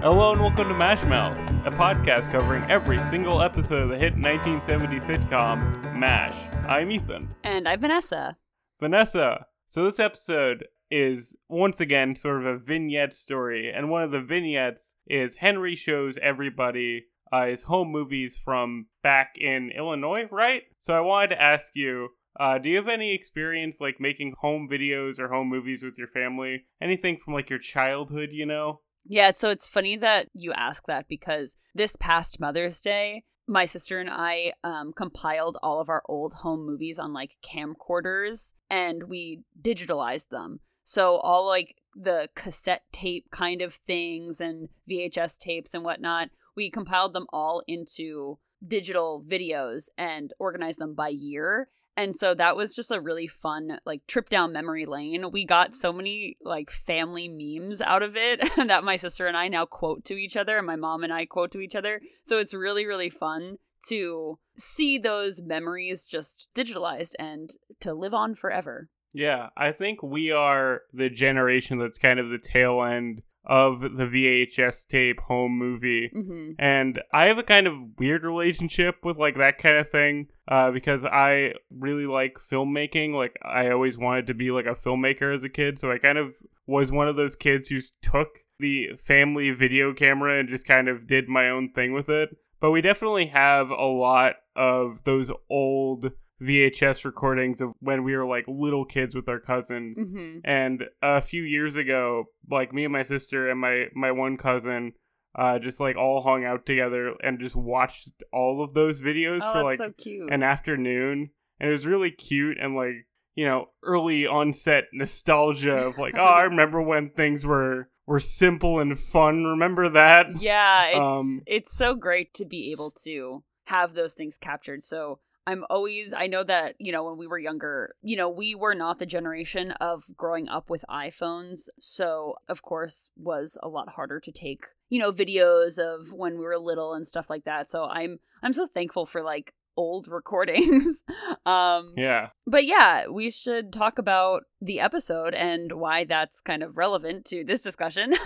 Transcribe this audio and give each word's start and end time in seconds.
Hello 0.00 0.30
and 0.30 0.40
welcome 0.40 0.68
to 0.68 0.74
Mash 0.74 1.02
Mouth, 1.06 1.36
a 1.66 1.72
podcast 1.72 2.30
covering 2.30 2.64
every 2.70 3.02
single 3.02 3.42
episode 3.42 3.82
of 3.82 3.88
the 3.88 3.98
hit 3.98 4.14
1970 4.14 5.00
sitcom 5.00 5.98
MASH. 5.98 6.36
I'm 6.68 6.92
Ethan. 6.92 7.34
And 7.42 7.68
I'm 7.68 7.80
Vanessa. 7.80 8.36
Vanessa. 8.78 9.46
So 9.66 9.84
this 9.84 9.98
episode 9.98 10.66
is 10.88 11.34
once 11.48 11.80
again 11.80 12.14
sort 12.14 12.36
of 12.40 12.46
a 12.46 12.56
vignette 12.56 13.12
story, 13.12 13.72
and 13.72 13.90
one 13.90 14.04
of 14.04 14.12
the 14.12 14.20
vignettes 14.20 14.94
is 15.08 15.38
Henry 15.38 15.74
shows 15.74 16.16
everybody 16.22 17.06
uh, 17.32 17.46
his 17.46 17.64
home 17.64 17.90
movies 17.90 18.38
from 18.38 18.86
back 19.02 19.32
in 19.36 19.72
Illinois, 19.76 20.28
right? 20.30 20.62
So 20.78 20.96
I 20.96 21.00
wanted 21.00 21.30
to 21.30 21.42
ask 21.42 21.72
you. 21.74 22.10
Uh, 22.38 22.56
do 22.56 22.68
you 22.68 22.76
have 22.76 22.86
any 22.86 23.12
experience 23.12 23.80
like 23.80 23.96
making 23.98 24.32
home 24.38 24.68
videos 24.70 25.18
or 25.18 25.26
home 25.26 25.48
movies 25.48 25.82
with 25.82 25.98
your 25.98 26.06
family? 26.06 26.66
Anything 26.80 27.16
from 27.16 27.34
like 27.34 27.50
your 27.50 27.58
childhood, 27.58 28.28
you 28.30 28.46
know? 28.46 28.82
Yeah, 29.10 29.30
so 29.30 29.48
it's 29.48 29.66
funny 29.66 29.96
that 29.96 30.28
you 30.34 30.52
ask 30.52 30.84
that 30.86 31.08
because 31.08 31.56
this 31.74 31.96
past 31.96 32.40
Mother's 32.40 32.82
Day, 32.82 33.24
my 33.46 33.64
sister 33.64 33.98
and 33.98 34.10
I 34.10 34.52
um, 34.62 34.92
compiled 34.92 35.56
all 35.62 35.80
of 35.80 35.88
our 35.88 36.02
old 36.06 36.34
home 36.34 36.66
movies 36.66 36.98
on 36.98 37.14
like 37.14 37.38
camcorders 37.42 38.52
and 38.68 39.04
we 39.04 39.40
digitalized 39.60 40.28
them. 40.28 40.60
So 40.84 41.16
all 41.16 41.46
like 41.46 41.76
the 41.94 42.28
cassette 42.34 42.82
tape 42.92 43.30
kind 43.30 43.62
of 43.62 43.72
things 43.74 44.42
and 44.42 44.68
VHS 44.90 45.38
tapes 45.38 45.72
and 45.72 45.84
whatnot, 45.84 46.28
we 46.54 46.70
compiled 46.70 47.14
them 47.14 47.26
all 47.32 47.62
into 47.66 48.38
digital 48.66 49.24
videos 49.26 49.88
and 49.96 50.34
organized 50.38 50.78
them 50.78 50.94
by 50.94 51.08
year 51.08 51.68
and 51.98 52.14
so 52.14 52.32
that 52.32 52.56
was 52.56 52.76
just 52.76 52.92
a 52.92 53.00
really 53.00 53.26
fun 53.26 53.80
like 53.84 54.06
trip 54.06 54.28
down 54.28 54.52
memory 54.52 54.86
lane. 54.86 55.32
We 55.32 55.44
got 55.44 55.74
so 55.74 55.92
many 55.92 56.36
like 56.40 56.70
family 56.70 57.26
memes 57.26 57.82
out 57.82 58.04
of 58.04 58.16
it 58.16 58.40
that 58.56 58.84
my 58.84 58.94
sister 58.94 59.26
and 59.26 59.36
i 59.36 59.48
now 59.48 59.66
quote 59.66 60.04
to 60.04 60.14
each 60.14 60.36
other 60.36 60.56
and 60.58 60.66
my 60.66 60.76
mom 60.76 61.02
and 61.02 61.12
i 61.12 61.26
quote 61.26 61.50
to 61.52 61.60
each 61.60 61.74
other. 61.74 62.00
So 62.24 62.38
it's 62.38 62.54
really 62.54 62.86
really 62.86 63.10
fun 63.10 63.56
to 63.88 64.38
see 64.56 64.98
those 64.98 65.42
memories 65.42 66.06
just 66.06 66.48
digitalized 66.54 67.14
and 67.18 67.50
to 67.80 67.94
live 67.94 68.14
on 68.14 68.36
forever. 68.36 68.88
Yeah 69.12 69.48
i 69.56 69.72
think 69.72 70.00
we 70.00 70.30
are 70.30 70.82
the 70.92 71.10
generation 71.10 71.80
that's 71.80 71.98
kind 71.98 72.20
of 72.20 72.28
the 72.30 72.38
tail 72.38 72.80
end 72.80 73.22
of 73.48 73.80
the 73.80 74.04
VHS 74.04 74.86
tape 74.86 75.20
home 75.20 75.56
movie. 75.56 76.10
mm-hmm. 76.14 76.52
And 76.58 77.00
I 77.12 77.24
have 77.24 77.38
a 77.38 77.42
kind 77.42 77.66
of 77.66 77.74
weird 77.98 78.22
relationship 78.22 78.96
with 79.04 79.16
like 79.16 79.36
that 79.36 79.58
kind 79.58 79.78
of 79.78 79.88
thing 79.88 80.28
uh, 80.46 80.70
because 80.70 81.04
I 81.04 81.54
really 81.70 82.06
like 82.06 82.38
filmmaking. 82.38 83.14
Like 83.14 83.36
I 83.42 83.70
always 83.70 83.96
wanted 83.96 84.26
to 84.26 84.34
be 84.34 84.50
like 84.50 84.66
a 84.66 84.74
filmmaker 84.74 85.34
as 85.34 85.44
a 85.44 85.48
kid, 85.48 85.78
so 85.78 85.90
I 85.90 85.98
kind 85.98 86.18
of 86.18 86.36
was 86.66 86.92
one 86.92 87.08
of 87.08 87.16
those 87.16 87.34
kids 87.34 87.68
who 87.68 87.80
took 88.02 88.40
the 88.58 88.90
family 89.02 89.50
video 89.50 89.94
camera 89.94 90.38
and 90.38 90.48
just 90.48 90.66
kind 90.66 90.88
of 90.88 91.06
did 91.06 91.28
my 91.28 91.48
own 91.48 91.72
thing 91.72 91.92
with 91.92 92.08
it. 92.08 92.36
But 92.60 92.72
we 92.72 92.80
definitely 92.80 93.26
have 93.26 93.70
a 93.70 93.84
lot 93.84 94.34
of 94.56 95.04
those 95.04 95.30
old 95.48 96.10
VHS 96.40 97.04
recordings 97.04 97.60
of 97.60 97.72
when 97.80 98.04
we 98.04 98.16
were 98.16 98.26
like 98.26 98.44
little 98.46 98.84
kids 98.84 99.14
with 99.14 99.28
our 99.28 99.40
cousins. 99.40 99.98
Mm-hmm. 99.98 100.38
And 100.44 100.84
a 101.02 101.20
few 101.20 101.42
years 101.42 101.76
ago, 101.76 102.26
like 102.50 102.72
me 102.72 102.84
and 102.84 102.92
my 102.92 103.02
sister 103.02 103.48
and 103.48 103.60
my 103.60 103.86
my 103.94 104.12
one 104.12 104.36
cousin 104.36 104.92
uh 105.34 105.58
just 105.58 105.78
like 105.78 105.96
all 105.96 106.22
hung 106.22 106.44
out 106.44 106.64
together 106.64 107.14
and 107.22 107.38
just 107.38 107.56
watched 107.56 108.10
all 108.32 108.62
of 108.62 108.74
those 108.74 109.02
videos 109.02 109.40
oh, 109.42 109.52
for 109.52 109.62
like 109.64 109.78
so 109.78 109.92
an 110.30 110.42
afternoon. 110.42 111.30
And 111.60 111.70
it 111.70 111.72
was 111.72 111.86
really 111.86 112.12
cute 112.12 112.56
and 112.60 112.76
like, 112.76 113.06
you 113.34 113.44
know, 113.44 113.70
early 113.82 114.26
onset 114.26 114.84
nostalgia 114.92 115.74
of 115.74 115.98
like, 115.98 116.14
oh, 116.16 116.24
I 116.24 116.42
remember 116.44 116.80
when 116.80 117.10
things 117.10 117.44
were 117.44 117.90
were 118.06 118.20
simple 118.20 118.78
and 118.78 118.96
fun. 118.96 119.44
Remember 119.44 119.88
that? 119.88 120.40
yeah 120.40 120.86
it's 120.86 120.98
Um, 120.98 121.42
it's 121.46 121.76
so 121.76 121.96
great 121.96 122.32
to 122.34 122.44
be 122.44 122.70
able 122.70 122.92
to 123.02 123.42
have 123.66 123.92
those 123.92 124.14
things 124.14 124.38
captured 124.38 124.82
so 124.82 125.18
i'm 125.48 125.64
always 125.70 126.12
i 126.12 126.26
know 126.26 126.44
that 126.44 126.74
you 126.78 126.92
know 126.92 127.04
when 127.04 127.16
we 127.18 127.26
were 127.26 127.38
younger 127.38 127.94
you 128.02 128.16
know 128.16 128.28
we 128.28 128.54
were 128.54 128.74
not 128.74 128.98
the 128.98 129.06
generation 129.16 129.70
of 129.90 130.04
growing 130.16 130.48
up 130.48 130.68
with 130.70 130.84
iphones 130.90 131.68
so 131.78 132.34
of 132.48 132.62
course 132.62 133.10
was 133.16 133.56
a 133.62 133.68
lot 133.68 133.88
harder 133.88 134.18
to 134.20 134.32
take 134.32 134.62
you 134.88 134.98
know 135.00 135.12
videos 135.12 135.78
of 135.78 136.12
when 136.12 136.38
we 136.38 136.44
were 136.44 136.58
little 136.58 136.94
and 136.94 137.06
stuff 137.06 137.28
like 137.30 137.44
that 137.44 137.70
so 137.70 137.84
i'm 137.84 138.18
i'm 138.42 138.52
so 138.52 138.66
thankful 138.66 139.06
for 139.06 139.22
like 139.22 139.52
old 139.76 140.08
recordings 140.18 141.04
um 141.46 141.94
Yeah. 141.96 142.30
but 142.46 142.64
yeah, 142.66 143.06
we 143.06 143.30
should 143.30 143.72
talk 143.72 143.98
about 143.98 144.42
the 144.60 144.80
episode 144.80 145.34
and 145.34 145.70
why 145.72 146.02
that's 146.04 146.40
kind 146.40 146.62
of 146.64 146.76
relevant 146.76 147.24
to 147.26 147.44
this 147.44 147.62
discussion. 147.62 148.14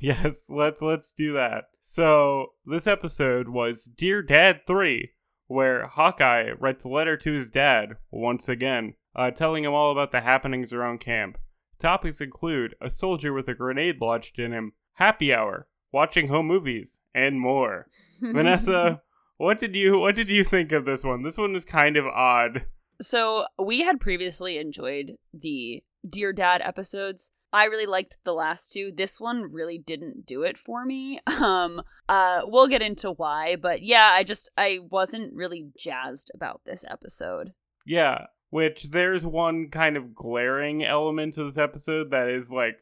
Yes, 0.00 0.46
let's 0.48 0.82
let's 0.82 1.12
do 1.12 1.32
that. 1.34 1.66
So 1.80 2.46
this 2.66 2.88
episode 2.88 3.48
was 3.48 3.84
Dear 3.84 4.20
Dad 4.20 4.62
3, 4.66 5.10
where 5.52 5.86
Hawkeye 5.86 6.52
writes 6.58 6.84
a 6.84 6.88
letter 6.88 7.16
to 7.18 7.32
his 7.32 7.50
dad 7.50 7.96
once 8.10 8.48
again, 8.48 8.94
uh, 9.14 9.30
telling 9.30 9.64
him 9.64 9.74
all 9.74 9.92
about 9.92 10.10
the 10.10 10.22
happenings 10.22 10.72
around 10.72 11.00
camp. 11.00 11.36
Topics 11.78 12.20
include 12.20 12.74
a 12.80 12.88
soldier 12.88 13.32
with 13.32 13.48
a 13.48 13.54
grenade 13.54 14.00
lodged 14.00 14.38
in 14.38 14.52
him, 14.52 14.72
happy 14.94 15.32
hour, 15.32 15.68
watching 15.92 16.28
home 16.28 16.46
movies, 16.46 17.00
and 17.14 17.38
more. 17.38 17.88
Vanessa, 18.20 19.02
what 19.36 19.58
did 19.58 19.76
you 19.76 19.98
what 19.98 20.14
did 20.14 20.28
you 20.28 20.42
think 20.42 20.72
of 20.72 20.84
this 20.84 21.04
one? 21.04 21.22
This 21.22 21.36
one 21.36 21.52
was 21.52 21.64
kind 21.64 21.96
of 21.96 22.06
odd. 22.06 22.64
So 23.00 23.44
we 23.62 23.82
had 23.82 24.00
previously 24.00 24.58
enjoyed 24.58 25.16
the 25.34 25.82
Dear 26.08 26.32
Dad 26.32 26.62
episodes. 26.62 27.30
I 27.52 27.64
really 27.64 27.86
liked 27.86 28.18
the 28.24 28.32
last 28.32 28.72
two. 28.72 28.92
This 28.96 29.20
one 29.20 29.52
really 29.52 29.78
didn't 29.78 30.26
do 30.26 30.42
it 30.42 30.58
for 30.58 30.84
me. 30.84 31.20
Um 31.42 31.82
uh 32.08 32.42
we'll 32.44 32.68
get 32.68 32.82
into 32.82 33.10
why, 33.10 33.56
but 33.56 33.82
yeah, 33.82 34.10
I 34.12 34.22
just 34.22 34.50
I 34.56 34.78
wasn't 34.90 35.34
really 35.34 35.70
jazzed 35.76 36.30
about 36.34 36.60
this 36.64 36.84
episode. 36.88 37.52
Yeah, 37.84 38.26
which 38.50 38.84
there's 38.90 39.26
one 39.26 39.68
kind 39.70 39.96
of 39.96 40.14
glaring 40.14 40.84
element 40.84 41.34
to 41.34 41.44
this 41.44 41.58
episode 41.58 42.10
that 42.10 42.28
is 42.28 42.52
like 42.52 42.76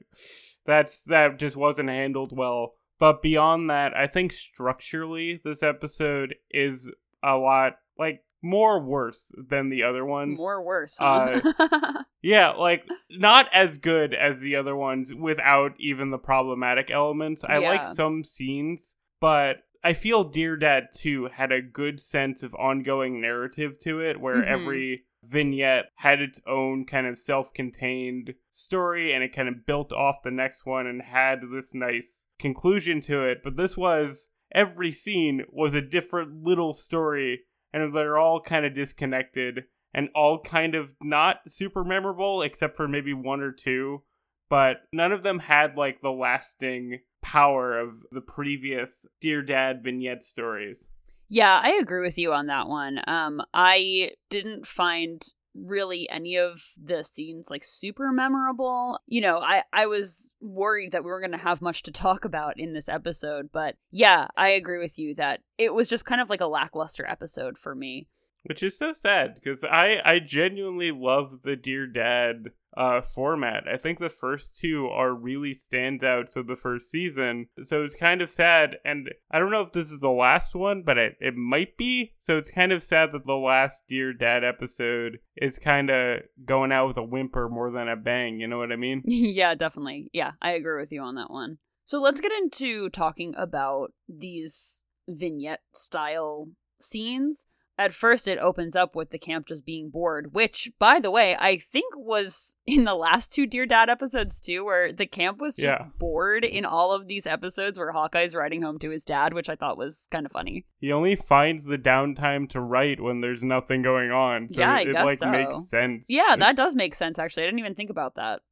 that's 0.66 1.02
that 1.04 1.38
just 1.38 1.56
wasn't 1.56 1.88
handled 1.88 2.36
well. 2.36 2.74
But 2.98 3.22
beyond 3.22 3.70
that, 3.70 3.96
I 3.96 4.06
think 4.06 4.32
structurally 4.32 5.40
this 5.42 5.62
episode 5.62 6.34
is 6.50 6.90
a 7.22 7.36
lot 7.36 7.78
like 7.98 8.24
more 8.42 8.80
worse 8.80 9.32
than 9.36 9.68
the 9.68 9.82
other 9.82 10.04
ones. 10.04 10.38
More 10.38 10.62
worse. 10.62 10.96
Huh? 10.98 11.40
Yeah, 12.22 12.50
like 12.50 12.84
not 13.08 13.46
as 13.50 13.78
good 13.78 14.12
as 14.12 14.40
the 14.42 14.54
other 14.56 14.76
ones 14.76 15.14
without 15.14 15.72
even 15.78 16.10
the 16.10 16.18
problematic 16.18 16.90
elements. 16.90 17.44
I 17.44 17.56
like 17.56 17.86
some 17.86 18.24
scenes, 18.24 18.96
but 19.22 19.62
I 19.82 19.94
feel 19.94 20.24
Dear 20.24 20.58
Dad 20.58 20.88
2 20.94 21.30
had 21.32 21.50
a 21.50 21.62
good 21.62 21.98
sense 21.98 22.42
of 22.42 22.54
ongoing 22.56 23.22
narrative 23.22 23.80
to 23.84 24.00
it 24.00 24.20
where 24.20 24.34
Mhm. 24.36 24.46
every 24.46 25.04
vignette 25.22 25.86
had 25.96 26.20
its 26.20 26.42
own 26.46 26.84
kind 26.84 27.06
of 27.06 27.16
self-contained 27.16 28.34
story 28.50 29.12
and 29.12 29.22
it 29.24 29.34
kind 29.34 29.48
of 29.48 29.64
built 29.66 29.92
off 29.92 30.22
the 30.22 30.30
next 30.30 30.66
one 30.66 30.86
and 30.86 31.02
had 31.02 31.40
this 31.50 31.74
nice 31.74 32.26
conclusion 32.38 33.00
to 33.02 33.24
it. 33.24 33.42
But 33.42 33.56
this 33.56 33.76
was 33.78 34.28
every 34.52 34.92
scene 34.92 35.44
was 35.48 35.74
a 35.74 35.80
different 35.80 36.42
little 36.42 36.72
story 36.72 37.44
and 37.72 37.94
they're 37.94 38.18
all 38.18 38.40
kind 38.40 38.64
of 38.64 38.74
disconnected 38.74 39.64
and 39.92 40.08
all 40.14 40.40
kind 40.40 40.74
of 40.74 40.92
not 41.00 41.40
super 41.46 41.84
memorable 41.84 42.42
except 42.42 42.76
for 42.76 42.88
maybe 42.88 43.12
one 43.12 43.40
or 43.40 43.52
two 43.52 44.02
but 44.48 44.82
none 44.92 45.12
of 45.12 45.22
them 45.22 45.38
had 45.38 45.76
like 45.76 46.00
the 46.00 46.10
lasting 46.10 47.00
power 47.22 47.78
of 47.78 48.02
the 48.10 48.20
previous 48.20 49.06
dear 49.20 49.42
dad 49.42 49.82
vignette 49.82 50.22
stories 50.22 50.88
Yeah, 51.32 51.60
I 51.62 51.78
agree 51.80 52.02
with 52.02 52.18
you 52.18 52.32
on 52.32 52.48
that 52.48 52.66
one. 52.66 53.00
Um, 53.06 53.40
I 53.54 54.10
didn't 54.30 54.66
find 54.66 55.22
really 55.54 56.08
any 56.10 56.36
of 56.36 56.62
the 56.82 57.02
scenes 57.02 57.50
like 57.50 57.64
super 57.64 58.12
memorable. 58.12 58.98
You 59.06 59.20
know, 59.20 59.38
I 59.38 59.62
I 59.72 59.86
was 59.86 60.34
worried 60.40 60.92
that 60.92 61.04
we 61.04 61.10
were 61.10 61.20
going 61.20 61.32
to 61.32 61.36
have 61.38 61.60
much 61.62 61.82
to 61.84 61.92
talk 61.92 62.24
about 62.24 62.58
in 62.58 62.72
this 62.72 62.88
episode, 62.88 63.50
but 63.52 63.76
yeah, 63.90 64.28
I 64.36 64.50
agree 64.50 64.78
with 64.80 64.98
you 64.98 65.14
that 65.16 65.40
it 65.58 65.74
was 65.74 65.88
just 65.88 66.04
kind 66.04 66.20
of 66.20 66.30
like 66.30 66.40
a 66.40 66.46
lackluster 66.46 67.06
episode 67.06 67.58
for 67.58 67.74
me. 67.74 68.08
which 68.44 68.62
is 68.62 68.78
so 68.78 68.92
sad 68.94 69.34
because 69.34 69.62
i 69.64 70.00
i 70.04 70.18
genuinely 70.18 70.90
love 70.90 71.42
the 71.42 71.56
dear 71.56 71.86
dad 71.86 72.50
uh 72.76 73.00
format 73.00 73.64
i 73.68 73.76
think 73.76 73.98
the 73.98 74.08
first 74.08 74.56
two 74.56 74.86
are 74.86 75.12
really 75.12 75.52
standouts 75.52 76.36
of 76.36 76.46
the 76.46 76.56
first 76.56 76.88
season 76.90 77.46
so 77.62 77.82
it's 77.82 77.96
kind 77.96 78.22
of 78.22 78.30
sad 78.30 78.76
and 78.84 79.10
i 79.30 79.38
don't 79.38 79.50
know 79.50 79.62
if 79.62 79.72
this 79.72 79.90
is 79.90 79.98
the 79.98 80.08
last 80.08 80.54
one 80.54 80.82
but 80.82 80.96
it, 80.96 81.16
it 81.20 81.34
might 81.34 81.76
be 81.76 82.12
so 82.16 82.38
it's 82.38 82.50
kind 82.50 82.72
of 82.72 82.82
sad 82.82 83.10
that 83.12 83.26
the 83.26 83.34
last 83.34 83.82
dear 83.88 84.12
dad 84.12 84.44
episode 84.44 85.18
is 85.36 85.58
kind 85.58 85.90
of 85.90 86.20
going 86.44 86.70
out 86.70 86.86
with 86.86 86.96
a 86.96 87.02
whimper 87.02 87.48
more 87.48 87.70
than 87.70 87.88
a 87.88 87.96
bang 87.96 88.38
you 88.38 88.46
know 88.46 88.58
what 88.58 88.72
i 88.72 88.76
mean 88.76 89.02
yeah, 89.30 89.54
definitely. 89.54 90.10
Yeah, 90.12 90.32
I 90.40 90.52
agree 90.52 90.80
with 90.80 90.92
you 90.92 91.02
on 91.02 91.16
that 91.16 91.30
one. 91.30 91.58
So 91.84 92.00
let's 92.00 92.20
get 92.20 92.32
into 92.32 92.88
talking 92.90 93.34
about 93.36 93.92
these 94.08 94.84
vignette 95.08 95.60
style 95.74 96.48
scenes. 96.80 97.46
At 97.80 97.94
first 97.94 98.28
it 98.28 98.38
opens 98.38 98.76
up 98.76 98.94
with 98.94 99.08
the 99.10 99.18
camp 99.18 99.46
just 99.46 99.64
being 99.64 99.88
bored, 99.90 100.34
which, 100.34 100.70
by 100.78 101.00
the 101.00 101.10
way, 101.10 101.34
I 101.40 101.56
think 101.56 101.94
was 101.96 102.54
in 102.66 102.84
the 102.84 102.94
last 102.94 103.32
two 103.32 103.46
Dear 103.46 103.64
Dad 103.66 103.88
episodes 103.88 104.40
too, 104.40 104.64
where 104.64 104.92
the 104.92 105.06
camp 105.06 105.40
was 105.40 105.54
just 105.56 105.64
Yeah. 105.64 105.86
bored 105.98 106.44
in 106.44 106.64
all 106.64 106.92
of 106.92 107.08
these 107.08 107.26
episodes 107.26 107.78
where 107.78 107.90
Hawkeye's 107.92 108.34
writing 108.34 108.60
home 108.62 108.78
to 108.80 108.90
his 108.90 109.04
dad, 109.04 109.32
which 109.32 109.48
I 109.48 109.56
thought 109.56 109.78
was 109.78 110.06
kind 110.12 110.26
of 110.26 110.32
funny. 110.32 110.66
He 110.80 110.92
only 110.92 111.16
finds 111.16 111.64
the 111.64 111.78
downtime 111.78 112.48
to 112.50 112.60
write 112.60 113.00
when 113.00 113.22
there's 113.22 113.42
nothing 113.42 113.80
going 113.82 114.10
on. 114.10 114.48
So 114.50 114.60
Yeah, 114.60 114.78
it 114.80 114.92
like 114.92 115.18
so. 115.18 115.30
makes 115.30 115.68
sense. 115.68 116.06
Yeah, 116.08 116.36
that 116.38 116.56
does 116.56 116.74
make 116.74 116.94
sense, 116.94 117.18
actually. 117.18 117.44
I 117.44 117.46
didn't 117.46 117.60
even 117.60 117.74
think 117.74 117.90
about 117.90 118.16
that. 118.16 118.42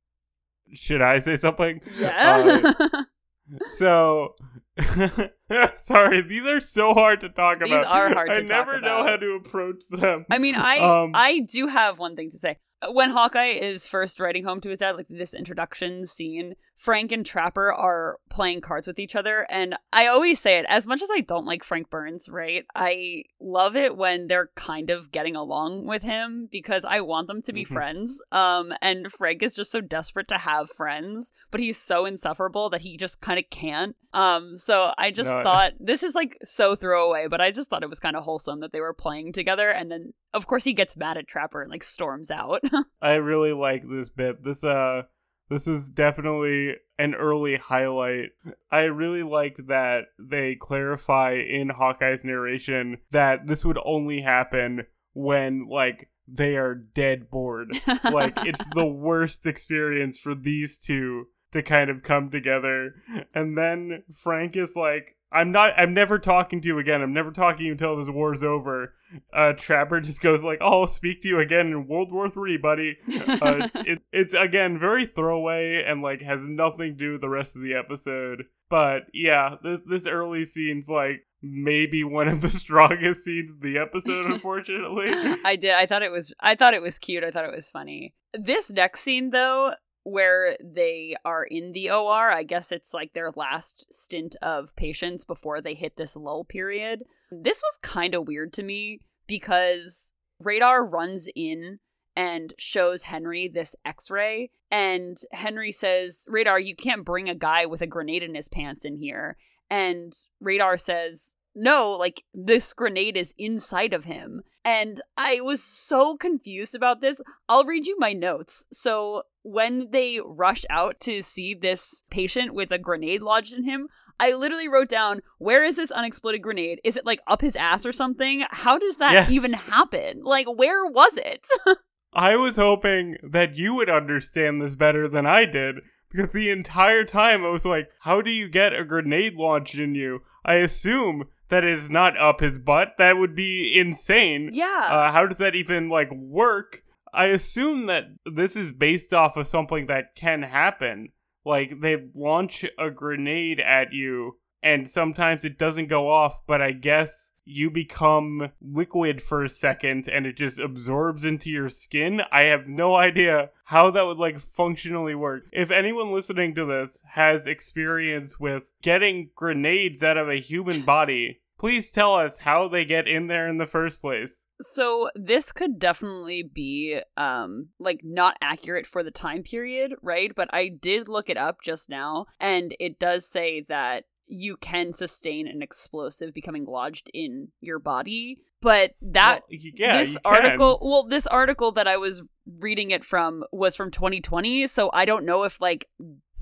Should 0.72 1.02
I 1.02 1.18
say 1.20 1.36
something? 1.36 1.80
Yeah. 1.98 2.72
Uh, 2.78 3.02
so 3.78 4.34
sorry, 5.84 6.22
these 6.22 6.46
are 6.46 6.60
so 6.60 6.94
hard 6.94 7.20
to 7.20 7.28
talk 7.28 7.60
These 7.60 7.70
about. 7.70 7.86
are 7.86 8.12
hard 8.14 8.30
I 8.30 8.34
talk 8.40 8.48
never 8.48 8.80
know 8.80 9.04
how 9.04 9.16
to 9.16 9.32
approach 9.32 9.82
them. 9.90 10.24
I 10.30 10.38
mean, 10.38 10.54
I 10.54 10.78
Um, 10.78 11.12
I 11.14 11.40
do 11.40 11.66
have 11.66 11.98
one 11.98 12.16
thing 12.16 12.30
to 12.30 12.38
say. 12.38 12.58
When 12.90 13.10
Hawkeye 13.10 13.58
is 13.60 13.88
first 13.88 14.20
writing 14.20 14.44
home 14.44 14.60
to 14.60 14.68
his 14.70 14.78
dad, 14.78 14.96
like 14.96 15.08
this 15.08 15.34
introduction 15.34 16.06
scene, 16.06 16.54
Frank 16.78 17.10
and 17.10 17.26
Trapper 17.26 17.72
are 17.72 18.18
playing 18.30 18.60
cards 18.60 18.86
with 18.86 19.00
each 19.00 19.16
other, 19.16 19.44
and 19.50 19.76
I 19.92 20.06
always 20.06 20.38
say 20.38 20.58
it. 20.58 20.66
As 20.68 20.86
much 20.86 21.02
as 21.02 21.10
I 21.12 21.22
don't 21.22 21.44
like 21.44 21.64
Frank 21.64 21.90
Burns, 21.90 22.28
right? 22.28 22.64
I 22.72 23.24
love 23.40 23.74
it 23.74 23.96
when 23.96 24.28
they're 24.28 24.50
kind 24.54 24.88
of 24.88 25.10
getting 25.10 25.34
along 25.34 25.86
with 25.88 26.02
him 26.02 26.48
because 26.52 26.84
I 26.84 27.00
want 27.00 27.26
them 27.26 27.42
to 27.42 27.52
be 27.52 27.64
Mhm. 27.64 27.72
friends. 27.72 28.22
Um, 28.30 28.72
and 28.80 29.10
Frank 29.12 29.42
is 29.42 29.56
just 29.56 29.72
so 29.72 29.80
desperate 29.80 30.28
to 30.28 30.38
have 30.38 30.70
friends, 30.70 31.32
but 31.50 31.60
he's 31.60 31.76
so 31.78 32.04
insufferable 32.06 32.70
that 32.70 32.82
he 32.82 32.96
just 32.96 33.20
kind 33.20 33.40
of 33.40 33.50
can't. 33.50 33.96
Um, 34.14 34.56
so 34.56 34.92
I 34.96 35.10
just 35.10 35.28
No, 35.34 35.42
thought 35.42 35.72
this 35.80 36.04
is 36.04 36.14
like 36.14 36.38
so 36.44 36.76
throwaway, 36.76 37.26
but 37.26 37.40
I 37.40 37.50
just 37.50 37.68
thought 37.70 37.82
it 37.82 37.90
was 37.90 37.98
kind 37.98 38.14
of 38.16 38.22
wholesome 38.22 38.60
that 38.60 38.70
they 38.72 38.80
were 38.80 38.94
playing 38.94 39.32
together, 39.32 39.68
and 39.68 39.90
then 39.90 40.14
of 40.32 40.46
course 40.46 40.62
he 40.62 40.74
gets 40.74 40.96
mad 40.96 41.16
at 41.18 41.26
Trapper 41.26 41.60
and 41.60 41.70
like 41.72 41.82
storms 41.82 42.30
out. 42.30 42.62
I 43.02 43.14
really 43.14 43.52
like 43.52 43.82
this 43.88 44.08
bit. 44.10 44.44
This 44.44 44.62
uh 44.62 45.02
this 45.48 45.66
is 45.66 45.90
definitely 45.90 46.76
an 46.98 47.14
early 47.14 47.56
highlight. 47.56 48.30
I 48.70 48.82
really 48.82 49.22
like 49.22 49.56
that 49.68 50.06
they 50.18 50.54
clarify 50.54 51.32
in 51.32 51.70
Hawkeye's 51.70 52.24
narration 52.24 52.98
that 53.10 53.46
this 53.46 53.64
would 53.64 53.78
only 53.84 54.22
happen 54.22 54.86
when 55.12 55.68
like 55.68 56.10
they 56.26 56.56
are 56.56 56.74
dead 56.74 57.30
bored. 57.30 57.68
like 58.04 58.34
it's 58.38 58.66
the 58.74 58.86
worst 58.86 59.46
experience 59.46 60.18
for 60.18 60.34
these 60.34 60.78
two 60.78 61.26
to 61.52 61.62
kind 61.62 61.90
of 61.90 62.02
come 62.02 62.30
together. 62.30 62.94
And 63.34 63.56
then 63.56 64.04
Frank 64.14 64.56
is 64.56 64.72
like, 64.76 65.16
I'm 65.30 65.52
not 65.52 65.74
I'm 65.76 65.94
never 65.94 66.18
talking 66.18 66.60
to 66.60 66.68
you 66.68 66.78
again. 66.78 67.02
I'm 67.02 67.12
never 67.12 67.30
talking 67.30 67.58
to 67.58 67.64
you 67.64 67.72
until 67.72 67.96
this 67.96 68.08
war's 68.08 68.42
over. 68.42 68.94
Uh 69.32 69.52
Trapper 69.52 70.00
just 70.00 70.20
goes 70.20 70.42
like, 70.42 70.58
oh, 70.60 70.82
I'll 70.82 70.86
speak 70.86 71.22
to 71.22 71.28
you 71.28 71.38
again 71.38 71.66
in 71.66 71.86
World 71.86 72.12
War 72.12 72.30
Three, 72.30 72.56
buddy. 72.56 72.98
Uh, 73.08 73.60
it's 73.62 73.74
it, 73.86 74.02
it's 74.12 74.34
again 74.34 74.78
very 74.78 75.06
throwaway 75.06 75.82
and 75.86 76.02
like 76.02 76.22
has 76.22 76.46
nothing 76.46 76.92
to 76.92 76.98
do 76.98 77.12
with 77.12 77.20
the 77.20 77.28
rest 77.28 77.56
of 77.56 77.62
the 77.62 77.74
episode. 77.74 78.44
But 78.70 79.02
yeah, 79.12 79.56
this 79.62 79.80
this 79.86 80.06
early 80.06 80.44
scene's 80.44 80.88
like 80.88 81.26
maybe 81.42 82.04
one 82.04 82.28
of 82.28 82.40
the 82.40 82.48
strongest 82.48 83.24
scenes 83.24 83.50
of 83.50 83.60
the 83.60 83.78
episode, 83.78 84.26
unfortunately. 84.30 85.10
I 85.44 85.56
did. 85.56 85.72
I 85.72 85.86
thought 85.86 86.02
it 86.02 86.12
was. 86.12 86.32
I 86.40 86.54
thought 86.54 86.74
it 86.74 86.82
was 86.82 86.98
cute. 86.98 87.24
I 87.24 87.30
thought 87.30 87.44
it 87.44 87.54
was 87.54 87.70
funny. 87.70 88.14
This 88.34 88.70
next 88.70 89.00
scene, 89.00 89.30
though, 89.30 89.72
where 90.10 90.56
they 90.62 91.16
are 91.24 91.44
in 91.44 91.72
the 91.72 91.90
OR, 91.90 92.30
I 92.30 92.42
guess 92.42 92.72
it's 92.72 92.94
like 92.94 93.12
their 93.12 93.30
last 93.36 93.92
stint 93.92 94.36
of 94.42 94.74
patients 94.76 95.24
before 95.24 95.60
they 95.60 95.74
hit 95.74 95.96
this 95.96 96.16
lull 96.16 96.44
period. 96.44 97.04
This 97.30 97.60
was 97.62 97.78
kind 97.82 98.14
of 98.14 98.26
weird 98.26 98.52
to 98.54 98.62
me 98.62 99.00
because 99.26 100.12
Radar 100.40 100.84
runs 100.84 101.28
in 101.34 101.78
and 102.16 102.52
shows 102.58 103.04
Henry 103.04 103.48
this 103.48 103.76
X-ray, 103.84 104.50
and 104.70 105.20
Henry 105.30 105.70
says, 105.70 106.24
"Radar, 106.28 106.58
you 106.58 106.74
can't 106.74 107.04
bring 107.04 107.28
a 107.28 107.34
guy 107.34 107.66
with 107.66 107.80
a 107.80 107.86
grenade 107.86 108.24
in 108.24 108.34
his 108.34 108.48
pants 108.48 108.84
in 108.84 108.96
here." 108.96 109.36
And 109.70 110.12
Radar 110.40 110.78
says, 110.78 111.36
no, 111.60 111.90
like 111.92 112.24
this 112.32 112.72
grenade 112.72 113.16
is 113.16 113.34
inside 113.38 113.92
of 113.92 114.04
him. 114.04 114.42
And 114.64 115.00
I 115.16 115.40
was 115.40 115.62
so 115.62 116.16
confused 116.16 116.74
about 116.74 117.00
this. 117.00 117.20
I'll 117.48 117.64
read 117.64 117.86
you 117.86 117.98
my 117.98 118.12
notes. 118.12 118.66
So, 118.72 119.22
when 119.42 119.90
they 119.92 120.20
rush 120.22 120.64
out 120.68 121.00
to 121.00 121.22
see 121.22 121.54
this 121.54 122.02
patient 122.10 122.52
with 122.54 122.70
a 122.70 122.78
grenade 122.78 123.22
lodged 123.22 123.54
in 123.54 123.64
him, 123.64 123.88
I 124.20 124.32
literally 124.32 124.68
wrote 124.68 124.88
down, 124.88 125.20
Where 125.38 125.64
is 125.64 125.76
this 125.76 125.90
unexploded 125.90 126.42
grenade? 126.42 126.80
Is 126.84 126.96
it 126.96 127.06
like 127.06 127.20
up 127.26 127.40
his 127.40 127.56
ass 127.56 127.86
or 127.86 127.92
something? 127.92 128.44
How 128.50 128.78
does 128.78 128.96
that 128.96 129.12
Yes. 129.12 129.30
even 129.30 129.52
happen? 129.54 130.22
Like, 130.22 130.46
where 130.46 130.84
was 130.86 131.16
it? 131.16 131.46
I 132.12 132.36
was 132.36 132.56
hoping 132.56 133.16
that 133.22 133.54
you 133.56 133.74
would 133.74 133.88
understand 133.90 134.60
this 134.60 134.74
better 134.74 135.08
than 135.08 135.24
I 135.26 135.44
did 135.44 135.76
because 136.10 136.32
the 136.32 136.50
entire 136.50 137.04
time 137.04 137.44
I 137.44 137.48
was 137.48 137.64
like, 137.64 137.90
how 138.00 138.20
do 138.22 138.30
you 138.30 138.48
get 138.48 138.72
a 138.74 138.84
grenade 138.84 139.34
launched 139.34 139.76
in 139.76 139.94
you? 139.94 140.20
I 140.44 140.54
assume 140.56 141.24
that 141.48 141.64
is 141.64 141.90
not 141.90 142.18
up 142.18 142.40
his 142.40 142.58
butt. 142.58 142.94
That 142.98 143.16
would 143.16 143.34
be 143.34 143.74
insane. 143.78 144.50
yeah. 144.52 144.88
Uh, 144.90 145.12
how 145.12 145.26
does 145.26 145.38
that 145.38 145.54
even 145.54 145.88
like 145.88 146.10
work? 146.12 146.82
I 147.12 147.26
assume 147.26 147.86
that 147.86 148.04
this 148.30 148.54
is 148.54 148.72
based 148.72 149.14
off 149.14 149.36
of 149.36 149.46
something 149.46 149.86
that 149.86 150.14
can 150.14 150.42
happen. 150.42 151.08
Like 151.44 151.80
they 151.80 151.96
launch 152.14 152.64
a 152.78 152.90
grenade 152.90 153.60
at 153.60 153.92
you 153.92 154.36
and 154.62 154.88
sometimes 154.88 155.44
it 155.44 155.58
doesn't 155.58 155.88
go 155.88 156.10
off, 156.10 156.46
but 156.46 156.60
I 156.60 156.72
guess 156.72 157.32
you 157.44 157.70
become 157.70 158.50
liquid 158.60 159.22
for 159.22 159.42
a 159.42 159.48
second 159.48 160.08
and 160.08 160.26
it 160.26 160.36
just 160.36 160.58
absorbs 160.58 161.24
into 161.24 161.48
your 161.48 161.68
skin. 161.68 162.20
I 162.30 162.42
have 162.42 162.66
no 162.66 162.96
idea 162.96 163.50
how 163.64 163.90
that 163.90 164.04
would 164.06 164.18
like 164.18 164.38
functionally 164.38 165.14
work. 165.14 165.44
If 165.52 165.70
anyone 165.70 166.12
listening 166.12 166.54
to 166.56 166.66
this 166.66 167.02
has 167.12 167.46
experience 167.46 168.38
with 168.38 168.72
getting 168.82 169.30
grenades 169.34 170.02
out 170.02 170.18
of 170.18 170.28
a 170.28 170.40
human 170.40 170.82
body, 170.82 171.40
please 171.58 171.90
tell 171.90 172.14
us 172.14 172.40
how 172.40 172.68
they 172.68 172.84
get 172.84 173.08
in 173.08 173.26
there 173.26 173.48
in 173.48 173.56
the 173.56 173.66
first 173.66 174.00
place. 174.00 174.44
So 174.60 175.08
this 175.14 175.52
could 175.52 175.78
definitely 175.78 176.42
be 176.42 177.00
um 177.16 177.68
like 177.78 178.00
not 178.02 178.36
accurate 178.42 178.86
for 178.86 179.02
the 179.02 179.10
time 179.10 179.42
period, 179.42 179.94
right? 180.02 180.32
But 180.34 180.52
I 180.52 180.68
did 180.68 181.08
look 181.08 181.30
it 181.30 181.36
up 181.36 181.62
just 181.62 181.88
now 181.88 182.26
and 182.40 182.74
it 182.80 182.98
does 182.98 183.26
say 183.26 183.64
that 183.68 184.04
you 184.28 184.56
can 184.56 184.92
sustain 184.92 185.48
an 185.48 185.62
explosive 185.62 186.34
becoming 186.34 186.64
lodged 186.64 187.10
in 187.12 187.48
your 187.60 187.78
body. 187.78 188.38
But 188.60 188.92
that 189.00 189.42
Well, 189.50 189.60
yeah, 189.74 189.98
this 189.98 190.16
article 190.24 190.78
well 190.82 191.04
this 191.04 191.26
article 191.26 191.72
that 191.72 191.88
I 191.88 191.96
was 191.96 192.22
reading 192.60 192.90
it 192.90 193.04
from 193.04 193.44
was 193.52 193.76
from 193.76 193.90
2020, 193.90 194.66
so 194.66 194.90
I 194.92 195.04
don't 195.04 195.24
know 195.24 195.44
if 195.44 195.60
like 195.60 195.88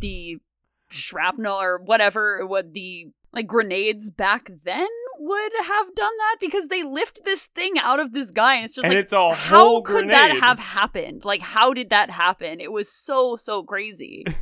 the 0.01 0.39
shrapnel 0.89 1.61
or 1.61 1.79
whatever 1.79 2.47
what 2.47 2.73
the 2.73 3.09
like 3.33 3.47
grenades 3.47 4.11
back 4.11 4.51
then 4.65 4.89
would 5.19 5.53
have 5.65 5.95
done 5.95 6.13
that 6.19 6.37
because 6.41 6.69
they 6.69 6.83
lift 6.83 7.21
this 7.25 7.47
thing 7.49 7.75
out 7.79 8.01
of 8.01 8.13
this 8.13 8.31
guy 8.31 8.57
and 8.57 8.65
it's 8.65 8.75
just 8.75 8.85
and 8.85 8.95
like 8.95 9.05
it's 9.05 9.13
a 9.13 9.33
how 9.35 9.81
could 9.83 10.09
that 10.09 10.37
have 10.41 10.59
happened? 10.59 11.25
Like 11.25 11.41
how 11.41 11.75
did 11.75 11.91
that 11.91 12.11
happen? 12.11 12.61
It 12.61 12.73
was 12.73 12.91
so 12.91 13.37
so 13.37 13.63
crazy. 13.63 14.25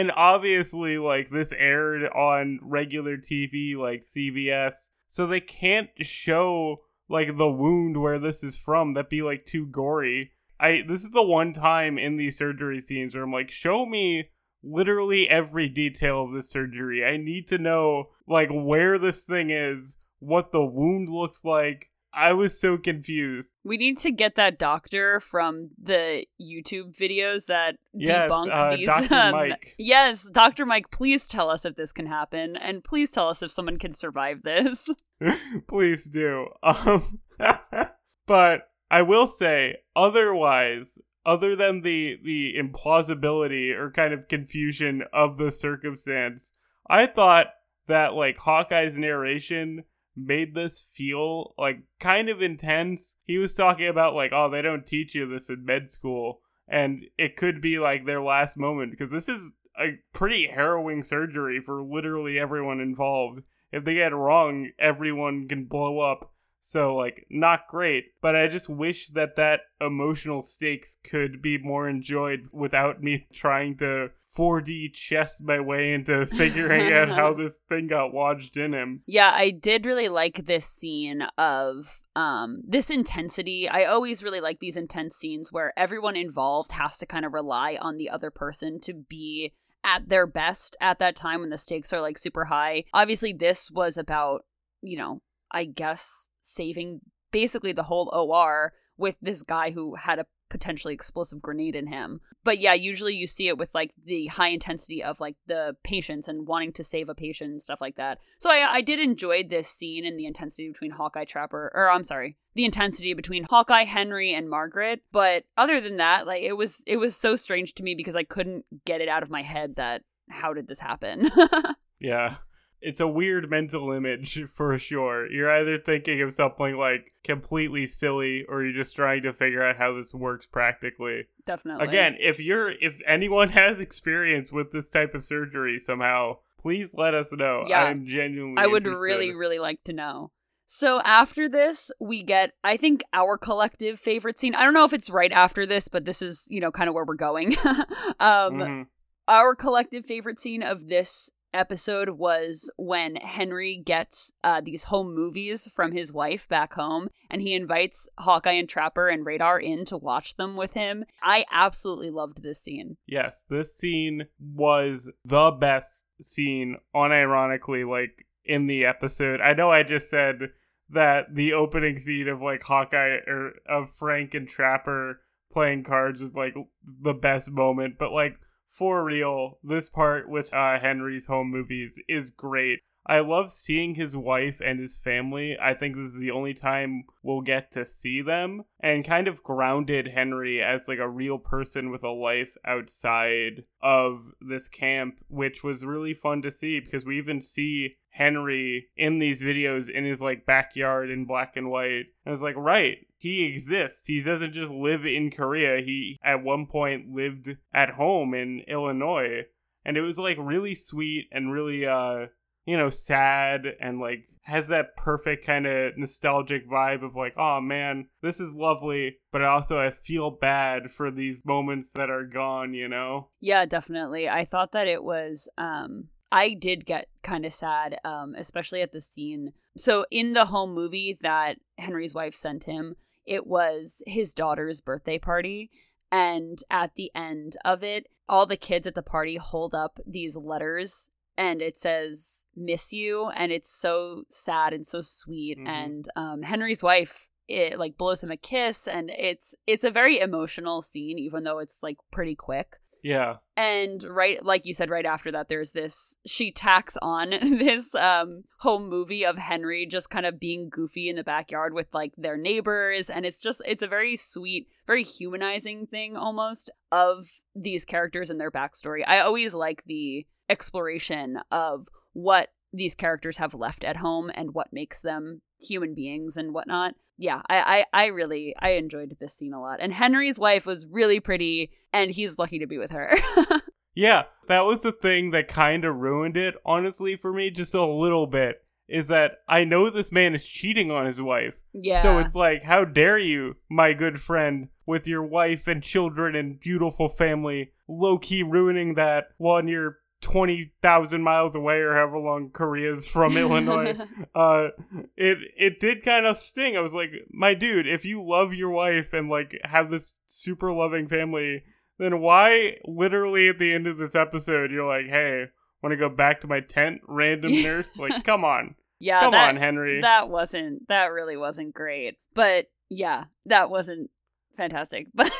And 0.00 0.10
obviously, 0.16 0.96
like 0.96 1.28
this 1.28 1.52
aired 1.52 2.08
on 2.08 2.58
regular 2.62 3.18
TV, 3.18 3.76
like 3.76 4.00
CBS, 4.00 4.88
so 5.06 5.26
they 5.26 5.40
can't 5.40 5.90
show 6.00 6.84
like 7.10 7.36
the 7.36 7.50
wound 7.50 8.00
where 8.00 8.18
this 8.18 8.42
is 8.42 8.56
from. 8.56 8.94
That'd 8.94 9.10
be 9.10 9.20
like 9.20 9.44
too 9.44 9.66
gory. 9.66 10.32
I 10.58 10.84
this 10.88 11.04
is 11.04 11.10
the 11.10 11.22
one 11.22 11.52
time 11.52 11.98
in 11.98 12.16
these 12.16 12.38
surgery 12.38 12.80
scenes 12.80 13.14
where 13.14 13.24
I'm 13.24 13.30
like, 13.30 13.50
show 13.50 13.84
me 13.84 14.30
literally 14.62 15.28
every 15.28 15.68
detail 15.68 16.24
of 16.24 16.32
this 16.32 16.48
surgery. 16.48 17.04
I 17.04 17.18
need 17.18 17.46
to 17.48 17.58
know 17.58 18.08
like 18.26 18.48
where 18.50 18.96
this 18.96 19.24
thing 19.24 19.50
is, 19.50 19.98
what 20.18 20.50
the 20.50 20.64
wound 20.64 21.10
looks 21.10 21.44
like. 21.44 21.89
I 22.12 22.32
was 22.32 22.60
so 22.60 22.76
confused. 22.76 23.50
we 23.64 23.76
need 23.76 23.98
to 23.98 24.10
get 24.10 24.34
that 24.36 24.58
doctor 24.58 25.20
from 25.20 25.70
the 25.80 26.24
YouTube 26.40 26.96
videos 26.96 27.46
that 27.46 27.76
Yes, 27.94 28.30
debunk 28.30 28.50
uh, 28.52 28.76
these. 28.76 28.86
Dr. 28.86 29.14
um, 29.14 29.30
Mike. 29.32 29.74
Yes, 29.78 30.28
Dr. 30.30 30.66
Mike, 30.66 30.90
please 30.90 31.28
tell 31.28 31.50
us 31.50 31.64
if 31.64 31.76
this 31.76 31.92
can 31.92 32.06
happen 32.06 32.56
and 32.56 32.82
please 32.82 33.10
tell 33.10 33.28
us 33.28 33.42
if 33.42 33.52
someone 33.52 33.78
can 33.78 33.92
survive 33.92 34.42
this. 34.42 34.88
Please 35.68 36.04
do. 36.04 36.46
Um, 36.62 37.20
but 38.26 38.68
I 38.90 39.02
will 39.02 39.26
say, 39.26 39.78
otherwise, 39.94 40.98
other 41.26 41.54
than 41.54 41.82
the 41.82 42.16
the 42.22 42.54
implausibility 42.58 43.76
or 43.76 43.90
kind 43.90 44.14
of 44.14 44.28
confusion 44.28 45.02
of 45.12 45.36
the 45.36 45.50
circumstance, 45.50 46.52
I 46.88 47.06
thought 47.06 47.48
that 47.86 48.14
like 48.14 48.38
Hawkeye's 48.38 48.98
narration 48.98 49.84
made 50.24 50.54
this 50.54 50.80
feel 50.80 51.54
like 51.58 51.82
kind 51.98 52.28
of 52.28 52.42
intense. 52.42 53.16
He 53.24 53.38
was 53.38 53.54
talking 53.54 53.88
about 53.88 54.14
like, 54.14 54.32
oh, 54.32 54.48
they 54.50 54.62
don't 54.62 54.86
teach 54.86 55.14
you 55.14 55.28
this 55.28 55.48
in 55.48 55.64
med 55.64 55.90
school, 55.90 56.40
and 56.68 57.04
it 57.18 57.36
could 57.36 57.60
be 57.60 57.78
like 57.78 58.06
their 58.06 58.22
last 58.22 58.56
moment 58.56 58.90
because 58.90 59.10
this 59.10 59.28
is 59.28 59.52
a 59.80 59.98
pretty 60.12 60.48
harrowing 60.48 61.02
surgery 61.02 61.60
for 61.60 61.82
literally 61.82 62.38
everyone 62.38 62.80
involved 62.80 63.42
if 63.72 63.84
they 63.84 63.94
get 63.94 64.12
it 64.12 64.16
wrong, 64.16 64.70
everyone 64.78 65.46
can 65.48 65.64
blow 65.64 66.00
up. 66.00 66.32
So, 66.62 66.94
like, 66.94 67.26
not 67.30 67.68
great, 67.68 68.12
but 68.20 68.36
I 68.36 68.46
just 68.46 68.68
wish 68.68 69.08
that 69.08 69.36
that 69.36 69.60
emotional 69.80 70.42
stakes 70.42 70.98
could 71.02 71.40
be 71.40 71.56
more 71.56 71.88
enjoyed 71.88 72.48
without 72.52 73.02
me 73.02 73.26
trying 73.32 73.78
to 73.78 74.10
4D 74.40 74.94
chess 74.94 75.42
my 75.42 75.60
way 75.60 75.92
into 75.92 76.24
figuring 76.24 76.90
out 76.90 77.10
how 77.10 77.34
this 77.34 77.60
thing 77.68 77.88
got 77.88 78.14
lodged 78.14 78.56
in 78.56 78.72
him. 78.72 79.02
Yeah, 79.06 79.30
I 79.34 79.50
did 79.50 79.84
really 79.84 80.08
like 80.08 80.46
this 80.46 80.64
scene 80.64 81.22
of 81.36 82.02
um 82.16 82.62
this 82.66 82.88
intensity. 82.88 83.68
I 83.68 83.84
always 83.84 84.24
really 84.24 84.40
like 84.40 84.60
these 84.60 84.78
intense 84.78 85.16
scenes 85.16 85.52
where 85.52 85.78
everyone 85.78 86.16
involved 86.16 86.72
has 86.72 86.96
to 86.98 87.06
kind 87.06 87.26
of 87.26 87.34
rely 87.34 87.76
on 87.78 87.98
the 87.98 88.08
other 88.08 88.30
person 88.30 88.80
to 88.80 88.94
be 88.94 89.52
at 89.84 90.08
their 90.08 90.26
best 90.26 90.74
at 90.80 90.98
that 91.00 91.16
time 91.16 91.40
when 91.40 91.50
the 91.50 91.58
stakes 91.58 91.92
are 91.92 92.00
like 92.00 92.16
super 92.16 92.46
high. 92.46 92.84
Obviously 92.94 93.34
this 93.34 93.70
was 93.70 93.98
about, 93.98 94.46
you 94.80 94.96
know, 94.96 95.20
I 95.50 95.66
guess 95.66 96.30
saving 96.40 97.00
basically 97.30 97.72
the 97.72 97.82
whole 97.82 98.10
OR 98.14 98.72
with 98.96 99.16
this 99.20 99.42
guy 99.42 99.70
who 99.70 99.96
had 99.96 100.18
a 100.18 100.26
potentially 100.50 100.92
explosive 100.92 101.40
grenade 101.40 101.74
in 101.74 101.86
him. 101.86 102.20
But 102.44 102.58
yeah, 102.58 102.74
usually 102.74 103.14
you 103.14 103.26
see 103.26 103.48
it 103.48 103.56
with 103.56 103.74
like 103.74 103.92
the 104.04 104.26
high 104.26 104.48
intensity 104.48 105.02
of 105.02 105.20
like 105.20 105.36
the 105.46 105.76
patients 105.84 106.28
and 106.28 106.46
wanting 106.46 106.72
to 106.74 106.84
save 106.84 107.08
a 107.08 107.14
patient 107.14 107.50
and 107.50 107.62
stuff 107.62 107.80
like 107.80 107.96
that. 107.96 108.18
So 108.38 108.50
I 108.50 108.74
I 108.74 108.80
did 108.80 109.00
enjoy 109.00 109.44
this 109.44 109.68
scene 109.68 110.04
and 110.04 110.18
the 110.18 110.26
intensity 110.26 110.68
between 110.68 110.90
Hawkeye 110.90 111.24
Trapper 111.24 111.70
or 111.74 111.90
I'm 111.90 112.04
sorry, 112.04 112.36
the 112.54 112.64
intensity 112.64 113.14
between 113.14 113.44
Hawkeye, 113.44 113.84
Henry 113.84 114.34
and 114.34 114.50
Margaret. 114.50 115.00
But 115.12 115.44
other 115.56 115.80
than 115.80 115.96
that, 115.98 116.26
like 116.26 116.42
it 116.42 116.54
was 116.54 116.82
it 116.86 116.96
was 116.96 117.16
so 117.16 117.36
strange 117.36 117.74
to 117.74 117.82
me 117.82 117.94
because 117.94 118.16
I 118.16 118.24
couldn't 118.24 118.64
get 118.84 119.00
it 119.00 119.08
out 119.08 119.22
of 119.22 119.30
my 119.30 119.42
head 119.42 119.76
that 119.76 120.02
how 120.28 120.52
did 120.52 120.68
this 120.68 120.80
happen? 120.80 121.30
yeah 122.00 122.36
it's 122.80 123.00
a 123.00 123.08
weird 123.08 123.50
mental 123.50 123.92
image 123.92 124.42
for 124.52 124.78
sure. 124.78 125.30
You're 125.30 125.50
either 125.50 125.76
thinking 125.76 126.22
of 126.22 126.32
something 126.32 126.76
like 126.76 127.12
completely 127.24 127.86
silly 127.86 128.44
or 128.48 128.64
you're 128.64 128.72
just 128.72 128.96
trying 128.96 129.22
to 129.22 129.32
figure 129.32 129.62
out 129.62 129.76
how 129.76 129.94
this 129.94 130.14
works 130.14 130.46
practically. 130.46 131.26
Definitely. 131.44 131.86
Again, 131.86 132.16
if 132.18 132.40
you're 132.40 132.70
if 132.70 133.00
anyone 133.06 133.48
has 133.50 133.78
experience 133.78 134.52
with 134.52 134.72
this 134.72 134.90
type 134.90 135.14
of 135.14 135.24
surgery 135.24 135.78
somehow, 135.78 136.38
please 136.58 136.94
let 136.94 137.14
us 137.14 137.32
know. 137.32 137.64
Yeah, 137.68 137.84
I'm 137.84 138.06
genuinely 138.06 138.62
I 138.62 138.66
would 138.66 138.84
interested. 138.84 139.02
really 139.02 139.34
really 139.34 139.58
like 139.58 139.82
to 139.84 139.92
know. 139.92 140.30
So 140.72 141.00
after 141.00 141.48
this, 141.48 141.90
we 142.00 142.22
get 142.22 142.52
I 142.62 142.76
think 142.76 143.02
our 143.12 143.36
collective 143.36 143.98
favorite 143.98 144.38
scene. 144.38 144.54
I 144.54 144.64
don't 144.64 144.74
know 144.74 144.84
if 144.84 144.92
it's 144.92 145.10
right 145.10 145.32
after 145.32 145.66
this, 145.66 145.88
but 145.88 146.04
this 146.04 146.22
is, 146.22 146.46
you 146.48 146.60
know, 146.60 146.70
kind 146.70 146.88
of 146.88 146.94
where 146.94 147.04
we're 147.04 147.14
going. 147.14 147.56
um 147.64 148.54
mm-hmm. 148.54 148.82
our 149.28 149.54
collective 149.54 150.06
favorite 150.06 150.38
scene 150.38 150.62
of 150.62 150.88
this 150.88 151.30
episode 151.52 152.10
was 152.10 152.70
when 152.76 153.16
Henry 153.16 153.76
gets 153.76 154.32
uh, 154.44 154.60
these 154.60 154.84
home 154.84 155.14
movies 155.14 155.68
from 155.74 155.92
his 155.92 156.12
wife 156.12 156.48
back 156.48 156.74
home 156.74 157.08
and 157.28 157.42
he 157.42 157.54
invites 157.54 158.08
Hawkeye 158.18 158.52
and 158.52 158.68
Trapper 158.68 159.08
and 159.08 159.24
Radar 159.24 159.58
in 159.58 159.84
to 159.86 159.96
watch 159.96 160.36
them 160.36 160.56
with 160.56 160.74
him. 160.74 161.04
I 161.22 161.44
absolutely 161.50 162.10
loved 162.10 162.42
this 162.42 162.60
scene. 162.60 162.96
Yes, 163.06 163.44
this 163.48 163.74
scene 163.74 164.26
was 164.38 165.10
the 165.24 165.50
best 165.50 166.04
scene, 166.22 166.76
unironically, 166.94 167.88
like 167.88 168.26
in 168.44 168.66
the 168.66 168.84
episode. 168.84 169.40
I 169.40 169.52
know 169.52 169.70
I 169.70 169.82
just 169.82 170.10
said 170.10 170.50
that 170.88 171.34
the 171.34 171.52
opening 171.52 171.98
scene 171.98 172.28
of 172.28 172.40
like 172.40 172.62
Hawkeye 172.64 173.18
or 173.26 173.52
of 173.68 173.90
Frank 173.96 174.34
and 174.34 174.48
Trapper 174.48 175.20
playing 175.50 175.84
cards 175.84 176.20
was 176.20 176.34
like 176.34 176.54
the 176.84 177.14
best 177.14 177.50
moment, 177.50 177.96
but 177.98 178.12
like 178.12 178.36
for 178.70 179.04
real, 179.04 179.58
this 179.62 179.88
part 179.90 180.28
with 180.28 180.54
uh, 180.54 180.78
Henry's 180.78 181.26
home 181.26 181.50
movies 181.50 182.00
is 182.08 182.30
great. 182.30 182.80
I 183.10 183.18
love 183.18 183.50
seeing 183.50 183.96
his 183.96 184.16
wife 184.16 184.62
and 184.64 184.78
his 184.78 184.96
family. 184.96 185.58
I 185.60 185.74
think 185.74 185.96
this 185.96 186.14
is 186.14 186.20
the 186.20 186.30
only 186.30 186.54
time 186.54 187.06
we'll 187.24 187.40
get 187.40 187.72
to 187.72 187.84
see 187.84 188.22
them 188.22 188.62
and 188.78 189.04
kind 189.04 189.26
of 189.26 189.42
grounded 189.42 190.06
Henry 190.14 190.62
as 190.62 190.86
like 190.86 191.00
a 191.00 191.08
real 191.08 191.36
person 191.36 191.90
with 191.90 192.04
a 192.04 192.10
life 192.10 192.56
outside 192.64 193.64
of 193.82 194.30
this 194.40 194.68
camp, 194.68 195.16
which 195.26 195.64
was 195.64 195.84
really 195.84 196.14
fun 196.14 196.40
to 196.42 196.52
see 196.52 196.78
because 196.78 197.04
we 197.04 197.18
even 197.18 197.42
see 197.42 197.96
Henry 198.10 198.90
in 198.96 199.18
these 199.18 199.42
videos 199.42 199.90
in 199.90 200.04
his 200.04 200.22
like 200.22 200.46
backyard 200.46 201.10
in 201.10 201.24
black 201.24 201.56
and 201.56 201.68
white. 201.68 202.06
And 202.24 202.28
I 202.28 202.30
was 202.30 202.42
like, 202.42 202.56
right, 202.56 202.98
he 203.18 203.44
exists. 203.44 204.06
He 204.06 204.22
doesn't 204.22 204.52
just 204.52 204.70
live 204.70 205.04
in 205.04 205.32
Korea. 205.32 205.82
He 205.82 206.16
at 206.22 206.44
one 206.44 206.66
point 206.66 207.10
lived 207.10 207.56
at 207.74 207.94
home 207.94 208.34
in 208.34 208.60
Illinois. 208.68 209.46
And 209.84 209.96
it 209.96 210.02
was 210.02 210.18
like 210.18 210.36
really 210.38 210.76
sweet 210.76 211.26
and 211.32 211.52
really 211.52 211.84
uh 211.84 212.26
you 212.70 212.76
know, 212.76 212.88
sad 212.88 213.66
and 213.80 213.98
like 213.98 214.28
has 214.42 214.68
that 214.68 214.96
perfect 214.96 215.44
kind 215.44 215.66
of 215.66 215.98
nostalgic 215.98 216.70
vibe 216.70 217.04
of 217.04 217.16
like, 217.16 217.34
oh 217.36 217.60
man, 217.60 218.06
this 218.22 218.38
is 218.38 218.54
lovely, 218.54 219.16
but 219.32 219.42
also 219.42 219.76
I 219.76 219.90
feel 219.90 220.30
bad 220.30 220.92
for 220.92 221.10
these 221.10 221.44
moments 221.44 221.92
that 221.94 222.10
are 222.10 222.24
gone, 222.24 222.72
you 222.72 222.86
know? 222.86 223.30
Yeah, 223.40 223.66
definitely. 223.66 224.28
I 224.28 224.44
thought 224.44 224.70
that 224.70 224.86
it 224.86 225.02
was 225.02 225.48
um 225.58 226.10
I 226.30 226.54
did 226.54 226.86
get 226.86 227.08
kind 227.24 227.44
of 227.44 227.52
sad, 227.52 227.98
um, 228.04 228.36
especially 228.38 228.82
at 228.82 228.92
the 228.92 229.00
scene. 229.00 229.52
So 229.76 230.06
in 230.12 230.32
the 230.32 230.44
home 230.44 230.72
movie 230.72 231.18
that 231.22 231.56
Henry's 231.76 232.14
wife 232.14 232.36
sent 232.36 232.62
him, 232.62 232.94
it 233.26 233.48
was 233.48 234.00
his 234.06 234.32
daughter's 234.32 234.80
birthday 234.80 235.18
party. 235.18 235.72
And 236.12 236.62
at 236.70 236.94
the 236.94 237.10
end 237.16 237.56
of 237.64 237.82
it, 237.82 238.06
all 238.28 238.46
the 238.46 238.56
kids 238.56 238.86
at 238.86 238.94
the 238.94 239.02
party 239.02 239.38
hold 239.38 239.74
up 239.74 239.98
these 240.06 240.36
letters 240.36 241.10
and 241.40 241.62
it 241.62 241.76
says 241.76 242.44
miss 242.54 242.92
you 242.92 243.30
and 243.30 243.50
it's 243.50 243.74
so 243.74 244.24
sad 244.28 244.72
and 244.74 244.86
so 244.86 245.00
sweet 245.00 245.58
mm-hmm. 245.58 245.66
and 245.66 246.08
um, 246.14 246.42
henry's 246.42 246.82
wife 246.82 247.30
it 247.50 247.78
like 247.78 247.98
blows 247.98 248.22
him 248.22 248.30
a 248.30 248.36
kiss 248.36 248.86
and 248.86 249.10
it's 249.10 249.54
it's 249.66 249.84
a 249.84 249.90
very 249.90 250.20
emotional 250.20 250.82
scene 250.82 251.18
even 251.18 251.42
though 251.42 251.58
it's 251.58 251.82
like 251.82 251.96
pretty 252.12 252.36
quick. 252.36 252.76
Yeah. 253.02 253.36
And 253.56 254.04
right 254.04 254.44
like 254.44 254.66
you 254.66 254.74
said 254.74 254.90
right 254.90 255.06
after 255.06 255.32
that 255.32 255.48
there's 255.48 255.72
this 255.72 256.16
she 256.26 256.52
tacks 256.52 256.96
on 257.02 257.30
this 257.40 257.94
um 257.94 258.44
home 258.58 258.88
movie 258.88 259.26
of 259.26 259.36
henry 259.36 259.86
just 259.86 260.10
kind 260.10 260.26
of 260.26 260.38
being 260.38 260.68
goofy 260.68 261.08
in 261.08 261.16
the 261.16 261.24
backyard 261.24 261.72
with 261.74 261.88
like 261.92 262.12
their 262.16 262.36
neighbors 262.36 263.10
and 263.10 263.24
it's 263.24 263.40
just 263.40 263.62
it's 263.66 263.82
a 263.82 263.88
very 263.88 264.16
sweet 264.16 264.68
very 264.86 265.02
humanizing 265.02 265.86
thing 265.86 266.16
almost 266.16 266.70
of 266.92 267.26
these 267.54 267.84
characters 267.84 268.30
and 268.30 268.40
their 268.40 268.50
backstory. 268.50 269.02
I 269.06 269.20
always 269.20 269.54
like 269.54 269.82
the 269.86 270.26
exploration 270.50 271.38
of 271.50 271.88
what 272.12 272.50
these 272.72 272.94
characters 272.94 273.36
have 273.38 273.54
left 273.54 273.84
at 273.84 273.96
home 273.96 274.30
and 274.34 274.54
what 274.54 274.72
makes 274.72 275.00
them 275.00 275.40
human 275.60 275.94
beings 275.94 276.36
and 276.36 276.52
whatnot. 276.52 276.94
Yeah, 277.18 277.42
I, 277.48 277.84
I, 277.92 278.04
I 278.04 278.06
really 278.06 278.54
I 278.58 278.70
enjoyed 278.70 279.16
this 279.20 279.34
scene 279.34 279.52
a 279.52 279.60
lot. 279.60 279.80
And 279.80 279.92
Henry's 279.92 280.38
wife 280.38 280.66
was 280.66 280.86
really 280.86 281.20
pretty 281.20 281.70
and 281.92 282.10
he's 282.10 282.38
lucky 282.38 282.58
to 282.60 282.66
be 282.66 282.78
with 282.78 282.92
her. 282.92 283.10
yeah, 283.94 284.24
that 284.48 284.64
was 284.64 284.82
the 284.82 284.92
thing 284.92 285.30
that 285.32 285.48
kind 285.48 285.84
of 285.84 285.96
ruined 285.96 286.36
it, 286.36 286.54
honestly, 286.64 287.16
for 287.16 287.32
me, 287.32 287.50
just 287.50 287.74
a 287.74 287.84
little 287.84 288.26
bit. 288.26 288.62
Is 288.88 289.06
that 289.06 289.38
I 289.48 289.62
know 289.62 289.88
this 289.88 290.10
man 290.10 290.34
is 290.34 290.44
cheating 290.44 290.90
on 290.90 291.06
his 291.06 291.22
wife. 291.22 291.60
Yeah. 291.72 292.02
So 292.02 292.18
it's 292.18 292.34
like, 292.34 292.64
how 292.64 292.84
dare 292.84 293.18
you, 293.18 293.56
my 293.70 293.92
good 293.92 294.20
friend, 294.20 294.68
with 294.84 295.06
your 295.06 295.22
wife 295.22 295.68
and 295.68 295.80
children 295.80 296.34
and 296.34 296.58
beautiful 296.58 297.08
family, 297.08 297.70
low 297.86 298.18
key 298.18 298.42
ruining 298.42 298.94
that 298.94 299.26
while 299.36 299.64
you're 299.64 299.99
20,000 300.20 301.22
miles 301.22 301.54
away 301.54 301.80
or 301.80 301.94
however 301.94 302.18
long 302.18 302.50
Korea 302.50 302.92
is 302.92 303.06
from 303.06 303.36
Illinois. 303.36 303.96
Uh, 304.32 304.68
it, 305.16 305.38
it 305.56 305.80
did 305.80 306.04
kind 306.04 306.24
of 306.24 306.38
sting. 306.38 306.76
I 306.76 306.80
was 306.80 306.94
like, 306.94 307.10
my 307.32 307.52
dude, 307.52 307.86
if 307.86 308.04
you 308.04 308.22
love 308.24 308.54
your 308.54 308.70
wife 308.70 309.12
and 309.12 309.28
like 309.28 309.58
have 309.64 309.90
this 309.90 310.20
super 310.26 310.72
loving 310.72 311.08
family, 311.08 311.64
then 311.98 312.20
why 312.20 312.76
literally 312.84 313.48
at 313.48 313.58
the 313.58 313.74
end 313.74 313.86
of 313.86 313.98
this 313.98 314.14
episode, 314.14 314.70
you're 314.70 314.86
like, 314.86 315.06
hey, 315.06 315.46
want 315.82 315.92
to 315.92 315.96
go 315.96 316.08
back 316.08 316.40
to 316.40 316.46
my 316.46 316.60
tent, 316.60 317.00
random 317.08 317.50
nurse? 317.62 317.96
Like, 317.96 318.22
come 318.24 318.44
on. 318.44 318.76
Yeah. 319.00 319.20
Come 319.20 319.32
that, 319.32 319.48
on, 319.48 319.56
Henry. 319.56 320.00
That 320.00 320.30
wasn't, 320.30 320.86
that 320.88 321.06
really 321.06 321.36
wasn't 321.36 321.74
great. 321.74 322.16
But 322.34 322.66
yeah, 322.88 323.24
that 323.46 323.68
wasn't 323.68 324.10
fantastic. 324.56 325.08
But 325.14 325.32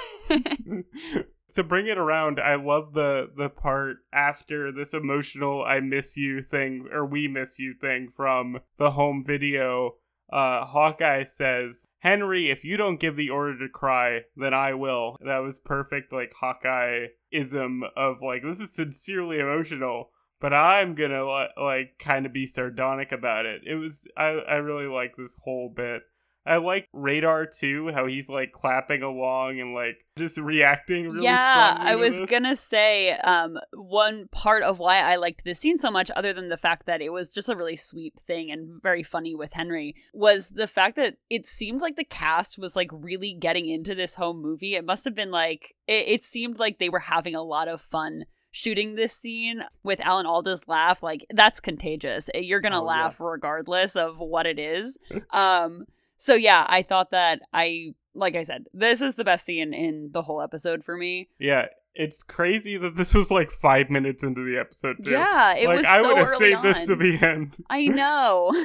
to 1.55 1.65
bring 1.65 1.87
it 1.87 1.99
around, 1.99 2.41
I 2.41 2.55
love 2.55 2.93
the 2.93 3.31
the 3.37 3.49
part 3.49 3.99
after 4.13 4.73
this 4.73 4.95
emotional 4.95 5.63
"I 5.63 5.81
miss 5.81 6.17
you" 6.17 6.43
thing 6.43 6.89
or 6.93 7.05
"We 7.05 7.29
miss 7.29 7.59
you" 7.59 7.75
thing 7.75 8.09
from 8.15 8.61
the 8.77 8.93
home 8.93 9.25
video. 9.25 9.97
Uh, 10.33 10.65
Hawkeye 10.65 11.25
says, 11.25 11.89
"Henry, 11.99 12.51
if 12.51 12.65
you 12.65 12.77
don't 12.77 13.01
give 13.01 13.17
the 13.17 13.31
order 13.31 13.59
to 13.59 13.69
cry, 13.69 14.23
then 14.37 14.55
I 14.55 14.75
will." 14.75 15.17
That 15.21 15.39
was 15.39 15.59
perfect, 15.59 16.13
like 16.13 16.33
Hawkeye 16.39 17.07
ism 17.33 17.83
of 17.97 18.23
like 18.23 18.43
this 18.43 18.61
is 18.61 18.73
sincerely 18.73 19.39
emotional, 19.39 20.11
but 20.41 20.53
I'm 20.53 20.95
gonna 20.95 21.25
like 21.25 21.99
kind 21.99 22.27
of 22.27 22.33
be 22.33 22.47
sardonic 22.47 23.13
about 23.13 23.47
it. 23.47 23.63
It 23.67 23.75
was 23.75 24.07
I 24.17 24.29
I 24.29 24.55
really 24.57 24.87
like 24.87 25.17
this 25.17 25.37
whole 25.43 25.73
bit. 25.75 26.03
I 26.51 26.57
like 26.57 26.89
Radar 26.93 27.47
too, 27.47 27.93
how 27.93 28.07
he's 28.07 28.29
like 28.29 28.51
clapping 28.53 29.03
along 29.03 29.61
and 29.61 29.73
like 29.73 30.05
just 30.19 30.37
reacting 30.37 31.09
really 31.09 31.25
yeah, 31.25 31.77
I 31.79 31.95
was 31.95 32.19
this. 32.19 32.29
gonna 32.29 32.57
say 32.57 33.13
um, 33.13 33.57
one 33.73 34.27
part 34.33 34.63
of 34.65 34.79
why 34.81 34.99
I 34.99 35.17
liked 35.17 35.45
this 35.45 35.61
scene 35.61 35.79
so 35.79 35.91
much, 35.91 36.11
other 36.17 36.33
than 36.33 36.49
the 36.49 36.57
fact 36.57 36.87
that 36.87 37.01
it 37.01 37.13
was 37.13 37.29
just 37.29 37.49
a 37.49 37.55
really 37.57 37.77
sweet 37.77 38.15
thing 38.27 38.51
and 38.51 38.83
very 38.83 39.03
funny 39.05 39.35
with 39.37 39.53
Henry, 39.53 39.95
was 40.13 40.51
the 40.51 40.67
fact 40.67 40.97
that 40.97 41.17
it 41.31 41.47
seemed 41.47 41.81
like 41.81 41.95
the 41.97 42.05
cast 42.05 42.59
was 42.59 42.75
like 42.75 42.91
really 42.93 43.33
getting 43.33 43.69
into 43.69 43.95
this 43.95 44.17
home 44.17 44.43
movie. 44.43 44.75
It 44.75 44.85
must 44.85 45.05
have 45.05 45.15
been 45.15 45.31
like 45.31 45.75
it, 45.87 46.09
it 46.09 46.25
seemed 46.25 46.59
like 46.59 46.79
they 46.79 46.89
were 46.89 46.99
having 46.99 47.37
a 47.37 47.43
lot 47.45 47.69
of 47.69 47.81
fun 47.81 48.25
shooting 48.53 48.97
this 48.97 49.13
scene 49.13 49.63
with 49.85 50.01
Alan 50.01 50.27
Alda's 50.27 50.67
laugh. 50.67 51.01
Like 51.05 51.25
that's 51.33 51.61
contagious. 51.61 52.29
You're 52.35 52.61
gonna 52.61 52.81
Oh, 52.83 52.85
yeah. 52.85 53.03
laugh 53.05 53.21
regardless 53.21 53.95
of 53.95 54.19
what 54.19 54.45
it 54.47 54.59
is. 54.59 54.99
um, 55.31 55.85
so 56.21 56.35
yeah, 56.35 56.67
I 56.69 56.83
thought 56.83 57.13
that 57.13 57.41
I 57.55 57.95
like 58.15 58.37
I 58.37 58.43
said, 58.43 58.67
this 58.75 59.01
is 59.01 59.15
the 59.15 59.25
best 59.25 59.47
scene 59.47 59.73
in 59.73 60.11
the 60.13 60.21
whole 60.21 60.43
episode 60.43 60.85
for 60.85 60.95
me. 60.95 61.31
Yeah, 61.39 61.67
it's 61.95 62.23
crazy 62.23 62.77
that 62.77 62.97
this 62.97 63.15
was 63.15 63.31
like 63.31 63.51
five 63.51 63.89
minutes 63.89 64.23
into 64.23 64.45
the 64.45 64.59
episode 64.59 65.03
too. 65.03 65.13
Yeah, 65.13 65.55
it 65.55 65.67
like 65.67 65.79
was 65.79 65.87
I 65.87 66.03
so 66.03 66.09
would 66.09 66.19
have 66.19 66.29
saved 66.37 66.63
this 66.63 66.87
to 66.87 66.97
the 66.97 67.19
end. 67.23 67.57
I 67.71 67.87
know. 67.87 68.53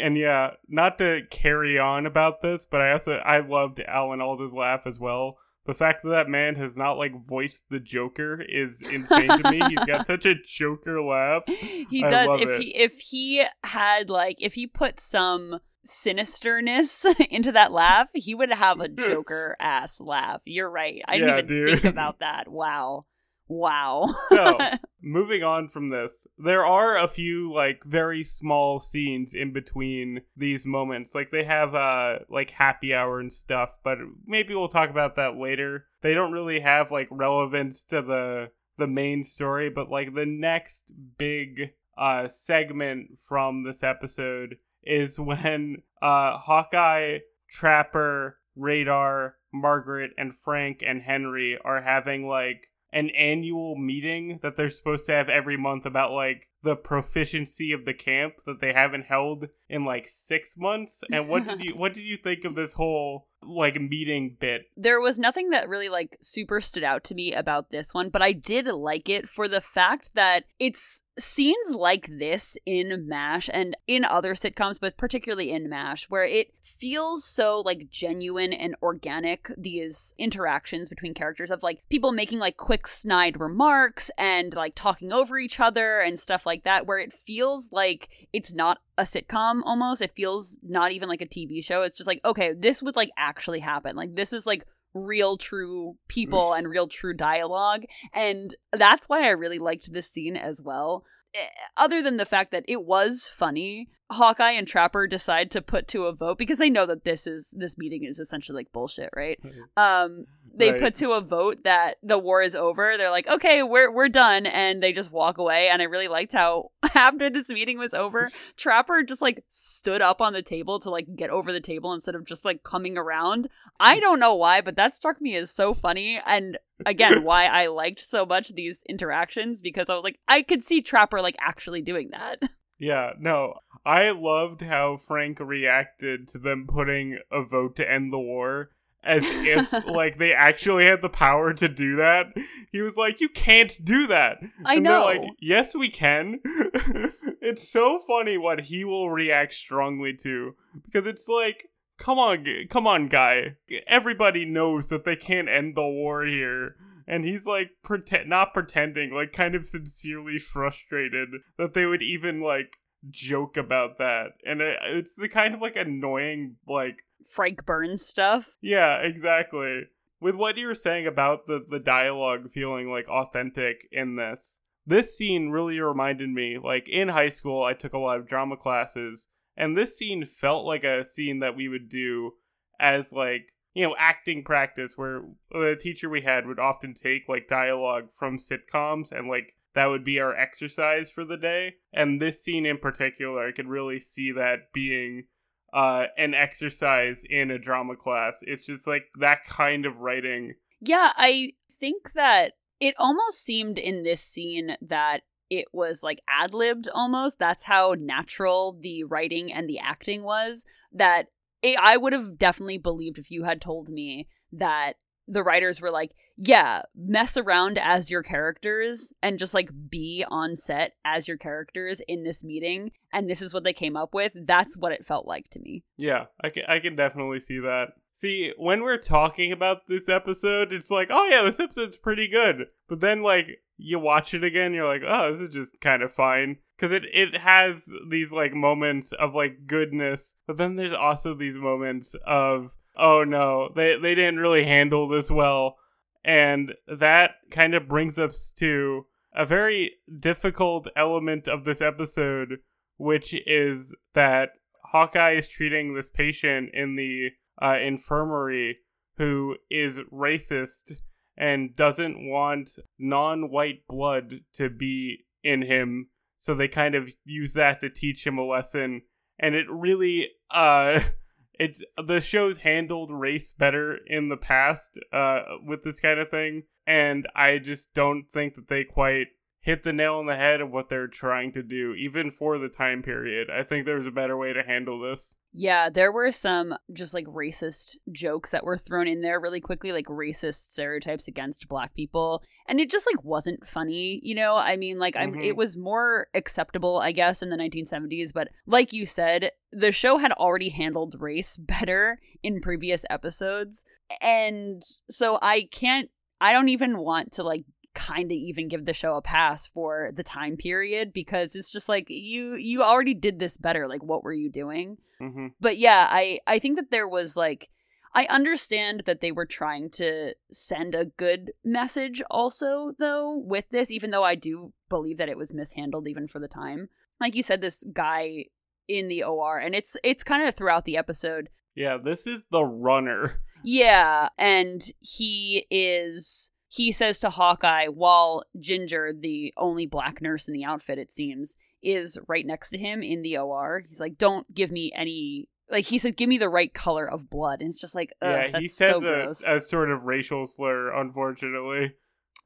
And 0.00 0.16
yeah, 0.16 0.50
not 0.68 0.98
to 0.98 1.22
carry 1.28 1.76
on 1.76 2.06
about 2.06 2.40
this, 2.40 2.64
but 2.66 2.80
I 2.80 2.92
also 2.92 3.14
I 3.14 3.40
loved 3.40 3.80
Alan 3.80 4.20
Alda's 4.20 4.52
laugh 4.52 4.82
as 4.86 5.00
well. 5.00 5.38
The 5.66 5.74
fact 5.74 6.04
that 6.04 6.10
that 6.10 6.28
man 6.28 6.54
has 6.54 6.76
not 6.76 6.98
like 6.98 7.20
voiced 7.26 7.64
the 7.68 7.80
Joker 7.80 8.40
is 8.40 8.80
insane 8.80 9.26
to 9.28 9.50
me. 9.50 9.60
He's 9.68 9.84
got 9.86 10.06
such 10.06 10.24
a 10.24 10.36
Joker 10.36 11.02
laugh. 11.02 11.42
he 11.46 12.04
I 12.04 12.10
does 12.10 12.42
if 12.42 12.48
it. 12.48 12.60
he 12.60 12.76
if 12.76 12.98
he 13.00 13.44
had 13.64 14.08
like 14.08 14.36
if 14.38 14.54
he 14.54 14.68
put 14.68 15.00
some 15.00 15.58
sinisterness 15.86 17.04
into 17.30 17.52
that 17.52 17.72
laugh, 17.72 18.10
he 18.14 18.34
would 18.34 18.50
have 18.52 18.80
a 18.80 18.88
Joker 19.08 19.56
ass 19.60 20.00
laugh. 20.00 20.40
You're 20.44 20.70
right. 20.70 21.02
I 21.06 21.18
didn't 21.18 21.28
Yeah, 21.28 21.38
even 21.38 21.46
dude. 21.46 21.80
think 21.82 21.92
about 21.92 22.18
that. 22.20 22.48
Wow. 22.48 23.06
Wow. 23.50 24.14
So, 24.28 24.58
moving 25.00 25.42
on 25.42 25.68
from 25.68 25.88
this, 25.88 26.26
there 26.36 26.66
are 26.66 26.98
a 27.02 27.08
few 27.08 27.50
like 27.50 27.82
very 27.84 28.22
small 28.22 28.78
scenes 28.78 29.32
in 29.32 29.54
between 29.54 30.20
these 30.36 30.66
moments. 30.66 31.14
Like 31.14 31.30
they 31.30 31.44
have 31.44 31.74
uh 31.74 32.18
like 32.28 32.50
happy 32.50 32.92
hour 32.92 33.18
and 33.18 33.32
stuff, 33.32 33.78
but 33.82 33.96
maybe 34.26 34.54
we'll 34.54 34.68
talk 34.68 34.90
about 34.90 35.14
that 35.16 35.38
later. 35.38 35.86
They 36.02 36.12
don't 36.12 36.32
really 36.32 36.60
have 36.60 36.90
like 36.90 37.08
relevance 37.10 37.84
to 37.84 38.02
the 38.02 38.50
the 38.76 38.86
main 38.86 39.24
story, 39.24 39.70
but 39.70 39.88
like 39.88 40.14
the 40.14 40.26
next 40.26 40.92
big 41.16 41.70
uh 41.96 42.28
segment 42.28 43.18
from 43.26 43.64
this 43.64 43.82
episode 43.82 44.56
is 44.82 45.18
when 45.18 45.82
uh 46.02 46.38
Hawkeye, 46.38 47.18
Trapper, 47.50 48.38
Radar, 48.56 49.36
Margaret 49.52 50.12
and 50.18 50.34
Frank 50.34 50.82
and 50.86 51.02
Henry 51.02 51.58
are 51.64 51.82
having 51.82 52.26
like 52.26 52.68
an 52.92 53.10
annual 53.10 53.76
meeting 53.76 54.38
that 54.42 54.56
they're 54.56 54.70
supposed 54.70 55.06
to 55.06 55.12
have 55.12 55.28
every 55.28 55.56
month 55.56 55.84
about 55.84 56.12
like 56.12 56.48
the 56.62 56.74
proficiency 56.74 57.72
of 57.72 57.84
the 57.84 57.94
camp 57.94 58.34
that 58.46 58.60
they 58.60 58.72
haven't 58.72 59.04
held 59.04 59.48
in 59.68 59.84
like 59.84 60.08
6 60.08 60.56
months. 60.56 61.02
And 61.12 61.28
what 61.28 61.46
did 61.46 61.60
you 61.64 61.74
what 61.76 61.94
did 61.94 62.04
you 62.04 62.16
think 62.16 62.44
of 62.44 62.54
this 62.54 62.74
whole 62.74 63.28
like 63.42 63.80
meeting 63.80 64.36
bit. 64.38 64.62
There 64.76 65.00
was 65.00 65.18
nothing 65.18 65.50
that 65.50 65.68
really 65.68 65.88
like 65.88 66.16
super 66.20 66.60
stood 66.60 66.84
out 66.84 67.04
to 67.04 67.14
me 67.14 67.32
about 67.32 67.70
this 67.70 67.94
one, 67.94 68.10
but 68.10 68.22
I 68.22 68.32
did 68.32 68.66
like 68.66 69.08
it 69.08 69.28
for 69.28 69.48
the 69.48 69.60
fact 69.60 70.14
that 70.14 70.44
it's 70.58 71.02
scenes 71.18 71.70
like 71.70 72.08
this 72.18 72.56
in 72.64 73.06
MASH 73.08 73.50
and 73.52 73.76
in 73.86 74.04
other 74.04 74.34
sitcoms, 74.34 74.78
but 74.80 74.96
particularly 74.96 75.50
in 75.50 75.68
MASH, 75.68 76.08
where 76.08 76.24
it 76.24 76.52
feels 76.62 77.24
so 77.24 77.60
like 77.60 77.90
genuine 77.90 78.52
and 78.52 78.76
organic, 78.82 79.50
these 79.56 80.14
interactions 80.18 80.88
between 80.88 81.14
characters 81.14 81.50
of 81.50 81.62
like 81.62 81.82
people 81.90 82.12
making 82.12 82.38
like 82.38 82.56
quick 82.56 82.86
snide 82.86 83.40
remarks 83.40 84.10
and 84.16 84.54
like 84.54 84.74
talking 84.74 85.12
over 85.12 85.38
each 85.38 85.58
other 85.58 86.00
and 86.00 86.18
stuff 86.18 86.46
like 86.46 86.64
that, 86.64 86.86
where 86.86 86.98
it 86.98 87.12
feels 87.12 87.70
like 87.72 88.08
it's 88.32 88.54
not 88.54 88.78
a 88.98 89.02
sitcom 89.04 89.62
almost. 89.64 90.02
It 90.02 90.14
feels 90.14 90.58
not 90.62 90.92
even 90.92 91.08
like 91.08 91.22
a 91.22 91.26
TV 91.26 91.64
show. 91.64 91.82
It's 91.82 91.96
just 91.96 92.06
like, 92.08 92.20
okay, 92.24 92.52
this 92.52 92.82
would 92.82 92.96
like 92.96 93.10
actually 93.16 93.60
happen. 93.60 93.96
Like 93.96 94.14
this 94.16 94.32
is 94.32 94.44
like 94.44 94.64
real 94.94 95.36
true 95.36 95.96
people 96.08 96.52
and 96.52 96.68
real 96.68 96.88
true 96.88 97.14
dialogue. 97.14 97.84
And 98.12 98.54
that's 98.72 99.08
why 99.08 99.24
I 99.24 99.30
really 99.30 99.58
liked 99.58 99.92
this 99.92 100.10
scene 100.10 100.36
as 100.36 100.60
well. 100.60 101.04
Eh, 101.34 101.46
Other 101.76 102.02
than 102.02 102.16
the 102.16 102.26
fact 102.26 102.50
that 102.52 102.64
it 102.68 102.84
was 102.84 103.28
funny, 103.30 103.88
Hawkeye 104.10 104.52
and 104.52 104.66
Trapper 104.66 105.06
decide 105.06 105.50
to 105.52 105.60
put 105.62 105.86
to 105.88 106.06
a 106.06 106.12
vote 106.14 106.38
because 106.38 106.58
they 106.58 106.70
know 106.70 106.86
that 106.86 107.04
this 107.04 107.26
is 107.26 107.54
this 107.56 107.76
meeting 107.76 108.04
is 108.04 108.18
essentially 108.18 108.56
like 108.56 108.72
bullshit, 108.72 109.10
right? 109.14 109.38
Um 109.76 110.24
they 110.58 110.72
Right. 110.72 110.80
put 110.80 110.94
to 110.96 111.12
a 111.12 111.20
vote 111.20 111.64
that 111.64 111.98
the 112.02 112.18
war 112.18 112.42
is 112.42 112.54
over. 112.54 112.96
They're 112.96 113.10
like, 113.10 113.28
"Okay, 113.28 113.62
we're 113.62 113.90
we're 113.90 114.08
done." 114.08 114.46
And 114.46 114.82
they 114.82 114.92
just 114.92 115.12
walk 115.12 115.38
away 115.38 115.68
and 115.68 115.80
I 115.80 115.86
really 115.86 116.08
liked 116.08 116.32
how 116.32 116.70
after 116.94 117.30
this 117.30 117.48
meeting 117.48 117.78
was 117.78 117.94
over, 117.94 118.30
Trapper 118.56 119.02
just 119.02 119.22
like 119.22 119.44
stood 119.48 120.02
up 120.02 120.20
on 120.20 120.32
the 120.32 120.42
table 120.42 120.78
to 120.80 120.90
like 120.90 121.06
get 121.16 121.30
over 121.30 121.52
the 121.52 121.60
table 121.60 121.92
instead 121.92 122.14
of 122.14 122.24
just 122.24 122.44
like 122.44 122.62
coming 122.62 122.98
around. 122.98 123.48
I 123.80 123.98
mm. 123.98 124.00
don't 124.00 124.20
know 124.20 124.34
why, 124.34 124.60
but 124.60 124.76
that 124.76 124.94
struck 124.94 125.20
me 125.20 125.36
as 125.36 125.50
so 125.50 125.74
funny 125.74 126.20
and 126.26 126.58
again 126.86 127.22
why 127.24 127.46
I 127.46 127.66
liked 127.66 128.00
so 128.00 128.26
much 128.26 128.50
these 128.50 128.80
interactions 128.88 129.62
because 129.62 129.88
I 129.88 129.94
was 129.94 130.04
like 130.04 130.18
I 130.28 130.42
could 130.42 130.62
see 130.62 130.82
Trapper 130.82 131.20
like 131.20 131.36
actually 131.40 131.82
doing 131.82 132.10
that. 132.10 132.42
Yeah, 132.78 133.12
no. 133.18 133.54
I 133.84 134.10
loved 134.10 134.62
how 134.62 134.98
Frank 134.98 135.40
reacted 135.40 136.28
to 136.28 136.38
them 136.38 136.66
putting 136.68 137.18
a 137.30 137.42
vote 137.42 137.74
to 137.76 137.90
end 137.90 138.12
the 138.12 138.18
war 138.18 138.70
as 139.02 139.22
if 139.24 139.72
like 139.86 140.18
they 140.18 140.32
actually 140.32 140.86
had 140.86 141.02
the 141.02 141.08
power 141.08 141.52
to 141.54 141.68
do 141.68 141.96
that. 141.96 142.26
He 142.72 142.80
was 142.80 142.96
like, 142.96 143.20
"You 143.20 143.28
can't 143.28 143.72
do 143.82 144.06
that." 144.06 144.38
I 144.64 144.74
and 144.74 144.84
know. 144.84 145.06
They're 145.06 145.20
like, 145.20 145.30
"Yes, 145.40 145.74
we 145.74 145.88
can." 145.88 146.40
it's 146.44 147.70
so 147.70 148.00
funny 148.06 148.36
what 148.36 148.62
he 148.62 148.84
will 148.84 149.10
react 149.10 149.54
strongly 149.54 150.14
to 150.22 150.54
because 150.84 151.06
it's 151.06 151.28
like, 151.28 151.68
"Come 151.98 152.18
on, 152.18 152.44
g- 152.44 152.66
come 152.68 152.86
on, 152.86 153.08
guy. 153.08 153.56
Everybody 153.86 154.44
knows 154.44 154.88
that 154.88 155.04
they 155.04 155.16
can't 155.16 155.48
end 155.48 155.76
the 155.76 155.82
war 155.82 156.24
here." 156.24 156.76
And 157.06 157.24
he's 157.24 157.46
like 157.46 157.70
pretend 157.82 158.28
not 158.28 158.52
pretending, 158.52 159.14
like 159.14 159.32
kind 159.32 159.54
of 159.54 159.64
sincerely 159.64 160.38
frustrated 160.38 161.30
that 161.56 161.72
they 161.72 161.86
would 161.86 162.02
even 162.02 162.42
like 162.42 162.76
joke 163.10 163.56
about 163.56 163.96
that. 163.98 164.32
And 164.44 164.60
it, 164.60 164.78
it's 164.84 165.14
the 165.16 165.28
kind 165.28 165.54
of 165.54 165.62
like 165.62 165.76
annoying 165.76 166.56
like 166.66 167.04
Frank 167.28 167.64
Burns 167.66 168.04
stuff. 168.04 168.56
yeah, 168.60 168.96
exactly. 168.96 169.88
With 170.20 170.34
what 170.34 170.58
you 170.58 170.66
were 170.66 170.74
saying 170.74 171.06
about 171.06 171.46
the 171.46 171.64
the 171.68 171.78
dialogue 171.78 172.50
feeling 172.50 172.90
like 172.90 173.08
authentic 173.08 173.86
in 173.92 174.16
this, 174.16 174.58
this 174.88 175.16
scene 175.16 175.50
really 175.50 175.78
reminded 175.78 176.30
me 176.30 176.58
like 176.58 176.88
in 176.88 177.08
high 177.08 177.28
school 177.28 177.62
I 177.62 177.74
took 177.74 177.92
a 177.92 177.98
lot 177.98 178.18
of 178.18 178.26
drama 178.26 178.56
classes 178.56 179.28
and 179.56 179.76
this 179.76 179.96
scene 179.96 180.24
felt 180.24 180.64
like 180.64 180.82
a 180.82 181.04
scene 181.04 181.40
that 181.40 181.54
we 181.54 181.68
would 181.68 181.90
do 181.90 182.32
as 182.80 183.12
like 183.12 183.52
you 183.74 183.86
know 183.86 183.94
acting 183.98 184.42
practice 184.42 184.96
where 184.96 185.22
the 185.50 185.76
teacher 185.78 186.08
we 186.08 186.22
had 186.22 186.46
would 186.46 186.58
often 186.58 186.94
take 186.94 187.28
like 187.28 187.46
dialogue 187.46 188.10
from 188.10 188.38
sitcoms 188.38 189.12
and 189.12 189.28
like 189.28 189.54
that 189.74 189.86
would 189.86 190.04
be 190.04 190.18
our 190.18 190.34
exercise 190.34 191.10
for 191.10 191.24
the 191.24 191.36
day 191.36 191.74
and 191.92 192.20
this 192.20 192.42
scene 192.42 192.64
in 192.64 192.78
particular 192.78 193.46
I 193.46 193.52
could 193.52 193.68
really 193.68 194.00
see 194.00 194.32
that 194.32 194.72
being 194.72 195.24
uh, 195.72 196.06
an 196.16 196.34
exercise 196.34 197.24
in 197.28 197.50
a 197.50 197.58
drama 197.58 197.96
class. 197.96 198.38
It's 198.42 198.66
just 198.66 198.86
like 198.86 199.04
that 199.18 199.44
kind 199.46 199.86
of 199.86 199.98
writing. 199.98 200.54
Yeah, 200.80 201.12
I 201.16 201.52
think 201.70 202.12
that 202.12 202.52
it 202.80 202.94
almost 202.98 203.42
seemed 203.42 203.78
in 203.78 204.02
this 204.02 204.20
scene 204.20 204.76
that 204.80 205.22
it 205.50 205.66
was 205.72 206.02
like 206.02 206.20
ad 206.28 206.54
libbed 206.54 206.88
almost. 206.92 207.38
That's 207.38 207.64
how 207.64 207.96
natural 207.98 208.78
the 208.80 209.04
writing 209.04 209.52
and 209.52 209.68
the 209.68 209.78
acting 209.78 210.22
was. 210.22 210.64
That 210.92 211.26
it, 211.62 211.78
I 211.78 211.96
would 211.96 212.12
have 212.12 212.38
definitely 212.38 212.78
believed 212.78 213.18
if 213.18 213.30
you 213.30 213.44
had 213.44 213.60
told 213.60 213.88
me 213.88 214.28
that 214.52 214.94
the 215.28 215.42
writers 215.42 215.80
were 215.80 215.90
like, 215.90 216.14
yeah, 216.36 216.82
mess 216.96 217.36
around 217.36 217.78
as 217.78 218.10
your 218.10 218.22
characters 218.22 219.12
and 219.22 219.38
just 219.38 219.54
like 219.54 219.70
be 219.90 220.24
on 220.28 220.56
set 220.56 220.94
as 221.04 221.28
your 221.28 221.36
characters 221.36 222.00
in 222.08 222.24
this 222.24 222.42
meeting. 222.42 222.90
And 223.12 223.28
this 223.28 223.42
is 223.42 223.52
what 223.52 223.64
they 223.64 223.72
came 223.72 223.96
up 223.96 224.14
with. 224.14 224.32
That's 224.46 224.78
what 224.78 224.92
it 224.92 225.04
felt 225.04 225.26
like 225.26 225.48
to 225.50 225.60
me. 225.60 225.84
Yeah, 225.96 226.26
I 226.42 226.50
can 226.50 226.62
I 226.68 226.78
can 226.80 226.96
definitely 226.96 227.40
see 227.40 227.58
that. 227.58 227.88
See, 228.12 228.52
when 228.56 228.82
we're 228.82 228.98
talking 228.98 229.52
about 229.52 229.86
this 229.86 230.08
episode, 230.08 230.72
it's 230.72 230.90
like, 230.90 231.08
oh 231.10 231.26
yeah, 231.26 231.42
this 231.42 231.60
episode's 231.60 231.96
pretty 231.96 232.26
good. 232.28 232.66
But 232.88 233.00
then 233.00 233.22
like 233.22 233.60
you 233.76 233.98
watch 233.98 234.34
it 234.34 234.42
again, 234.42 234.72
you're 234.72 234.88
like, 234.88 235.02
oh, 235.06 235.32
this 235.32 235.40
is 235.40 235.54
just 235.54 235.80
kind 235.80 236.02
of 236.02 236.12
fine. 236.12 236.58
Cause 236.78 236.92
it, 236.92 237.04
it 237.12 237.38
has 237.38 237.88
these 238.08 238.30
like 238.30 238.54
moments 238.54 239.12
of 239.12 239.34
like 239.34 239.66
goodness, 239.66 240.36
but 240.46 240.58
then 240.58 240.76
there's 240.76 240.92
also 240.92 241.34
these 241.34 241.56
moments 241.56 242.14
of 242.24 242.76
oh 242.98 243.24
no, 243.24 243.70
they 243.74 243.96
they 244.00 244.14
didn't 244.14 244.40
really 244.40 244.64
handle 244.64 245.08
this 245.08 245.30
well. 245.30 245.76
And 246.24 246.74
that 246.86 247.32
kind 247.50 247.74
of 247.74 247.88
brings 247.88 248.18
us 248.18 248.52
to 248.58 249.06
a 249.34 249.46
very 249.46 249.92
difficult 250.18 250.88
element 250.96 251.48
of 251.48 251.64
this 251.64 251.80
episode, 251.80 252.58
which 252.96 253.34
is 253.46 253.94
that 254.14 254.50
Hawkeye 254.92 255.32
is 255.32 255.48
treating 255.48 255.94
this 255.94 256.08
patient 256.08 256.70
in 256.74 256.96
the 256.96 257.30
uh, 257.60 257.78
infirmary 257.80 258.78
who 259.16 259.56
is 259.70 260.00
racist 260.12 260.92
and 261.36 261.76
doesn't 261.76 262.28
want 262.28 262.70
non-white 262.98 263.86
blood 263.88 264.40
to 264.54 264.68
be 264.68 265.24
in 265.42 265.62
him 265.62 266.08
so 266.36 266.54
they 266.54 266.68
kind 266.68 266.94
of 266.94 267.10
use 267.24 267.52
that 267.54 267.80
to 267.80 267.90
teach 267.90 268.26
him 268.26 268.38
a 268.38 268.44
lesson 268.44 269.02
and 269.38 269.54
it 269.54 269.66
really 269.70 270.28
uh 270.50 271.00
it 271.58 271.80
the 272.06 272.20
show's 272.20 272.58
handled 272.58 273.10
race 273.10 273.52
better 273.52 273.98
in 274.06 274.28
the 274.28 274.36
past 274.36 274.98
uh 275.12 275.40
with 275.64 275.82
this 275.82 276.00
kind 276.00 276.20
of 276.20 276.28
thing 276.28 276.62
and 276.86 277.26
i 277.34 277.58
just 277.58 277.92
don't 277.94 278.26
think 278.32 278.54
that 278.54 278.68
they 278.68 278.84
quite 278.84 279.28
hit 279.60 279.82
the 279.82 279.92
nail 279.92 280.14
on 280.14 280.26
the 280.26 280.36
head 280.36 280.60
of 280.60 280.70
what 280.70 280.88
they're 280.88 281.06
trying 281.08 281.52
to 281.52 281.62
do 281.62 281.94
even 281.94 282.30
for 282.30 282.58
the 282.58 282.68
time 282.68 283.02
period 283.02 283.48
i 283.50 283.62
think 283.62 283.84
there's 283.84 284.06
a 284.06 284.10
better 284.10 284.36
way 284.36 284.52
to 284.52 284.62
handle 284.62 285.00
this 285.00 285.36
Yeah, 285.52 285.88
there 285.90 286.12
were 286.12 286.30
some 286.30 286.74
just 286.92 287.14
like 287.14 287.24
racist 287.26 287.96
jokes 288.12 288.50
that 288.50 288.64
were 288.64 288.76
thrown 288.76 289.08
in 289.08 289.22
there 289.22 289.40
really 289.40 289.60
quickly, 289.62 289.92
like 289.92 290.04
racist 290.06 290.70
stereotypes 290.70 291.26
against 291.26 291.68
black 291.68 291.94
people. 291.94 292.42
And 292.68 292.78
it 292.78 292.90
just 292.90 293.06
like 293.10 293.24
wasn't 293.24 293.66
funny, 293.66 294.20
you 294.22 294.34
know? 294.34 294.56
I 294.58 294.76
mean, 294.76 294.98
like 294.98 295.16
I'm 295.16 295.32
Mhm. 295.32 295.42
it 295.42 295.56
was 295.56 295.74
more 295.76 296.26
acceptable, 296.34 296.98
I 296.98 297.12
guess, 297.12 297.42
in 297.42 297.48
the 297.48 297.56
1970s, 297.56 298.32
but 298.34 298.48
like 298.66 298.92
you 298.92 299.06
said, 299.06 299.50
the 299.72 299.90
show 299.90 300.18
had 300.18 300.32
already 300.32 300.68
handled 300.68 301.16
race 301.18 301.56
better 301.74 302.20
in 302.42 302.60
previous 302.60 303.06
episodes. 303.08 303.86
And 304.20 304.82
so 305.10 305.38
I 305.40 305.66
can't 305.72 306.10
I 306.40 306.52
don't 306.52 306.68
even 306.68 306.98
want 306.98 307.32
to 307.32 307.42
like 307.42 307.64
kind 307.98 308.30
of 308.30 308.36
even 308.36 308.68
give 308.68 308.84
the 308.84 308.92
show 308.92 309.16
a 309.16 309.22
pass 309.22 309.66
for 309.66 310.10
the 310.14 310.22
time 310.22 310.56
period 310.56 311.12
because 311.12 311.56
it's 311.56 311.72
just 311.72 311.88
like 311.88 312.06
you 312.08 312.54
you 312.54 312.82
already 312.82 313.14
did 313.14 313.38
this 313.38 313.56
better 313.56 313.88
like 313.88 314.02
what 314.02 314.22
were 314.22 314.32
you 314.32 314.50
doing? 314.50 314.96
Hmm 315.18 315.48
but 315.60 315.78
yeah 315.78 316.06
i 316.10 316.38
i 316.46 316.60
think 316.60 316.76
that 316.76 316.92
there 316.92 317.08
was 317.08 317.36
like 317.36 317.70
i 318.14 318.24
understand 318.30 319.02
that 319.06 319.20
they 319.20 319.32
were 319.32 319.46
trying 319.46 319.90
to 319.90 320.32
send 320.52 320.94
a 320.94 321.06
good 321.06 321.50
message 321.64 322.22
also 322.30 322.92
though 323.00 323.36
with 323.36 323.68
this 323.70 323.90
even 323.90 324.12
though 324.12 324.22
i 324.22 324.36
do 324.36 324.72
believe 324.88 325.18
that 325.18 325.28
it 325.28 325.36
was 325.36 325.52
mishandled 325.52 326.08
even 326.08 326.26
for 326.28 326.38
the 326.38 326.48
time. 326.48 326.88
Like 327.20 327.34
you 327.34 327.42
said 327.42 327.60
this 327.60 327.84
guy 327.92 328.46
in 328.86 329.08
the 329.08 329.24
or 329.24 329.58
and 329.58 329.74
it's 329.74 329.96
it's 330.02 330.24
kind 330.24 330.46
of 330.46 330.54
throughout 330.54 330.84
the 330.84 330.96
episode. 330.96 331.48
Yeah 331.74 331.98
this 332.02 332.26
is 332.26 332.46
the 332.50 332.64
runner. 332.64 333.40
Yeah, 333.64 334.28
and 334.38 334.88
he 335.00 335.66
is 335.68 336.50
he 336.68 336.92
says 336.92 337.18
to 337.20 337.30
Hawkeye 337.30 337.86
while 337.86 338.44
Ginger, 338.58 339.12
the 339.18 339.52
only 339.56 339.86
black 339.86 340.20
nurse 340.20 340.48
in 340.48 340.54
the 340.54 340.64
outfit 340.64 340.98
it 340.98 341.10
seems, 341.10 341.56
is 341.82 342.18
right 342.28 342.46
next 342.46 342.70
to 342.70 342.78
him 342.78 343.02
in 343.02 343.22
the 343.22 343.38
OR. 343.38 343.82
He's 343.88 344.00
like, 344.00 344.18
"Don't 344.18 344.52
give 344.54 344.70
me 344.70 344.92
any 344.94 345.48
like 345.70 345.86
he 345.86 345.98
said 345.98 346.16
give 346.16 346.28
me 346.28 346.38
the 346.38 346.48
right 346.48 346.72
color 346.72 347.10
of 347.10 347.30
blood." 347.30 347.60
And 347.60 347.68
it's 347.68 347.80
just 347.80 347.94
like, 347.94 348.12
yeah 348.22 348.58
he 348.58 348.68
says 348.68 349.02
so 349.02 349.32
a, 349.46 349.56
a 349.56 349.60
sort 349.60 349.90
of 349.90 350.04
racial 350.04 350.46
slur 350.46 350.92
unfortunately 350.92 351.94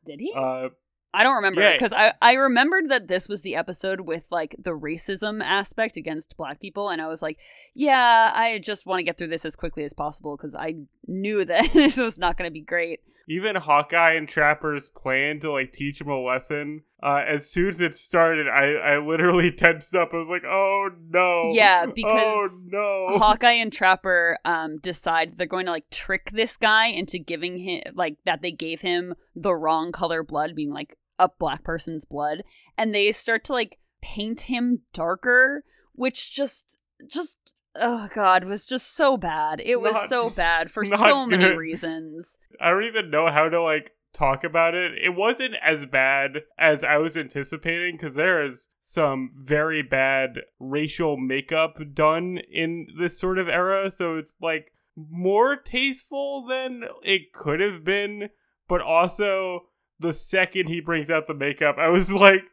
Did 0.07 0.21
he? 0.21 0.33
uh 0.37 0.69
I 1.15 1.23
don't 1.25 1.37
remember 1.37 1.61
yeah. 1.61 1.73
because 1.73 1.93
I 1.93 2.15
I 2.23 2.35
remembered 2.35 2.89
that 2.89 3.09
this 3.09 3.29
was 3.29 3.43
the 3.43 3.57
episode 3.57 4.03
with 4.03 4.27
like 4.31 4.57
the 4.59 4.71
racism 4.71 5.43
aspect 5.43 5.97
against 5.97 6.37
black 6.37 6.59
people, 6.59 6.89
and 6.89 7.03
I 7.03 7.07
was 7.07 7.21
like, 7.21 7.39
yeah, 7.75 8.33
I 8.35 8.59
just 8.61 8.87
want 8.87 9.01
to 9.01 9.05
get 9.05 9.19
through 9.19 9.29
this 9.29 9.45
as 9.45 9.55
quickly 9.55 9.85
as 9.85 9.93
possible 9.93 10.37
because 10.37 10.55
I 10.55 10.77
knew 11.07 11.45
that 11.45 11.73
this 11.75 11.99
was 11.99 12.19
not 12.19 12.39
going 12.39 12.49
to 12.49 12.53
be 12.53 12.63
great. 12.63 13.01
Even 13.29 13.57
Hawkeye 13.57 14.13
and 14.13 14.29
Trapper's 14.29 14.89
plan 14.89 15.41
to 15.41 15.53
like 15.53 15.73
teach 15.73 16.01
him 16.01 16.09
a 16.09 16.21
lesson. 16.21 16.83
Uh, 17.03 17.23
as 17.27 17.49
soon 17.49 17.69
as 17.69 17.81
it 17.81 17.95
started, 17.95 18.49
I 18.49 18.73
I 18.75 18.99
literally 18.99 19.51
tensed 19.57 19.95
up. 19.95 20.11
I 20.13 20.17
was 20.17 20.29
like, 20.29 20.45
"Oh 20.45 20.91
no!" 21.09 21.53
Yeah, 21.53 21.87
oh 21.89 21.93
because 21.93 22.63
no! 22.65 23.19
Hawkeye 23.19 23.53
and 23.53 23.73
Trapper 23.73 24.39
um 24.45 24.79
decide 24.79 25.37
they're 25.37 25.47
going 25.47 25.67
to 25.67 25.73
like 25.73 25.91
trick 25.91 26.31
this 26.33 26.57
guy 26.57 26.87
into 26.87 27.19
giving 27.19 27.59
him 27.59 27.83
like 27.95 28.17
that 28.25 28.43
they 28.43 28.53
gave 28.53 28.81
him 28.81 29.15
the 29.35 29.55
wrong 29.55 29.93
color 29.93 30.23
blood, 30.23 30.55
being 30.55 30.73
like 30.73 30.97
a 31.19 31.29
black 31.39 31.65
person's 31.65 32.05
blood, 32.05 32.43
and 32.77 32.95
they 32.95 33.13
start 33.13 33.45
to 33.45 33.53
like 33.53 33.79
paint 34.01 34.43
him 34.43 34.81
darker, 34.93 35.65
which 35.95 36.33
just 36.35 36.79
just 37.07 37.52
oh 37.77 38.09
god 38.15 38.45
was 38.45 38.67
just 38.67 38.95
so 38.95 39.17
bad. 39.17 39.61
It 39.65 39.81
was 39.81 39.93
Not- 39.93 40.09
so 40.09 40.31
bad 40.31 40.71
for 40.71 40.85
so 40.87 41.27
many 41.27 41.57
reasons. 41.57 42.39
I 42.61 42.71
don't 42.71 42.85
even 42.85 43.11
know 43.11 43.31
how 43.31 43.49
to 43.49 43.63
like 43.63 43.93
talk 44.13 44.45
about 44.45 44.75
it. 44.75 44.93
It 45.03 45.15
wasn't 45.17 45.55
as 45.63 45.87
bad 45.87 46.43
as 46.59 46.85
I 46.85 46.99
was 46.99 47.17
anticipating 47.17 47.97
because 47.97 48.15
there 48.15 48.45
is 48.45 48.69
some 48.81 49.31
very 49.35 49.83
bad 49.83 50.41
racial 50.59 51.17
makeup 51.17 51.79
done 51.95 52.39
in 52.51 52.89
this 52.99 53.19
sort 53.19 53.39
of 53.39 53.49
era. 53.49 53.91
So 53.91 54.17
it's 54.17 54.37
like 54.41 54.73
more 54.97 55.57
tasteful 55.57 56.45
than 56.47 56.85
it 57.03 57.33
could 57.33 57.61
have 57.61 57.85
been, 57.85 58.29
but 58.69 58.83
also 58.83 59.69
the 59.99 60.13
second 60.13 60.67
he 60.67 60.81
brings 60.81 61.11
out 61.11 61.27
the 61.27 61.35
makeup, 61.35 61.77
I 61.79 61.89
was 61.89 62.13
like, 62.13 62.45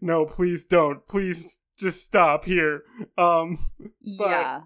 no, 0.00 0.26
please 0.26 0.66
don't. 0.66 1.06
Please 1.06 1.58
just 1.78 2.02
stop 2.02 2.44
here. 2.44 2.82
Um 3.16 3.58
yeah. 4.00 4.60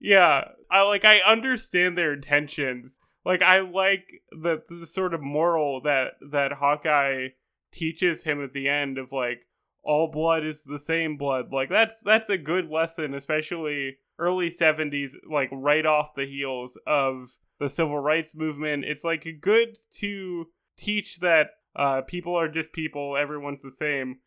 yeah, 0.00 0.44
I 0.70 0.82
like 0.82 1.04
I 1.04 1.18
understand 1.18 1.96
their 1.96 2.12
intentions. 2.12 2.98
Like 3.24 3.42
I 3.42 3.60
like 3.60 4.22
the, 4.30 4.62
the 4.68 4.86
sort 4.86 5.14
of 5.14 5.20
moral 5.20 5.80
that 5.82 6.14
that 6.30 6.52
Hawkeye 6.54 7.28
teaches 7.72 8.24
him 8.24 8.42
at 8.42 8.52
the 8.52 8.68
end 8.68 8.98
of 8.98 9.12
like 9.12 9.46
all 9.82 10.10
blood 10.10 10.44
is 10.44 10.64
the 10.64 10.78
same 10.78 11.16
blood. 11.16 11.52
Like 11.52 11.68
that's 11.68 12.02
that's 12.02 12.30
a 12.30 12.38
good 12.38 12.68
lesson, 12.68 13.14
especially 13.14 13.98
early 14.18 14.50
70s 14.50 15.12
like 15.30 15.48
right 15.50 15.86
off 15.86 16.14
the 16.14 16.26
heels 16.26 16.78
of 16.86 17.36
the 17.58 17.68
civil 17.68 17.98
rights 17.98 18.34
movement. 18.34 18.84
It's 18.84 19.04
like 19.04 19.26
good 19.40 19.76
to 19.98 20.46
teach 20.76 21.20
that 21.20 21.50
uh 21.76 22.02
people 22.02 22.34
are 22.34 22.48
just 22.48 22.72
people, 22.72 23.16
everyone's 23.16 23.62
the 23.62 23.70
same. 23.70 24.18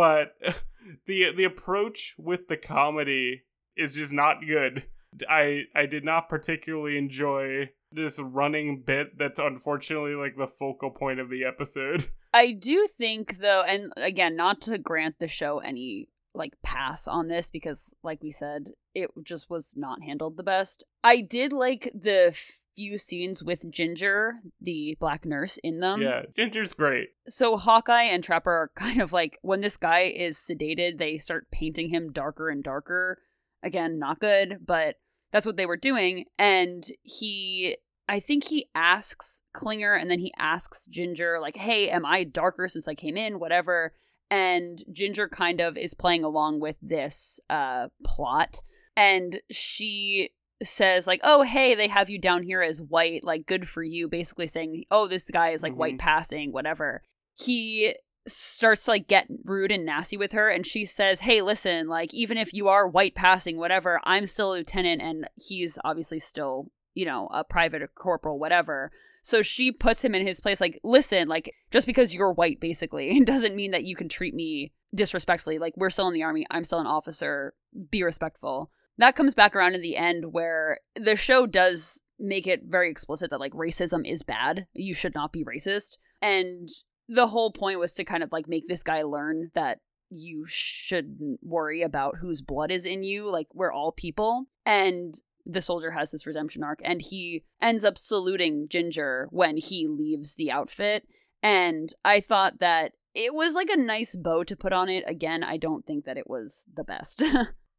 But 0.00 0.32
the 1.06 1.30
the 1.36 1.44
approach 1.44 2.14
with 2.16 2.48
the 2.48 2.56
comedy 2.56 3.42
is 3.76 3.96
just 3.96 4.14
not 4.14 4.38
good. 4.46 4.86
I 5.28 5.64
I 5.74 5.84
did 5.84 6.06
not 6.06 6.30
particularly 6.30 6.96
enjoy 6.96 7.72
this 7.92 8.18
running 8.18 8.80
bit 8.80 9.18
that's 9.18 9.38
unfortunately 9.38 10.14
like 10.14 10.38
the 10.38 10.46
focal 10.46 10.90
point 10.90 11.20
of 11.20 11.28
the 11.28 11.44
episode. 11.44 12.08
I 12.32 12.52
do 12.52 12.86
think 12.86 13.40
though, 13.40 13.62
and 13.62 13.92
again, 13.98 14.36
not 14.36 14.62
to 14.62 14.78
grant 14.78 15.16
the 15.18 15.28
show 15.28 15.58
any 15.58 16.08
like 16.34 16.54
pass 16.62 17.08
on 17.08 17.28
this 17.28 17.50
because 17.50 17.92
like 18.02 18.22
we 18.22 18.30
said, 18.30 18.70
it 18.94 19.10
just 19.24 19.50
was 19.50 19.74
not 19.76 20.02
handled 20.02 20.36
the 20.36 20.42
best. 20.42 20.84
I 21.02 21.20
did 21.20 21.52
like 21.52 21.90
the 21.94 22.34
few 22.74 22.98
scenes 22.98 23.42
with 23.42 23.70
Ginger, 23.70 24.36
the 24.60 24.96
black 25.00 25.24
nurse 25.24 25.58
in 25.62 25.80
them. 25.80 26.00
yeah, 26.00 26.22
Ginger's 26.36 26.72
great. 26.72 27.10
So 27.28 27.56
Hawkeye 27.56 28.04
and 28.04 28.22
Trapper 28.24 28.50
are 28.50 28.70
kind 28.74 29.00
of 29.00 29.12
like 29.12 29.38
when 29.42 29.60
this 29.60 29.76
guy 29.76 30.02
is 30.02 30.38
sedated, 30.38 30.98
they 30.98 31.18
start 31.18 31.50
painting 31.50 31.90
him 31.90 32.12
darker 32.12 32.48
and 32.48 32.62
darker. 32.62 33.18
Again, 33.62 33.98
not 33.98 34.20
good, 34.20 34.58
but 34.64 34.96
that's 35.32 35.46
what 35.46 35.56
they 35.56 35.66
were 35.66 35.76
doing. 35.76 36.24
And 36.38 36.84
he, 37.02 37.76
I 38.08 38.20
think 38.20 38.44
he 38.44 38.70
asks 38.74 39.42
Klinger 39.52 39.94
and 39.94 40.10
then 40.10 40.18
he 40.18 40.32
asks 40.38 40.86
Ginger, 40.86 41.38
like, 41.40 41.56
hey, 41.56 41.90
am 41.90 42.06
I 42.06 42.24
darker 42.24 42.68
since 42.68 42.88
I 42.88 42.94
came 42.94 43.16
in? 43.16 43.38
Whatever. 43.38 43.92
And 44.30 44.82
Ginger 44.92 45.28
kind 45.28 45.60
of 45.60 45.76
is 45.76 45.94
playing 45.94 46.24
along 46.24 46.60
with 46.60 46.76
this 46.80 47.40
uh, 47.50 47.88
plot. 48.04 48.62
And 48.96 49.40
she 49.50 50.30
says, 50.62 51.06
like, 51.06 51.20
oh, 51.24 51.42
hey, 51.42 51.74
they 51.74 51.88
have 51.88 52.10
you 52.10 52.18
down 52.20 52.42
here 52.42 52.62
as 52.62 52.82
white. 52.82 53.24
Like, 53.24 53.46
good 53.46 53.68
for 53.68 53.82
you. 53.82 54.08
Basically 54.08 54.46
saying, 54.46 54.84
oh, 54.90 55.08
this 55.08 55.30
guy 55.30 55.50
is 55.50 55.62
like 55.62 55.72
Mhm. 55.72 55.78
white 55.78 55.98
passing, 55.98 56.52
whatever. 56.52 57.00
He 57.34 57.94
starts 58.28 58.84
to 58.84 58.90
like 58.92 59.08
get 59.08 59.26
rude 59.44 59.72
and 59.72 59.86
nasty 59.86 60.16
with 60.16 60.32
her 60.32 60.50
and 60.50 60.66
she 60.66 60.84
says 60.84 61.20
hey 61.20 61.40
listen 61.40 61.88
like 61.88 62.12
even 62.12 62.36
if 62.36 62.52
you 62.52 62.68
are 62.68 62.86
white 62.86 63.14
passing 63.14 63.56
whatever 63.56 63.98
i'm 64.04 64.26
still 64.26 64.52
a 64.52 64.56
lieutenant 64.56 65.00
and 65.00 65.26
he's 65.36 65.78
obviously 65.84 66.18
still 66.18 66.70
you 66.94 67.06
know 67.06 67.28
a 67.32 67.44
private 67.44 67.82
or 67.82 67.88
corporal 67.88 68.38
whatever. 68.38 68.90
So 69.22 69.42
she 69.42 69.72
puts 69.72 70.02
him 70.02 70.14
in 70.14 70.26
his 70.26 70.40
place 70.40 70.60
like 70.60 70.80
listen 70.82 71.28
like 71.28 71.54
just 71.70 71.86
because 71.86 72.14
you're 72.14 72.32
white 72.32 72.60
basically 72.60 73.20
doesn't 73.24 73.56
mean 73.56 73.70
that 73.72 73.84
you 73.84 73.96
can 73.96 74.08
treat 74.08 74.34
me 74.34 74.72
disrespectfully. 74.94 75.58
Like 75.58 75.74
we're 75.76 75.90
still 75.90 76.08
in 76.08 76.14
the 76.14 76.22
army. 76.22 76.46
I'm 76.50 76.64
still 76.64 76.80
an 76.80 76.86
officer. 76.86 77.54
Be 77.90 78.02
respectful. 78.02 78.70
That 78.98 79.16
comes 79.16 79.34
back 79.34 79.56
around 79.56 79.74
in 79.74 79.80
the 79.80 79.96
end 79.96 80.32
where 80.32 80.80
the 80.94 81.16
show 81.16 81.46
does 81.46 82.02
make 82.18 82.46
it 82.46 82.64
very 82.66 82.90
explicit 82.90 83.30
that 83.30 83.40
like 83.40 83.52
racism 83.52 84.08
is 84.08 84.22
bad. 84.22 84.66
You 84.74 84.94
should 84.94 85.14
not 85.14 85.32
be 85.32 85.44
racist. 85.44 85.96
And 86.20 86.68
the 87.08 87.26
whole 87.26 87.50
point 87.50 87.78
was 87.78 87.94
to 87.94 88.04
kind 88.04 88.22
of 88.22 88.30
like 88.30 88.46
make 88.46 88.68
this 88.68 88.82
guy 88.82 89.02
learn 89.02 89.50
that 89.54 89.78
you 90.10 90.44
shouldn't 90.46 91.40
worry 91.42 91.82
about 91.82 92.16
whose 92.16 92.42
blood 92.42 92.70
is 92.70 92.84
in 92.84 93.02
you. 93.02 93.30
Like 93.30 93.48
we're 93.54 93.72
all 93.72 93.92
people. 93.92 94.46
And 94.66 95.14
the 95.46 95.62
soldier 95.62 95.90
has 95.90 96.10
this 96.10 96.26
redemption 96.26 96.62
arc 96.62 96.80
and 96.84 97.00
he 97.02 97.44
ends 97.60 97.84
up 97.84 97.98
saluting 97.98 98.68
ginger 98.68 99.28
when 99.30 99.56
he 99.56 99.86
leaves 99.88 100.34
the 100.34 100.50
outfit. 100.50 101.06
And 101.42 101.92
i 102.04 102.20
thought 102.20 102.60
that 102.60 102.92
it 103.14 103.34
was 103.34 103.54
like 103.54 103.70
a 103.70 103.76
nice 103.76 104.14
bow 104.16 104.44
to 104.44 104.56
put 104.56 104.72
on 104.72 104.88
it. 104.88 105.04
Again 105.06 105.42
i 105.42 105.56
don't 105.56 105.86
think 105.86 106.04
that 106.04 106.18
it 106.18 106.28
was 106.28 106.66
the 106.74 106.84
best. 106.84 107.22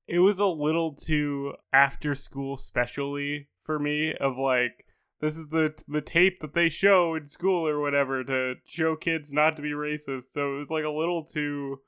It 0.07 0.19
was 0.19 0.39
a 0.39 0.45
little 0.45 0.93
too 0.93 1.53
after 1.71 2.15
school 2.15 2.57
specially 2.57 3.47
for 3.63 3.79
me 3.79 4.13
of 4.13 4.37
like 4.37 4.85
this 5.21 5.37
is 5.37 5.49
the 5.49 5.73
the 5.87 6.01
tape 6.01 6.41
that 6.41 6.53
they 6.53 6.67
show 6.67 7.15
in 7.15 7.27
school 7.27 7.65
or 7.65 7.79
whatever 7.79 8.23
to 8.23 8.55
show 8.65 8.97
kids 8.97 9.31
not 9.31 9.55
to 9.55 9.61
be 9.61 9.71
racist. 9.71 10.31
So 10.31 10.55
it 10.55 10.57
was 10.57 10.69
like 10.69 10.83
a 10.83 10.89
little 10.89 11.23
too 11.23 11.79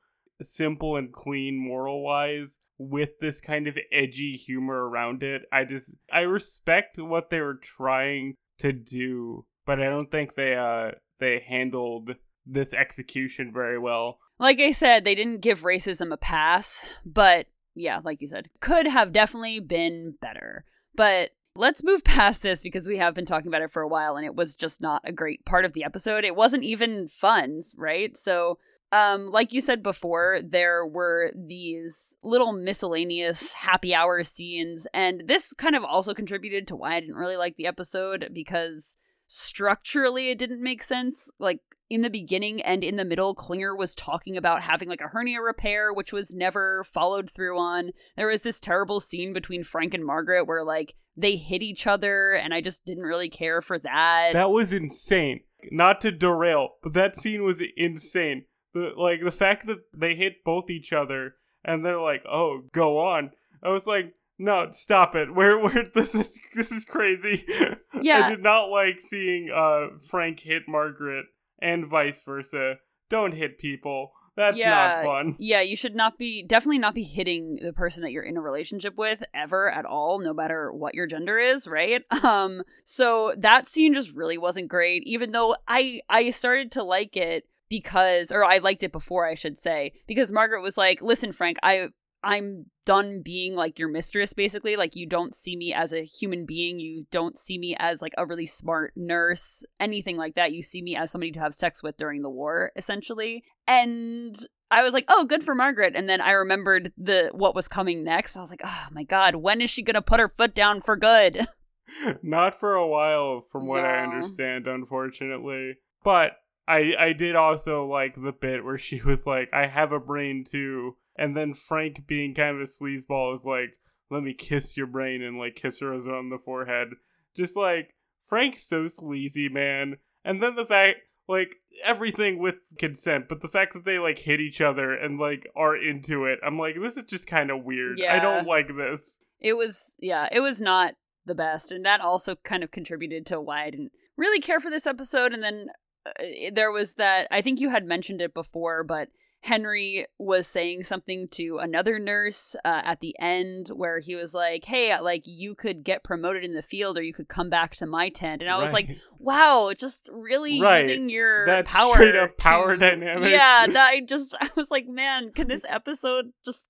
simple 0.42 0.96
and 0.96 1.12
clean 1.12 1.58
moral 1.58 2.02
wise 2.02 2.60
with 2.78 3.20
this 3.20 3.40
kind 3.40 3.68
of 3.68 3.78
edgy 3.92 4.36
humor 4.36 4.88
around 4.88 5.24
it. 5.24 5.44
I 5.52 5.66
just 5.66 5.96
I 6.12 6.22
respect 6.22 6.98
what 6.98 7.30
they 7.30 7.42
were 7.42 7.60
trying 7.62 8.36
to 8.60 8.72
do, 8.72 9.46
but 9.66 9.82
I 9.82 9.86
don't 9.86 10.12
think 10.12 10.36
they 10.36 10.56
uh 10.56 10.92
they 11.20 11.40
handled 11.40 12.16
this 12.46 12.74
execution 12.74 13.52
very 13.54 13.80
well. 13.80 14.20
Like 14.40 14.60
I 14.60 14.72
said, 14.72 15.06
they 15.06 15.16
didn't 15.16 15.42
give 15.42 15.62
racism 15.62 16.12
a 16.12 16.18
pass, 16.18 16.86
but 17.06 17.48
yeah, 17.76 18.02
like 18.04 18.22
you 18.22 18.28
said, 18.28 18.50
could 18.60 18.88
have 18.88 19.14
definitely 19.14 19.60
been 19.60 20.16
better. 20.22 20.66
But 20.96 21.32
let's 21.56 21.84
move 21.84 22.04
past 22.06 22.42
this 22.42 22.62
because 22.62 22.88
we 22.88 22.98
have 22.98 23.14
been 23.14 23.26
talking 23.26 23.48
about 23.48 23.62
it 23.62 23.72
for 23.72 23.82
a 23.82 23.88
while 23.88 24.16
and 24.16 24.26
it 24.26 24.36
was 24.36 24.56
just 24.56 24.82
not 24.82 25.02
a 25.06 25.12
great 25.12 25.46
part 25.46 25.66
of 25.66 25.74
the 25.74 25.84
episode. 25.84 26.24
It 26.24 26.36
wasn't 26.36 26.64
even 26.64 27.08
fun, 27.08 27.62
right? 27.78 28.16
So, 28.18 28.60
um, 28.92 29.32
like 29.32 29.54
you 29.54 29.62
said 29.62 29.82
before, 29.82 30.40
there 30.44 30.86
were 30.86 31.32
these 31.36 32.16
little 32.22 32.54
miscellaneous 32.54 33.52
happy 33.54 33.96
hour 33.96 34.24
scenes, 34.24 34.86
and 34.94 35.24
this 35.26 35.52
kind 35.54 35.76
of 35.76 35.84
also 35.84 36.14
contributed 36.14 36.68
to 36.68 36.76
why 36.76 36.96
I 36.96 37.00
didn't 37.00 37.16
really 37.16 37.38
like 37.38 37.56
the 37.56 37.66
episode 37.66 38.30
because 38.34 38.98
structurally 39.26 40.30
it 40.30 40.38
didn't 40.38 40.62
make 40.62 40.84
sense. 40.84 41.32
Like 41.40 41.60
in 41.90 42.02
the 42.02 42.10
beginning 42.12 42.62
and 42.62 42.84
in 42.84 42.98
the 42.98 43.06
middle, 43.06 43.34
Klinger 43.34 43.76
was 43.76 43.96
talking 43.96 44.38
about 44.38 44.62
having 44.62 44.90
like 44.90 45.02
a 45.02 45.08
hernia 45.08 45.42
repair, 45.42 45.92
which 45.92 46.14
was 46.14 46.36
never 46.36 46.84
followed 46.84 47.32
through 47.32 47.58
on. 47.58 47.94
There 48.16 48.28
was 48.28 48.44
this 48.44 48.62
terrible 48.62 49.00
scene 49.00 49.34
between 49.34 49.64
Frank 49.64 49.96
and 49.96 50.06
Margaret 50.06 50.46
where 50.46 50.64
like 50.64 50.94
they 51.16 51.36
hit 51.36 51.62
each 51.62 51.88
other, 51.88 52.34
and 52.34 52.54
I 52.54 52.62
just 52.62 52.86
didn't 52.86 53.04
really 53.04 53.30
care 53.30 53.62
for 53.62 53.78
that. 53.80 54.32
That 54.34 54.50
was 54.50 54.74
insane. 54.74 55.42
Not 55.72 56.02
to 56.02 56.12
derail, 56.12 56.70
but 56.82 56.94
that 56.94 57.16
scene 57.16 57.44
was 57.44 57.62
insane. 57.78 58.46
The 58.74 58.92
like 58.98 59.22
the 59.22 59.32
fact 59.32 59.68
that 59.68 59.80
they 59.96 60.16
hit 60.16 60.44
both 60.44 60.70
each 60.70 60.92
other 60.92 61.36
and 61.64 61.86
they're 61.86 62.02
like, 62.02 62.24
"Oh, 62.30 62.64
go 62.74 63.00
on." 63.00 63.32
I 63.62 63.70
was 63.70 63.88
like, 63.88 64.14
no, 64.38 64.68
stop 64.72 65.16
it. 65.16 65.34
Where 65.36 65.58
where 65.60 65.86
this 65.94 66.14
is 66.16 66.40
this 66.54 66.72
is 66.72 66.86
crazy. 66.86 67.46
Yeah. 68.02 68.26
I 68.26 68.32
did 68.32 68.44
not 68.44 68.66
like 68.70 69.00
seeing 69.00 69.50
uh 69.50 70.00
Frank 70.10 70.42
hit 70.42 70.64
Margaret 70.68 71.28
and 71.60 71.88
vice 71.88 72.22
versa. 72.22 72.78
Don't 73.10 73.34
hit 73.34 73.58
people. 73.58 74.12
That's 74.36 74.58
yeah, 74.58 75.02
not 75.04 75.06
fun. 75.06 75.36
Yeah, 75.38 75.62
you 75.62 75.76
should 75.76 75.96
not 75.96 76.18
be 76.18 76.44
definitely 76.44 76.80
not 76.80 76.96
be 76.96 77.04
hitting 77.04 77.60
the 77.62 77.74
person 77.74 78.02
that 78.02 78.12
you're 78.12 78.24
in 78.24 78.38
a 78.38 78.42
relationship 78.42 78.98
with 78.98 79.24
ever 79.34 79.72
at 79.72 79.86
all, 79.86 80.20
no 80.20 80.34
matter 80.34 80.72
what 80.72 80.96
your 80.96 81.06
gender 81.08 81.38
is, 81.38 81.68
right? 81.68 82.04
Um, 82.24 82.64
so 82.86 83.34
that 83.38 83.68
scene 83.68 83.94
just 83.94 84.16
really 84.16 84.38
wasn't 84.38 84.70
great, 84.70 85.04
even 85.06 85.34
though 85.34 85.56
I 85.68 86.00
I 86.10 86.32
started 86.32 86.72
to 86.72 86.84
like 86.84 87.18
it 87.18 87.46
because 87.70 88.32
or 88.32 88.46
I 88.46 88.60
liked 88.60 88.82
it 88.82 88.94
before 88.94 89.28
I 89.28 89.36
should 89.36 89.58
say, 89.58 89.92
because 90.08 90.32
Margaret 90.32 90.62
was 90.62 90.78
like, 90.78 91.02
Listen, 91.02 91.34
Frank, 91.34 91.58
I 91.62 91.90
I'm 92.24 92.68
done 92.86 93.22
being 93.24 93.56
like 93.56 93.80
your 93.80 93.88
mistress 93.88 94.34
basically 94.34 94.76
like 94.76 94.96
you 94.96 95.06
don't 95.06 95.34
see 95.34 95.56
me 95.56 95.74
as 95.74 95.94
a 95.94 96.04
human 96.04 96.46
being 96.46 96.80
you 96.80 97.06
don't 97.12 97.38
see 97.38 97.58
me 97.58 97.76
as 97.80 98.02
like 98.02 98.14
a 98.18 98.26
really 98.26 98.46
smart 98.46 98.94
nurse 98.96 99.64
anything 99.80 100.18
like 100.18 100.36
that. 100.36 100.54
You 100.54 100.64
see 100.64 100.82
me 100.82 100.96
as 100.96 101.12
somebody 101.12 101.32
to 101.32 101.40
have 101.40 101.56
sex 101.56 101.82
with 101.84 101.98
during 101.98 102.22
the 102.22 102.30
war 102.30 102.72
essentially. 102.76 103.44
And 103.68 104.36
I 104.72 104.84
was 104.84 104.94
like 104.94 105.06
oh 105.08 105.26
good 105.26 105.44
for 105.44 105.56
Margaret. 105.56 105.94
And 105.96 106.10
then 106.10 106.22
I 106.22 106.32
remembered 106.32 106.92
the 106.98 107.30
what 107.34 107.56
was 107.56 107.68
coming 107.68 108.04
next. 108.04 108.36
I 108.36 108.42
was 108.42 108.50
like 108.50 108.62
oh 108.64 108.88
my 108.92 109.04
god 109.04 109.36
when 109.36 109.62
is 109.62 109.70
she 109.70 109.82
going 109.82 109.96
to 109.96 110.02
put 110.02 110.20
her 110.20 110.30
foot 110.30 110.56
down 110.56 110.82
for 110.82 110.96
good? 110.96 111.46
Not 112.24 112.60
for 112.60 112.74
a 112.74 112.88
while 112.88 113.42
from 113.52 113.68
what 113.68 113.86
I 113.86 114.04
understand 114.04 114.68
unfortunately. 114.68 115.78
But 116.04 116.34
I 116.68 116.94
I 116.98 117.14
did 117.14 117.36
also 117.36 117.86
like 117.86 118.16
the 118.16 118.32
bit 118.32 118.64
where 118.64 118.78
she 118.78 119.02
was 119.02 119.26
like 119.26 119.50
I 119.54 119.68
have 119.68 119.92
a 119.92 120.00
brain 120.00 120.44
too 120.44 120.96
and 121.16 121.36
then 121.36 121.54
Frank 121.54 122.06
being 122.08 122.34
kind 122.34 122.56
of 122.56 122.62
a 122.62 122.66
sleazeball 122.66 123.34
is 123.34 123.46
like 123.46 123.76
let 124.10 124.24
me 124.24 124.34
kiss 124.34 124.78
your 124.78 124.88
brain 124.88 125.22
and 125.24 125.38
like 125.40 125.56
kiss 125.56 125.80
her 125.80 125.94
on 125.94 126.30
the 126.30 126.38
forehead. 126.38 126.90
Just 127.36 127.56
like 127.56 127.96
Frank's 128.28 128.64
so 128.68 128.88
sleazy, 128.88 129.50
man. 129.50 129.98
And 130.24 130.42
then 130.42 130.56
the 130.56 130.66
fact 130.66 131.00
like 131.28 131.56
everything 131.84 132.38
with 132.40 132.56
consent, 132.78 133.28
but 133.30 133.42
the 133.42 133.48
fact 133.48 133.74
that 133.74 133.86
they 133.86 133.98
like 133.98 134.20
hit 134.20 134.40
each 134.40 134.62
other 134.62 134.94
and 134.94 135.18
like 135.20 135.48
are 135.56 135.76
into 135.76 136.26
it, 136.26 136.40
I'm 136.46 136.60
like, 136.60 136.76
this 136.80 136.98
is 136.98 137.06
just 137.06 137.28
kind 137.28 137.50
of 137.50 137.64
weird. 137.64 138.00
I 138.02 138.20
don't 138.20 138.46
like 138.48 138.76
this. 138.76 139.18
it 139.40 139.54
was 139.58 139.96
yeah 140.00 140.28
it 140.32 140.40
was 140.40 140.62
not 140.62 140.94
the 141.26 141.36
best 141.36 141.72
and 141.72 141.86
that 141.86 142.02
also 142.02 142.36
kind 142.44 142.64
of 142.64 142.72
contributed 142.72 143.26
to 143.26 143.40
why 143.42 143.64
i 143.64 143.70
didn't 143.70 143.92
really 144.18 144.40
care 144.42 144.60
for 144.60 144.70
this 144.70 144.86
episode 144.88 145.34
and 145.34 145.44
then 145.44 145.68
uh, 146.06 146.12
there 146.54 146.72
was 146.72 146.96
that 146.96 147.28
i 147.32 147.42
think 147.42 147.60
you 147.60 147.70
had 147.70 147.86
mentioned 147.86 148.22
it 148.22 148.34
before 148.34 148.84
but 148.84 149.08
henry 149.44 150.06
was 150.18 150.48
saying 150.48 150.82
something 150.84 151.28
to 151.28 151.58
another 151.58 152.00
nurse 152.00 152.56
uh, 152.64 152.82
at 152.86 153.02
the 153.02 153.14
end 153.20 153.68
where 153.70 154.00
he 154.00 154.16
was 154.16 154.34
like 154.34 154.64
hey 154.64 154.98
like 155.02 155.22
you 155.26 155.54
could 155.54 155.84
get 155.84 156.02
promoted 156.04 156.44
in 156.46 156.54
the 156.54 156.62
field 156.62 156.98
or 156.98 157.02
you 157.02 157.14
could 157.14 157.28
come 157.28 157.50
back 157.50 157.76
to 157.76 157.86
my 157.86 158.08
tent 158.08 158.42
and 158.42 158.50
i 158.50 158.58
was 158.58 158.72
like 158.72 158.90
wow 159.20 159.74
just 159.78 160.10
really 160.14 160.62
Right. 160.62 160.88
using 160.88 161.10
your 161.10 161.46
That 161.46 161.66
power 161.66 161.94
straight 161.94 162.16
up 162.16 162.38
power 162.38 162.78
to- 162.78 162.78
dynamic. 162.78 163.32
yeah 163.32 163.68
that 163.70 163.90
i 163.92 164.00
just 164.00 164.34
i 164.42 164.50
was 164.56 164.72
like 164.72 164.88
man 164.88 165.32
can 165.34 165.48
this 165.50 165.66
episode 165.68 166.32
just 166.46 166.70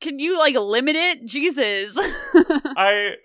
can 0.00 0.18
you 0.18 0.38
like 0.38 0.54
limit 0.54 0.96
it 0.96 1.24
jesus 1.26 1.98
I 2.78 3.16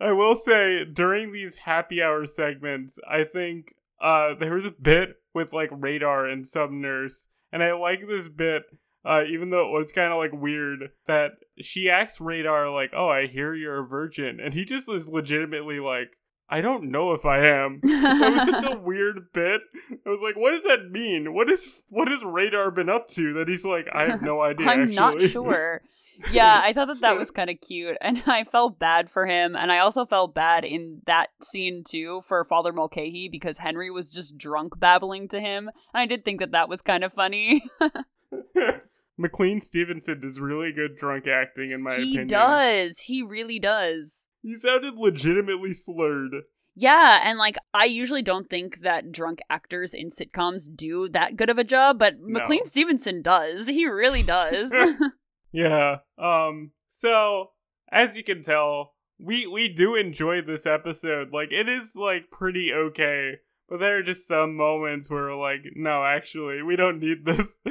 I 0.00 0.12
will 0.12 0.36
say 0.36 0.84
during 0.84 1.32
these 1.32 1.56
happy 1.56 2.00
hour 2.02 2.26
segments, 2.26 2.98
I 3.08 3.24
think 3.24 3.74
uh 4.00 4.34
there 4.38 4.54
was 4.54 4.64
a 4.64 4.70
bit 4.70 5.16
with 5.34 5.52
like 5.52 5.70
radar 5.72 6.26
and 6.26 6.46
some 6.46 6.80
nurse, 6.80 7.26
and 7.52 7.62
I 7.62 7.72
like 7.72 8.06
this 8.06 8.28
bit. 8.28 8.64
Uh, 9.04 9.22
even 9.30 9.50
though 9.50 9.64
it 9.68 9.78
was 9.78 9.92
kind 9.92 10.12
of 10.12 10.18
like 10.18 10.32
weird 10.32 10.90
that 11.06 11.32
she 11.60 11.88
asks 11.88 12.20
radar 12.20 12.68
like, 12.70 12.90
"Oh, 12.94 13.08
I 13.08 13.26
hear 13.26 13.54
you're 13.54 13.84
a 13.84 13.86
virgin," 13.86 14.38
and 14.40 14.52
he 14.52 14.64
just 14.64 14.88
is 14.88 15.08
legitimately 15.08 15.80
like, 15.80 16.18
"I 16.50 16.60
don't 16.60 16.90
know 16.90 17.12
if 17.12 17.24
I 17.24 17.46
am." 17.46 17.80
That 17.84 18.32
was 18.34 18.48
such 18.50 18.72
a 18.72 18.78
weird 18.78 19.32
bit. 19.32 19.62
I 20.04 20.10
was 20.10 20.20
like, 20.20 20.36
"What 20.36 20.50
does 20.50 20.64
that 20.64 20.90
mean? 20.90 21.32
What 21.32 21.48
is 21.48 21.84
what 21.88 22.08
has 22.08 22.22
radar 22.24 22.70
been 22.70 22.90
up 22.90 23.08
to?" 23.12 23.32
That 23.34 23.48
he's 23.48 23.64
like, 23.64 23.86
"I 23.94 24.04
have 24.08 24.20
no 24.20 24.42
idea." 24.50 24.66
I'm 24.66 24.90
not 24.90 25.20
sure. 25.22 25.80
Yeah, 26.30 26.60
I 26.64 26.72
thought 26.72 26.88
that 26.88 27.00
that 27.00 27.16
was 27.16 27.30
kind 27.30 27.50
of 27.50 27.60
cute, 27.60 27.96
and 28.00 28.22
I 28.26 28.44
felt 28.44 28.78
bad 28.78 29.10
for 29.10 29.26
him, 29.26 29.56
and 29.56 29.70
I 29.70 29.78
also 29.78 30.06
felt 30.06 30.34
bad 30.34 30.64
in 30.64 31.02
that 31.06 31.28
scene 31.42 31.84
too 31.84 32.22
for 32.26 32.44
Father 32.44 32.72
Mulcahy 32.72 33.28
because 33.30 33.58
Henry 33.58 33.90
was 33.90 34.12
just 34.12 34.36
drunk 34.36 34.78
babbling 34.78 35.28
to 35.28 35.40
him, 35.40 35.68
and 35.68 36.00
I 36.00 36.06
did 36.06 36.24
think 36.24 36.40
that 36.40 36.52
that 36.52 36.68
was 36.68 36.82
kind 36.82 37.04
of 37.04 37.12
funny. 37.12 37.64
McLean 39.18 39.60
Stevenson 39.60 40.20
does 40.20 40.38
really 40.38 40.72
good 40.72 40.96
drunk 40.96 41.26
acting, 41.26 41.70
in 41.70 41.82
my 41.82 41.94
he 41.94 42.02
opinion. 42.02 42.22
He 42.22 42.28
does, 42.28 42.98
he 43.00 43.22
really 43.22 43.58
does. 43.58 44.26
He 44.42 44.56
sounded 44.56 44.94
legitimately 44.94 45.74
slurred. 45.74 46.34
Yeah, 46.80 47.22
and 47.24 47.38
like 47.38 47.56
I 47.74 47.86
usually 47.86 48.22
don't 48.22 48.48
think 48.48 48.82
that 48.82 49.10
drunk 49.10 49.40
actors 49.50 49.92
in 49.92 50.10
sitcoms 50.10 50.68
do 50.72 51.08
that 51.08 51.36
good 51.36 51.50
of 51.50 51.58
a 51.58 51.64
job, 51.64 51.98
but 51.98 52.14
No. 52.20 52.38
McLean 52.38 52.64
Stevenson 52.66 53.20
does. 53.20 53.66
He 53.66 53.86
really 53.86 54.22
does. 54.22 54.72
Yeah. 55.52 55.98
Um. 56.16 56.72
So 56.88 57.50
as 57.90 58.16
you 58.16 58.24
can 58.24 58.42
tell, 58.42 58.94
we 59.18 59.46
we 59.46 59.68
do 59.68 59.94
enjoy 59.94 60.42
this 60.42 60.66
episode. 60.66 61.32
Like 61.32 61.52
it 61.52 61.68
is 61.68 61.94
like 61.94 62.30
pretty 62.30 62.72
okay, 62.72 63.36
but 63.68 63.80
there 63.80 63.98
are 63.98 64.02
just 64.02 64.26
some 64.26 64.56
moments 64.56 65.10
where 65.10 65.24
we're 65.24 65.36
like, 65.36 65.60
no, 65.74 66.04
actually, 66.04 66.62
we 66.62 66.74
don't 66.76 66.98
need 66.98 67.24
this. 67.24 67.58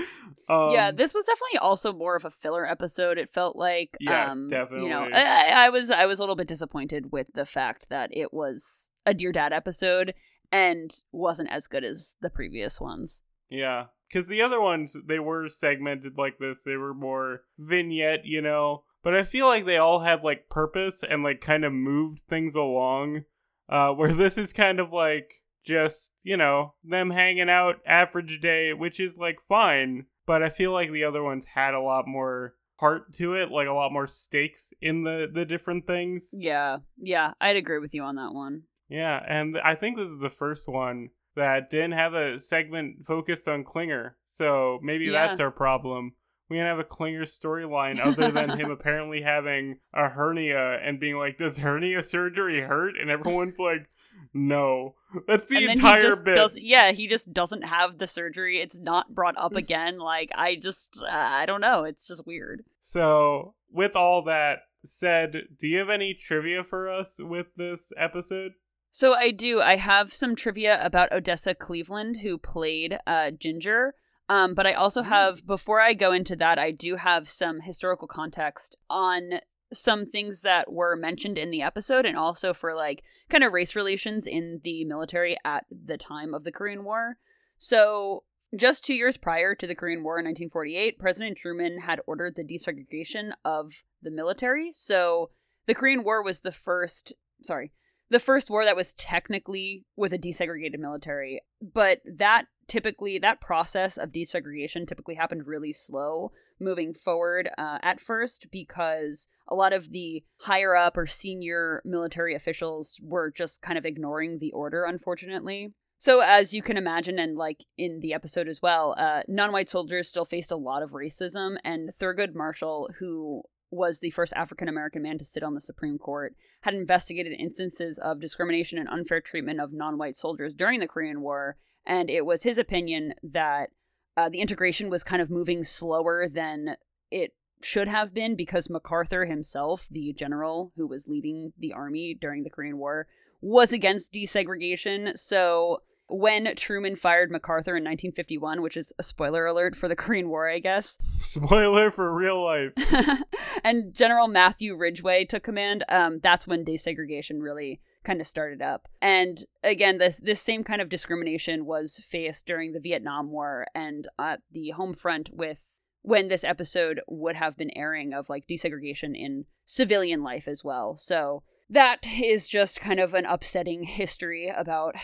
um, 0.50 0.72
yeah, 0.72 0.92
this 0.92 1.13
was 1.13 1.26
definitely 1.26 1.58
also 1.60 1.92
more 1.92 2.16
of 2.16 2.26
a 2.26 2.30
filler 2.30 2.68
episode. 2.68 3.18
It 3.18 3.32
felt 3.32 3.56
like, 3.56 3.98
Yes, 4.00 4.32
um, 4.32 4.50
You 4.52 4.90
know. 4.90 5.10
I, 5.12 5.66
I 5.66 5.70
was 5.70 5.90
I 5.90 6.06
was 6.06 6.20
a 6.20 6.22
little 6.22 6.36
bit 6.36 6.48
disappointed 6.48 7.12
with 7.12 7.32
the 7.34 7.46
fact 7.46 7.90
that 7.90 8.10
it 8.13 8.34
was 8.34 8.92
a 9.06 9.13
Dear 9.13 9.32
Dad 9.32 9.54
episode 9.54 10.13
and 10.52 10.94
wasn't 11.12 11.52
as 11.52 11.68
good 11.68 11.84
as 11.84 12.16
the 12.22 12.30
previous 12.30 12.80
ones. 12.80 13.24
Yeah, 13.50 13.86
because 14.08 14.28
the 14.28 14.41
other 14.41 14.62
ones 14.62 14.96
they 15.06 15.20
were 15.20 15.50
segmented 15.50 16.17
like 16.17 16.39
this. 16.39 16.63
They 16.63 16.76
were 16.76 16.93
more 16.93 17.43
vignette, 17.58 18.26
you 18.26 18.41
know. 18.41 18.84
But 19.04 19.15
I 19.15 19.24
feel 19.24 19.48
like 19.48 19.65
they 19.65 19.78
all 19.78 20.02
had 20.02 20.24
like 20.24 20.50
purpose 20.50 21.04
and 21.04 21.24
like 21.24 21.41
kind 21.41 21.63
of 21.63 21.74
moved 21.74 22.22
things 22.22 22.56
along. 22.56 23.24
Uh, 23.70 23.91
where 23.91 24.13
this 24.13 24.38
is 24.38 24.54
kind 24.54 24.80
of 24.80 24.93
like 24.93 25.41
just 25.63 26.12
you 26.24 26.38
know 26.38 26.74
them 26.84 27.12
hanging 27.12 27.50
out 27.50 27.78
average 27.86 28.39
day, 28.41 28.74
which 28.74 29.00
is 29.00 29.17
like 29.17 29.38
fine. 29.48 30.06
But 30.26 30.43
I 30.43 30.50
feel 30.50 30.72
like 30.72 30.91
the 30.91 31.04
other 31.04 31.24
ones 31.24 31.46
had 31.54 31.74
a 31.74 31.82
lot 31.82 32.08
more 32.08 32.56
heart 32.78 33.13
to 33.13 33.34
it, 33.34 33.50
like 33.50 33.67
a 33.67 33.74
lot 33.74 33.91
more 33.91 34.08
stakes 34.08 34.74
in 34.82 35.04
the 35.04 35.30
the 35.32 35.46
different 35.46 35.88
things. 35.88 36.30
Yeah, 36.34 36.78
yeah, 36.98 37.34
I'd 37.39 37.56
agree 37.56 37.80
with 37.80 37.93
you 37.93 38.04
on 38.04 38.15
that 38.15 38.34
one. 38.34 38.63
Yeah, 38.89 39.22
and 39.28 39.58
I 39.60 39.76
think 39.76 39.98
this 39.98 40.08
is 40.08 40.20
the 40.20 40.30
first 40.30 40.67
one 40.67 41.10
that 41.38 41.69
didn't 41.69 41.93
have 41.93 42.13
a 42.13 42.39
segment 42.39 43.06
focused 43.06 43.47
on 43.47 43.63
Klinger. 43.63 44.17
So 44.26 44.80
maybe 44.84 45.06
Yeah. 45.06 45.28
that's 45.28 45.39
our 45.39 45.52
problem. 45.52 46.13
we 46.50 46.56
didn't 46.58 46.69
have 46.69 46.80
a 46.80 46.84
Klinger 46.84 47.23
storyline 47.26 48.00
other 48.00 48.32
than 48.32 48.58
him 48.58 48.71
apparently 48.78 49.21
having 49.21 49.80
a 49.93 50.08
hernia 50.10 50.80
and 50.82 50.97
being 51.00 51.17
like, 51.17 51.38
"Does 51.38 51.58
hernia 51.58 52.02
surgery 52.04 52.62
hurt?" 52.62 52.95
And 53.00 53.10
everyone's 53.10 53.60
like, 53.60 53.89
"No." 54.34 54.95
That's 55.28 55.45
the 55.47 55.58
and 55.58 55.71
entire 55.73 55.97
he 56.02 56.08
just 56.08 56.23
bit. 56.23 56.36
Does, 56.36 56.58
yeah, 56.58 56.91
he 56.91 57.08
just 57.08 57.34
doesn't 57.34 57.63
have 57.63 57.97
the 57.97 58.08
surgery. 58.08 58.60
It's 58.60 58.80
not 58.80 59.13
brought 59.13 59.38
up 59.38 59.56
again. 59.56 59.97
Like 60.00 60.32
I 60.36 60.56
just, 60.56 61.02
uh, 61.04 61.08
I 61.10 61.45
don't 61.45 61.62
know. 61.62 61.84
It's 61.84 62.08
just 62.08 62.26
weird. 62.26 62.63
So, 62.82 63.56
with 63.69 63.95
all 63.95 64.23
that 64.23 64.60
said, 64.86 65.47
do 65.60 65.67
you 65.67 65.80
have 65.80 65.89
any 65.89 66.13
trivia 66.13 66.63
for 66.63 66.89
us 66.89 67.17
with 67.19 67.47
this 67.58 67.91
episode? 67.97 68.54
So 68.91 69.13
I 69.13 69.32
do. 69.32 69.62
I 69.62 69.76
have 69.76 70.13
some 70.13 70.36
trivia 70.36 70.84
about 70.84 71.12
Odessa 71.12 71.54
Cleveland, 71.54 72.17
who 72.21 72.38
played 72.38 72.97
uh, 73.06 73.32
Ginger. 73.32 73.93
Um, 74.30 74.54
but 74.54 74.67
I 74.67 74.73
also 74.73 75.04
have, 75.04 75.45
before 75.45 75.80
I 75.80 75.93
go 75.93 76.12
into 76.12 76.36
that, 76.36 76.60
I 76.60 76.71
do 76.71 76.95
have 76.95 77.30
some 77.30 77.62
historical 77.62 78.08
context 78.08 78.78
on 78.89 79.39
some 79.73 80.06
things 80.06 80.41
that 80.41 80.71
were 80.71 80.95
mentioned 80.95 81.38
in 81.38 81.52
the 81.52 81.62
episode 81.62 82.06
and 82.06 82.17
also 82.17 82.54
for 82.54 82.73
like 82.73 83.04
kind 83.30 83.43
of 83.43 83.54
race 83.54 83.76
relations 83.76 84.26
in 84.26 84.62
the 84.63 84.86
military 84.86 85.38
at 85.43 85.65
the 85.69 85.97
time 85.97 86.34
of 86.34 86.43
the 86.43 86.52
Korean 86.52 86.84
War. 86.84 87.17
So, 87.58 88.23
just 88.56 88.86
two 88.86 88.93
years 88.93 89.17
prior 89.17 89.56
to 89.56 89.67
the 89.67 89.76
Korean 89.76 90.04
War 90.04 90.19
in 90.19 90.26
1948, 90.26 91.00
President 91.00 91.38
Truman 91.38 91.82
had 91.82 92.00
ordered 92.08 92.36
the 92.36 92.45
desegregation 92.45 93.32
of 93.43 93.73
the 94.02 94.12
military. 94.12 94.71
So, 94.71 95.32
the 95.65 95.73
Korean 95.73 96.04
War 96.04 96.23
was 96.23 96.39
the 96.39 96.52
first, 96.52 97.12
sorry, 97.43 97.73
the 98.10 98.20
first 98.20 98.50
war 98.50 98.63
that 98.63 98.76
was 98.76 98.93
technically 98.93 99.86
with 99.96 100.13
a 100.13 100.17
desegregated 100.17 100.80
military, 100.80 101.41
but 101.62 102.00
that 102.06 102.46
typically 102.67 103.17
that 103.17 103.41
process 103.41 103.98
of 103.98 104.12
desegregation 104.12 104.88
typically 104.88 105.15
happened 105.15 105.48
really 105.48 105.74
slow 105.74 106.32
moving 106.60 106.93
forward 106.93 107.50
uh, 107.58 107.78
at 107.82 108.00
first 108.00 108.48
because 108.52 109.28
a 109.48 109.56
lot 109.56 109.74
of 109.74 109.91
the 109.91 110.24
higher 110.41 110.76
up 110.76 110.98
or 110.98 111.06
senior 111.06 111.82
military 111.86 112.36
officials 112.36 113.00
were 113.02 113.32
just 113.32 113.62
kind 113.62 113.78
of 113.78 113.86
ignoring 113.86 114.39
the 114.39 114.52
order 114.52 114.84
unfortunately. 114.86 115.74
So 116.00 116.22
as 116.22 116.54
you 116.54 116.62
can 116.62 116.78
imagine 116.78 117.20
and 117.20 117.38
like 117.38 117.65
in 117.78 118.00
the 118.02 118.13
episode 118.13 118.48
as 118.48 118.62
well 118.62 118.96
uh, 118.98 119.22
non-white 119.28 119.70
soldiers 119.70 120.10
still 120.10 120.26
faced 120.26 120.52
a 120.52 120.58
lot 120.58 120.84
of 120.84 120.91
racism 120.91 121.58
and 121.63 121.89
thurgood 121.89 122.36
marshall 122.36 122.89
who 123.00 123.43
was 123.71 123.99
the 123.99 124.12
first 124.12 124.34
African 124.34 124.67
American 124.67 125.01
man 125.01 125.17
to 125.17 125.25
sit 125.25 125.43
on 125.43 125.53
the 125.53 125.62
Supreme 125.62 125.97
Court, 125.97 126.36
had 126.62 126.73
investigated 126.73 127.34
instances 127.34 127.97
of 127.97 128.19
discrimination 128.19 128.77
and 128.77 128.88
unfair 128.89 129.21
treatment 129.21 129.60
of 129.60 129.73
non 129.73 129.97
white 129.97 130.15
soldiers 130.15 130.56
during 130.56 130.80
the 130.80 130.88
Korean 130.88 131.21
War. 131.21 131.58
And 131.86 132.10
it 132.10 132.25
was 132.25 132.43
his 132.43 132.58
opinion 132.58 133.13
that 133.23 133.69
uh, 134.15 134.30
the 134.30 134.41
integration 134.41 134.89
was 134.89 135.03
kind 135.03 135.21
of 135.21 135.30
moving 135.30 135.63
slower 135.63 136.27
than 136.27 136.75
it 137.12 137.34
should 137.62 137.88
have 137.88 138.13
been 138.13 138.36
because 138.36 138.69
MacArthur 138.69 139.25
himself, 139.25 139.88
the 139.89 140.13
general 140.13 140.71
who 140.75 140.88
was 140.88 141.08
leading 141.08 141.53
the 141.58 141.73
army 141.73 142.17
during 142.19 142.43
the 142.43 142.49
Korean 142.49 142.77
War, 142.77 143.08
was 143.41 143.71
against 143.71 144.13
desegregation. 144.13 145.17
So 145.17 145.82
when 146.10 146.56
Truman 146.56 146.96
fired 146.96 147.32
MacArthur 147.32 147.72
in 147.72 147.84
1951, 147.84 148.62
which 148.62 148.78
is 148.78 148.93
a 148.98 149.04
spoiler 149.04 149.46
alert 149.46 149.76
for 149.76 149.88
the 149.88 149.96
Korean 149.98 150.30
War, 150.30 150.50
I 150.50 150.60
guess. 150.60 150.98
Spoiler 151.20 151.91
for 151.91 152.13
real 152.13 152.43
life. 152.43 152.74
and 153.63 153.93
General 153.93 154.28
Matthew 154.28 154.76
Ridgway 154.76 155.26
took 155.26 155.43
command. 155.43 155.84
Um, 155.89 156.20
that's 156.22 156.48
when 156.48 156.65
desegregation 156.65 157.41
really 157.41 157.82
kind 158.04 158.22
of 158.22 158.28
started 158.28 158.62
up. 158.62 158.88
And 159.02 159.43
again, 159.63 159.98
this 159.98 160.17
this 160.17 160.41
same 160.41 160.63
kind 160.63 160.82
of 160.82 160.89
discrimination 160.89 161.65
was 161.65 162.00
faced 162.00 162.46
during 162.46 162.72
the 162.72 162.80
Vietnam 162.80 163.32
War 163.32 163.67
and 163.76 164.08
at 164.17 164.39
the 164.52 164.70
home 164.72 164.93
front 164.93 165.30
with 165.34 165.82
when 166.04 166.30
this 166.30 166.46
episode 166.46 167.02
would 167.10 167.36
have 167.36 167.58
been 167.58 167.76
airing 167.76 168.13
of 168.13 168.30
like 168.30 168.48
desegregation 168.48 169.13
in 169.13 169.43
civilian 169.65 170.24
life 170.24 170.48
as 170.48 170.63
well. 170.63 170.96
So 170.96 171.43
that 171.70 172.08
is 172.08 172.48
just 172.48 172.80
kind 172.80 173.02
of 173.02 173.13
an 173.13 173.26
upsetting 173.26 173.84
history 173.84 174.52
about 174.56 174.96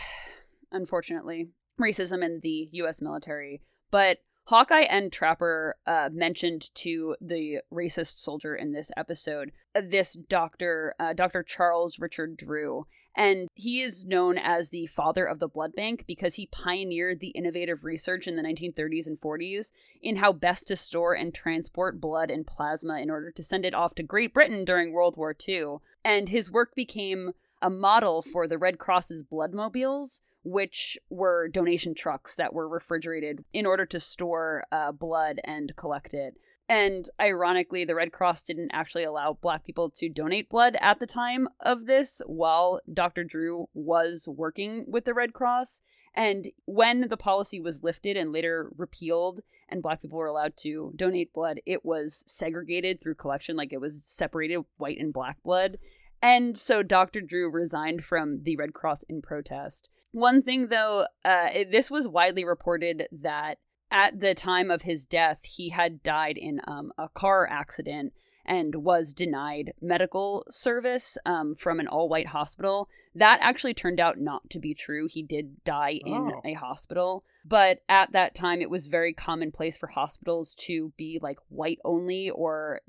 unfortunately, 0.74 1.48
racism 1.80 2.24
in 2.24 2.40
the 2.42 2.68
U.S. 2.72 3.00
military. 3.00 3.62
But 3.90 4.18
Hawkeye 4.46 4.82
and 4.82 5.10
Trapper 5.10 5.76
uh, 5.86 6.10
mentioned 6.12 6.74
to 6.74 7.16
the 7.20 7.60
racist 7.72 8.18
soldier 8.18 8.54
in 8.54 8.72
this 8.72 8.90
episode 8.96 9.52
uh, 9.74 9.80
this 9.82 10.12
doctor, 10.28 10.94
uh, 11.00 11.14
Dr. 11.14 11.42
Charles 11.42 11.98
Richard 11.98 12.36
Drew. 12.36 12.84
And 13.16 13.48
he 13.54 13.80
is 13.80 14.04
known 14.04 14.36
as 14.38 14.70
the 14.70 14.86
father 14.86 15.24
of 15.24 15.38
the 15.38 15.48
blood 15.48 15.74
bank 15.74 16.04
because 16.06 16.34
he 16.34 16.46
pioneered 16.46 17.20
the 17.20 17.28
innovative 17.28 17.84
research 17.84 18.26
in 18.26 18.34
the 18.34 18.42
1930s 18.42 19.06
and 19.06 19.20
40s 19.20 19.70
in 20.02 20.16
how 20.16 20.32
best 20.32 20.68
to 20.68 20.76
store 20.76 21.14
and 21.14 21.32
transport 21.32 22.00
blood 22.00 22.30
and 22.30 22.46
plasma 22.46 22.98
in 22.98 23.10
order 23.10 23.30
to 23.30 23.42
send 23.42 23.64
it 23.64 23.72
off 23.72 23.94
to 23.94 24.02
Great 24.02 24.34
Britain 24.34 24.64
during 24.64 24.92
World 24.92 25.16
War 25.16 25.34
II. 25.48 25.76
And 26.04 26.28
his 26.28 26.50
work 26.50 26.74
became 26.74 27.32
a 27.62 27.70
model 27.70 28.20
for 28.20 28.48
the 28.48 28.58
Red 28.58 28.78
Cross's 28.78 29.22
blood 29.22 29.54
mobiles, 29.54 30.20
which 30.44 30.98
were 31.10 31.48
donation 31.48 31.94
trucks 31.94 32.36
that 32.36 32.52
were 32.52 32.68
refrigerated 32.68 33.44
in 33.52 33.66
order 33.66 33.86
to 33.86 33.98
store 33.98 34.64
uh, 34.70 34.92
blood 34.92 35.40
and 35.44 35.74
collect 35.76 36.14
it. 36.14 36.34
And 36.68 37.08
ironically, 37.20 37.84
the 37.84 37.94
Red 37.94 38.12
Cross 38.12 38.44
didn't 38.44 38.70
actually 38.72 39.04
allow 39.04 39.34
black 39.34 39.64
people 39.64 39.90
to 39.90 40.08
donate 40.08 40.48
blood 40.48 40.76
at 40.80 40.98
the 40.98 41.06
time 41.06 41.48
of 41.60 41.86
this 41.86 42.22
while 42.26 42.80
Dr. 42.92 43.22
Drew 43.22 43.68
was 43.74 44.26
working 44.28 44.84
with 44.88 45.04
the 45.04 45.12
Red 45.12 45.34
Cross. 45.34 45.82
And 46.14 46.48
when 46.64 47.08
the 47.08 47.16
policy 47.16 47.60
was 47.60 47.82
lifted 47.82 48.16
and 48.16 48.32
later 48.32 48.70
repealed 48.76 49.40
and 49.68 49.82
black 49.82 50.00
people 50.00 50.18
were 50.18 50.26
allowed 50.26 50.56
to 50.58 50.92
donate 50.96 51.34
blood, 51.34 51.60
it 51.66 51.84
was 51.84 52.22
segregated 52.26 53.00
through 53.00 53.16
collection, 53.16 53.56
like 53.56 53.72
it 53.72 53.80
was 53.80 54.04
separated 54.04 54.64
white 54.76 54.98
and 54.98 55.12
black 55.12 55.42
blood. 55.42 55.78
And 56.22 56.56
so 56.56 56.82
Dr. 56.82 57.20
Drew 57.20 57.50
resigned 57.50 58.04
from 58.04 58.42
the 58.44 58.56
Red 58.56 58.72
Cross 58.72 59.02
in 59.08 59.20
protest. 59.20 59.90
One 60.14 60.42
thing, 60.42 60.68
though, 60.68 61.06
uh, 61.24 61.48
this 61.70 61.90
was 61.90 62.06
widely 62.06 62.44
reported 62.44 63.08
that 63.10 63.58
at 63.90 64.20
the 64.20 64.32
time 64.32 64.70
of 64.70 64.82
his 64.82 65.06
death, 65.06 65.40
he 65.44 65.70
had 65.70 66.04
died 66.04 66.38
in 66.38 66.60
um, 66.68 66.92
a 66.96 67.08
car 67.08 67.48
accident 67.50 68.12
and 68.46 68.76
was 68.76 69.12
denied 69.12 69.72
medical 69.80 70.44
service 70.48 71.18
um, 71.26 71.56
from 71.56 71.80
an 71.80 71.88
all 71.88 72.08
white 72.08 72.28
hospital. 72.28 72.88
That 73.16 73.40
actually 73.42 73.74
turned 73.74 73.98
out 73.98 74.20
not 74.20 74.48
to 74.50 74.60
be 74.60 74.72
true. 74.72 75.08
He 75.10 75.22
did 75.24 75.64
die 75.64 75.98
in 76.04 76.30
Oh. 76.32 76.40
a 76.44 76.52
hospital. 76.52 77.24
But 77.44 77.80
at 77.88 78.12
that 78.12 78.36
time, 78.36 78.60
it 78.62 78.70
was 78.70 78.86
very 78.86 79.14
commonplace 79.14 79.76
for 79.76 79.88
hospitals 79.88 80.54
to 80.66 80.92
be 80.96 81.18
like 81.20 81.38
white 81.48 81.80
only 81.84 82.30
or 82.30 82.82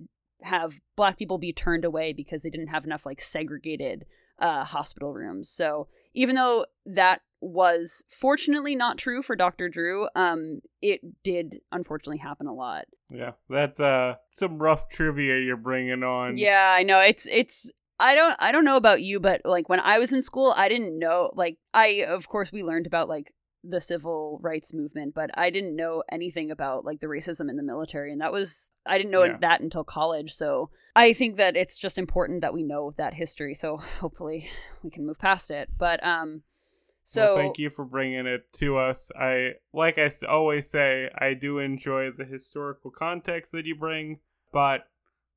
have 0.44 0.80
black 0.96 1.18
people 1.18 1.40
be 1.40 1.54
turned 1.54 1.86
away 1.86 2.14
because 2.14 2.44
they 2.44 2.52
didn't 2.52 2.68
have 2.68 2.86
enough 2.86 3.04
like 3.06 3.20
segregated 3.20 4.06
uh, 4.40 4.64
hospital 4.64 5.14
rooms. 5.14 5.50
So 5.50 5.88
even 6.14 6.36
though 6.36 6.66
that 6.86 7.22
was 7.42 8.04
fortunately 8.10 8.76
not 8.76 8.98
true 8.98 9.22
for 9.22 9.36
Dr. 9.36 9.70
Drew, 9.70 10.08
um, 10.16 10.62
it 10.82 11.02
did 11.24 11.62
unfortunately 11.72 12.18
happen 12.18 12.48
a 12.48 12.54
lot. 12.54 12.86
Yeah, 13.12 13.32
that's 13.50 13.80
uh 13.80 14.16
some 14.32 14.58
rough 14.58 14.90
trivia 14.90 15.40
you're 15.40 15.58
bringing 15.58 16.04
on. 16.04 16.38
Yeah, 16.38 16.76
I 16.76 16.84
know. 16.84 17.02
It's 17.02 17.28
it's 17.30 17.72
I 18.00 18.16
don't 18.16 18.36
I 18.40 18.52
don't 18.52 18.66
know 18.66 18.78
about 18.78 19.02
you, 19.02 19.20
but 19.20 19.42
like 19.46 19.70
when 19.70 19.80
I 19.80 20.00
was 20.00 20.12
in 20.12 20.22
school, 20.22 20.54
I 20.58 20.70
didn't 20.70 20.98
know 20.98 21.32
like 21.36 21.58
I 21.74 22.06
of 22.08 22.28
course 22.28 22.52
we 22.52 22.64
learned 22.64 22.88
about 22.88 23.08
like 23.08 23.34
the 23.68 23.82
civil 23.82 24.40
rights 24.42 24.74
movement, 24.74 25.14
but 25.14 25.30
I 25.34 25.50
didn't 25.50 25.76
know 25.76 26.04
anything 26.12 26.52
about 26.52 26.86
like 26.86 27.00
the 27.00 27.08
racism 27.08 27.50
in 27.50 27.56
the 27.58 27.64
military 27.64 28.12
and 28.12 28.22
that 28.22 28.32
was 28.32 28.70
I 28.86 28.98
didn't 28.98 29.12
know 29.12 29.24
Yeah. 29.24 29.38
that 29.42 29.62
until 29.62 29.84
college. 29.84 30.34
So 30.36 30.70
I 30.96 31.14
think 31.14 31.38
that 31.38 31.56
it's 31.58 31.78
just 31.78 31.98
important 31.98 32.42
that 32.42 32.54
we 32.54 32.64
know 32.64 32.92
that 32.98 33.14
history. 33.14 33.56
So 33.56 33.78
hopefully 33.78 34.50
we 34.84 34.90
can 34.90 35.06
move 35.06 35.20
past 35.20 35.50
it. 35.52 35.70
But 35.78 36.06
um 36.06 36.44
so 37.08 37.26
well, 37.26 37.36
thank 37.36 37.60
you 37.60 37.70
for 37.70 37.86
bringing 37.86 38.26
it 38.26 38.52
to 38.54 38.78
us. 38.78 39.12
I 39.20 39.54
like 39.74 39.98
I 39.98 40.10
always 40.28 40.70
say, 40.70 41.10
I 41.18 41.34
do 41.34 41.60
enjoy 41.60 42.12
the 42.12 42.26
historical 42.26 42.90
context 42.92 43.52
that 43.52 43.66
you 43.66 43.76
bring, 43.76 44.20
but 44.52 44.88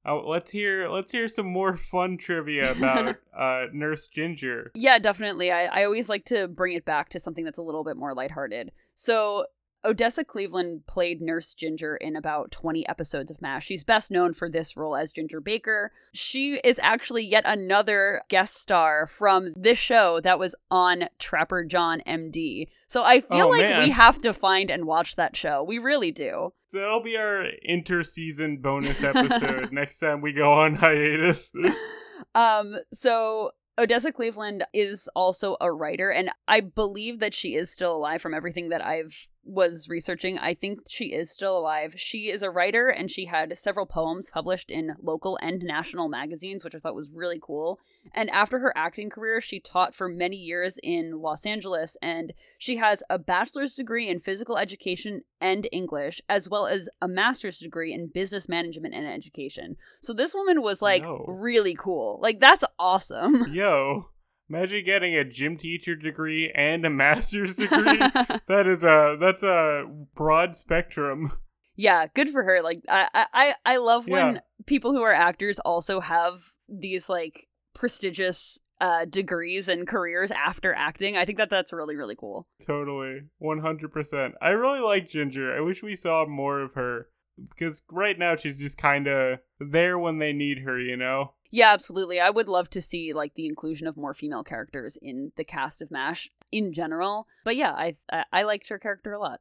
uh, 0.07 0.17
let's 0.23 0.51
hear 0.51 0.89
let's 0.89 1.13
hear 1.13 1.29
some 1.29 1.47
more 1.47 1.77
fun 1.77 2.17
trivia 2.17 2.73
about 2.73 3.17
uh, 3.39 3.67
Nurse 3.73 4.09
Ginger. 4.09 4.71
Yeah, 4.75 4.99
definitely. 4.99 5.51
I, 5.53 5.67
I 5.67 5.85
always 5.85 6.09
like 6.09 6.25
to 6.27 6.49
bring 6.49 6.75
it 6.77 6.85
back 6.85 7.09
to 7.11 7.21
something 7.21 7.45
that's 7.45 7.59
a 7.59 7.63
little 7.63 7.85
bit 7.85 7.97
more 7.97 8.15
lighthearted. 8.15 8.73
So, 8.95 9.47
Odessa 9.85 10.25
Cleveland 10.25 10.83
played 10.89 11.21
Nurse 11.23 11.55
Ginger 11.55 11.97
in 11.97 12.17
about 12.17 12.51
20 12.51 12.87
episodes 12.89 13.31
of 13.31 13.41
MASH. 13.41 13.65
She's 13.67 13.85
best 13.85 14.11
known 14.11 14.33
for 14.35 14.51
this 14.51 14.77
role 14.77 14.97
as 14.97 15.13
Ginger 15.13 15.41
Baker. 15.41 15.93
She 16.13 16.55
is 16.65 16.81
actually 16.83 17.25
yet 17.25 17.45
another 17.47 18.23
guest 18.29 18.57
star 18.57 19.07
from 19.07 19.53
this 19.57 19.79
show 19.79 20.19
that 20.21 20.39
was 20.41 20.57
on 20.69 21.05
Trapper 21.21 21.63
John 21.65 22.03
MD. 22.09 22.67
So, 22.89 23.05
I 23.05 23.21
feel 23.21 23.47
Oh, 23.47 23.49
like 23.51 23.61
man. 23.63 23.85
we 23.85 23.91
have 23.91 24.19
to 24.23 24.33
find 24.33 24.69
and 24.71 24.85
watch 24.85 25.15
that 25.17 25.37
show. 25.37 25.63
We 25.63 25.79
really 25.79 26.11
do. 26.11 26.53
That'll 26.73 27.03
be 27.03 27.17
our 27.17 27.45
inter-season 27.63 28.59
bonus 28.59 29.03
episode 29.03 29.73
next 29.73 29.99
time 29.99 30.21
we 30.21 30.33
go 30.33 30.53
on 30.53 30.75
hiatus. 30.75 31.51
um 32.35 32.77
so 32.93 33.53
Odessa 33.79 34.11
Cleveland 34.11 34.65
is 34.75 35.09
also 35.15 35.57
a 35.61 35.73
writer, 35.73 36.11
and 36.11 36.31
I 36.49 36.61
believe 36.61 37.21
that 37.21 37.33
she 37.33 37.55
is 37.55 37.71
still 37.71 37.95
alive 37.95 38.21
from 38.21 38.35
everything 38.35 38.71
that 38.71 38.85
I've 38.85 39.29
was 39.49 39.89
researching. 39.89 40.39
I 40.39 40.55
think 40.55 40.81
she 40.89 41.07
is 41.07 41.31
still 41.31 41.57
alive. 41.57 41.95
She 41.97 42.31
is 42.31 42.43
a 42.43 42.51
writer 42.51 42.89
and 42.89 43.11
she 43.11 43.25
had 43.25 43.57
several 43.57 43.87
poems 43.87 44.31
published 44.31 44.71
in 44.71 44.95
local 45.01 45.39
and 45.41 45.63
national 45.63 46.09
magazines, 46.09 46.65
which 46.65 46.75
I 46.75 46.79
thought 46.79 46.95
was 46.95 47.13
really 47.13 47.41
cool. 47.41 47.81
And 48.15 48.31
after 48.31 48.59
her 48.59 48.73
acting 48.77 49.11
career, 49.11 49.41
she 49.41 49.59
taught 49.59 49.95
for 49.95 50.09
many 50.09 50.37
years 50.37 50.79
in 50.83 51.21
Los 51.21 51.47
Angeles 51.47 51.97
and 52.03 52.33
she 52.59 52.77
has 52.77 53.03
a 53.09 53.19
bachelor's 53.19 53.75
degree 53.75 54.09
in 54.09 54.21
physical 54.21 54.59
education 54.59 55.23
and 55.41 55.69
English, 55.73 56.21
as 56.29 56.49
well 56.49 56.67
as 56.67 56.89
a 57.01 57.09
master's 57.09 57.59
degree 57.59 57.93
in 57.93 58.09
business 58.09 58.49
management 58.49 58.95
and 58.95 59.07
education. 59.07 59.77
So 60.01 60.13
this 60.13 60.35
woman 60.35 60.63
was 60.63 60.83
like 60.83 61.05
really 61.27 61.75
cool. 61.75 62.19
Like 62.21 62.41
that's 62.41 62.65
awesome. 62.79 63.47
Yo, 63.53 64.09
imagine 64.49 64.85
getting 64.85 65.15
a 65.15 65.25
gym 65.25 65.57
teacher 65.57 65.95
degree 65.97 66.51
and 66.55 66.85
a 66.85 66.91
master's 66.91 67.57
degree. 67.65 67.99
that 68.47 68.65
is 68.67 68.83
a 68.83 69.17
that's 69.21 69.43
a 69.43 69.85
broad 70.15 70.57
spectrum. 70.57 71.33
yeah, 71.77 72.07
good 72.15 72.31
for 72.31 72.43
her. 72.45 72.63
Like 72.63 72.83
I 72.89 73.27
I 73.33 73.55
I 73.65 73.77
love 73.79 74.09
when 74.09 74.35
Yeah. 74.35 74.41
people 74.67 74.93
who 74.93 75.03
are 75.03 75.13
actors 75.15 75.59
also 75.61 76.01
have 76.01 76.41
these 76.69 77.09
like 77.09 77.49
prestigious 77.75 78.59
uh 78.81 79.05
degrees 79.07 79.69
and 79.69 79.87
careers 79.89 80.31
after 80.31 80.75
acting. 80.75 81.17
I 81.17 81.25
think 81.25 81.39
that 81.39 81.51
that's 81.51 81.73
really 81.73 81.97
really 81.97 82.15
cool. 82.17 82.47
Totally, 82.65 83.23
one 83.39 83.61
hundred 83.61 83.93
percent. 83.93 84.35
I 84.43 84.51
really 84.51 84.81
like 84.81 85.09
Ginger. 85.09 85.57
I 85.57 85.61
wish 85.61 85.83
we 85.83 85.97
saw 85.97 86.27
more 86.27 86.61
of 86.61 86.75
her 86.75 87.09
because 87.51 87.83
right 87.91 88.19
now 88.19 88.37
she's 88.37 88.59
just 88.59 88.77
kind 88.79 89.07
of 89.07 89.39
there 89.59 89.99
when 89.99 90.19
they 90.19 90.33
need 90.33 90.59
her. 90.61 90.79
You 90.79 90.97
know. 90.97 91.35
Yeah, 91.51 91.73
absolutely. 91.73 92.21
I 92.21 92.31
would 92.31 92.49
love 92.49 92.69
to 92.71 92.81
see 92.81 93.13
like 93.13 93.35
the 93.35 93.47
inclusion 93.47 93.87
of 93.87 93.97
more 93.97 94.15
female 94.15 94.45
characters 94.45 94.99
in 95.01 95.33
the 95.37 95.45
cast 95.45 95.81
of 95.81 95.91
MASH 95.91 96.31
in 96.53 96.73
general. 96.73 97.27
But 97.45 97.57
yeah, 97.57 97.73
I 97.73 97.97
I, 98.13 98.25
I 98.33 98.43
liked 98.43 98.69
her 98.69 98.79
character 98.79 99.13
a 99.13 99.19
lot. 99.19 99.41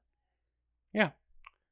Yeah. 0.93 1.11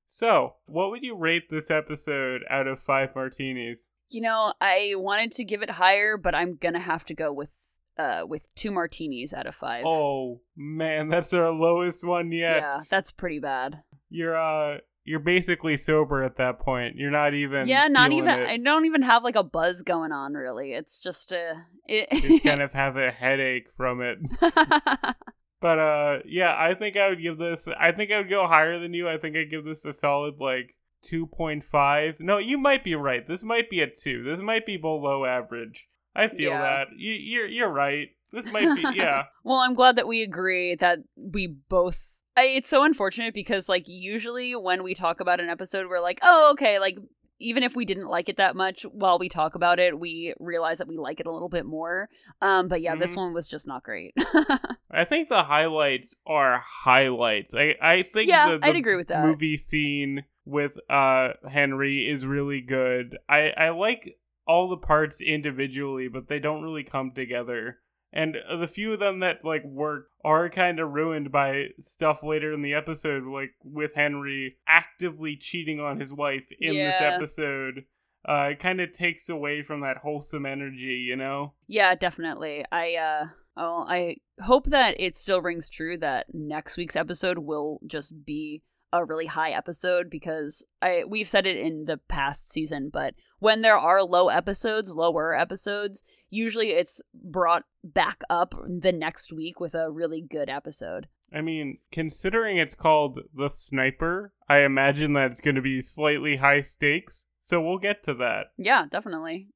So, 0.08 0.56
what 0.66 0.92
would 0.92 1.04
you 1.04 1.16
rate 1.16 1.50
this 1.50 1.72
episode 1.72 2.44
out 2.50 2.68
of 2.68 2.80
five 2.80 3.16
martinis? 3.16 3.90
You 4.10 4.22
know, 4.22 4.54
I 4.62 4.94
wanted 4.96 5.32
to 5.34 5.44
give 5.44 5.64
it 5.64 5.72
higher, 5.72 6.18
but 6.18 6.36
I'm 6.36 6.58
gonna 6.58 6.80
have 6.80 7.06
to 7.06 7.14
go 7.14 7.34
with 7.34 7.58
uh 7.98 8.24
with 8.28 8.54
two 8.56 8.72
martinis 8.72 9.34
out 9.34 9.48
of 9.48 9.56
five. 9.56 9.86
Oh 9.88 10.42
man, 10.56 11.10
that's 11.10 11.34
our 11.34 11.52
lowest 11.52 12.06
one 12.06 12.32
yet. 12.32 12.58
yeah, 12.58 12.82
that's 12.90 13.12
pretty 13.12 13.40
bad. 13.40 13.84
You're 14.10 14.38
uh, 14.38 14.80
you're 15.06 15.20
basically 15.20 15.78
sober 15.78 16.24
at 16.24 16.36
that 16.38 16.60
point. 16.60 16.96
You're 16.98 17.12
not 17.12 17.34
even. 17.34 17.68
yeah, 17.68 17.88
not 17.88 18.12
even. 18.12 18.40
It. 18.40 18.48
I 18.48 18.58
don't 18.58 18.86
even 18.86 19.04
have 19.04 19.24
like 19.24 19.36
a 19.38 19.44
buzz 19.44 19.82
going 19.84 20.12
on. 20.12 20.34
Really, 20.34 20.74
it's 20.74 21.00
just 21.00 21.32
a. 21.32 21.54
it. 21.86 22.10
just 22.12 22.44
kind 22.44 22.62
of 22.62 22.74
have 22.74 22.98
a 22.98 23.12
headache 23.12 23.68
from 23.78 24.02
it. 24.02 24.18
But 25.62 25.80
uh 25.80 26.18
yeah, 26.26 26.54
I 26.56 26.76
think 26.76 26.96
I 26.96 27.10
would 27.10 27.22
give 27.22 27.40
this 27.40 27.68
I 27.80 27.92
think 27.92 28.12
I 28.12 28.20
would 28.20 28.30
go 28.30 28.46
higher 28.46 28.78
than 28.78 28.94
you. 28.94 29.10
I 29.10 29.18
think 29.18 29.36
I'd 29.36 29.50
give 29.50 29.66
this 29.66 29.84
a 29.84 29.94
solid 29.94 30.36
like 30.40 30.76
2.5. 31.10 32.20
No, 32.20 32.38
you 32.38 32.58
might 32.58 32.84
be 32.84 32.94
right. 32.94 33.26
This 33.26 33.42
might 33.42 33.70
be 33.70 33.80
a 33.82 33.88
2. 33.90 34.24
This 34.24 34.40
might 34.40 34.66
be 34.66 34.78
below 34.78 35.26
average. 35.26 35.88
I 36.16 36.28
feel 36.28 36.52
Yeah. 36.52 36.62
that. 36.62 36.88
You 36.98 37.14
you're 37.14 37.48
you're 37.48 37.70
right. 37.70 38.10
This 38.32 38.52
might 38.52 38.76
be 38.76 38.82
yeah. 38.98 39.24
well, 39.44 39.58
I'm 39.58 39.74
glad 39.76 39.96
that 39.96 40.08
we 40.08 40.22
agree 40.22 40.76
that 40.76 41.00
we 41.16 41.48
both. 41.48 42.12
I, 42.38 42.44
it's 42.46 42.70
so 42.70 42.84
unfortunate 42.84 43.34
because 43.34 43.70
like 43.70 43.88
usually 43.88 44.56
when 44.56 44.84
we 44.84 44.94
talk 44.94 45.20
about 45.20 45.40
an 45.40 45.50
episode, 45.50 45.88
we're 45.90 46.02
like, 46.02 46.20
oh 46.22 46.52
okay, 46.54 46.80
like 46.80 46.98
even 47.40 47.64
if 47.64 47.76
we 47.76 47.84
didn't 47.84 48.08
like 48.08 48.30
it 48.30 48.38
that 48.38 48.56
much, 48.56 48.84
while 48.84 49.20
we 49.20 49.28
talk 49.28 49.56
about 49.56 49.78
it, 49.78 50.00
we 50.00 50.34
realize 50.40 50.78
that 50.78 50.88
we 50.88 50.98
like 50.98 51.20
it 51.20 51.26
a 51.26 51.32
little 51.32 51.50
bit 51.50 51.66
more. 51.66 52.08
Um, 52.42 52.70
but 52.70 52.82
yeah, 52.82 52.96
this 52.96 53.12
Mhm. 53.14 53.18
one 53.18 53.34
was 53.34 53.48
just 53.48 53.68
not 53.68 53.84
great. 53.84 54.14
I 54.92 55.04
think 55.04 55.28
the 55.28 55.44
highlights 55.44 56.16
are 56.26 56.64
highlights. 56.66 57.54
I 57.54 57.76
I 57.82 58.04
think 58.04 58.30
Yeah, 58.30 58.52
the, 58.52 58.58
the 58.60 58.66
I'd 58.68 58.76
agree 58.78 58.96
with 58.96 59.08
that. 59.08 59.24
movie 59.26 59.58
scene 59.58 60.24
with 60.46 60.78
uh 60.90 61.30
Henry 61.50 62.08
is 62.10 62.26
really 62.26 62.62
good. 62.62 63.18
I 63.28 63.50
I 63.58 63.70
like 63.70 64.18
all 64.48 64.70
the 64.70 64.78
parts 64.78 65.20
individually, 65.22 66.08
but 66.08 66.28
they 66.28 66.40
don't 66.40 66.62
really 66.64 66.84
come 66.84 67.12
together. 67.12 67.80
And 68.16 68.38
the 68.50 68.68
few 68.68 68.94
of 68.94 69.00
them 69.00 69.20
that 69.20 69.44
like 69.44 69.66
work 69.66 70.08
are 70.24 70.50
kind 70.50 70.80
of 70.80 70.94
ruined 70.94 71.34
by 71.34 71.72
stuff 71.80 72.24
later 72.24 72.54
in 72.54 72.62
the 72.62 72.74
episode, 72.74 73.26
like 73.26 73.52
with 73.62 73.94
Henry 73.94 74.56
actively 74.68 75.36
cheating 75.36 75.82
on 75.82 76.00
his 76.00 76.14
wife 76.14 76.48
in 76.60 76.76
this 76.76 77.02
episode. 77.02 77.84
Uh, 78.28 78.50
it 78.52 78.60
kind 78.60 78.80
of 78.80 78.92
takes 78.92 79.28
away 79.28 79.62
from 79.62 79.82
that 79.82 79.98
wholesome 79.98 80.46
energy, 80.46 81.04
you 81.06 81.16
know. 81.16 81.54
Yeah, 81.68 81.94
definitely. 81.94 82.64
I 82.72 82.96
uh 82.96 83.26
well, 83.58 83.86
I 83.90 84.18
hope 84.42 84.68
that 84.68 85.00
it 85.00 85.18
still 85.18 85.42
rings 85.42 85.70
true 85.70 85.98
that 86.00 86.28
next 86.34 86.78
week's 86.78 86.96
episode 86.96 87.40
will 87.40 87.80
just 87.86 88.26
be 88.26 88.62
a 88.92 89.04
really 89.04 89.26
high 89.26 89.52
episode 89.52 90.10
because 90.10 90.66
I 90.82 91.04
we've 91.08 91.28
said 91.28 91.46
it 91.46 91.58
in 91.58 91.86
the 91.86 91.98
past 92.08 92.50
season, 92.50 92.90
but 92.92 93.14
when 93.40 93.62
there 93.62 93.78
are 93.78 94.04
low 94.04 94.30
episodes, 94.30 94.90
lower 94.90 95.38
episodes, 95.38 96.04
usually 96.36 96.72
it's 96.72 97.02
brought 97.14 97.64
back 97.84 98.22
up 98.30 98.54
the 98.68 98.92
next 98.92 99.32
week 99.32 99.60
with 99.60 99.74
a 99.74 99.90
really 99.90 100.22
good 100.22 100.50
episode. 100.50 101.08
I 101.34 101.42
mean, 101.42 101.80
considering 101.92 102.58
it's 102.58 102.76
called 102.76 103.20
The 103.34 103.50
Sniper, 103.50 104.34
I 104.48 104.60
imagine 104.60 105.14
that 105.14 105.32
it's 105.32 105.42
going 105.42 105.56
to 105.56 105.62
be 105.62 105.82
slightly 105.82 106.38
high 106.38 106.62
stakes, 106.62 107.26
so 107.40 107.62
we'll 107.62 107.80
get 107.80 108.04
to 108.04 108.14
that. 108.16 108.48
Yeah, 108.58 108.86
definitely. 108.90 109.50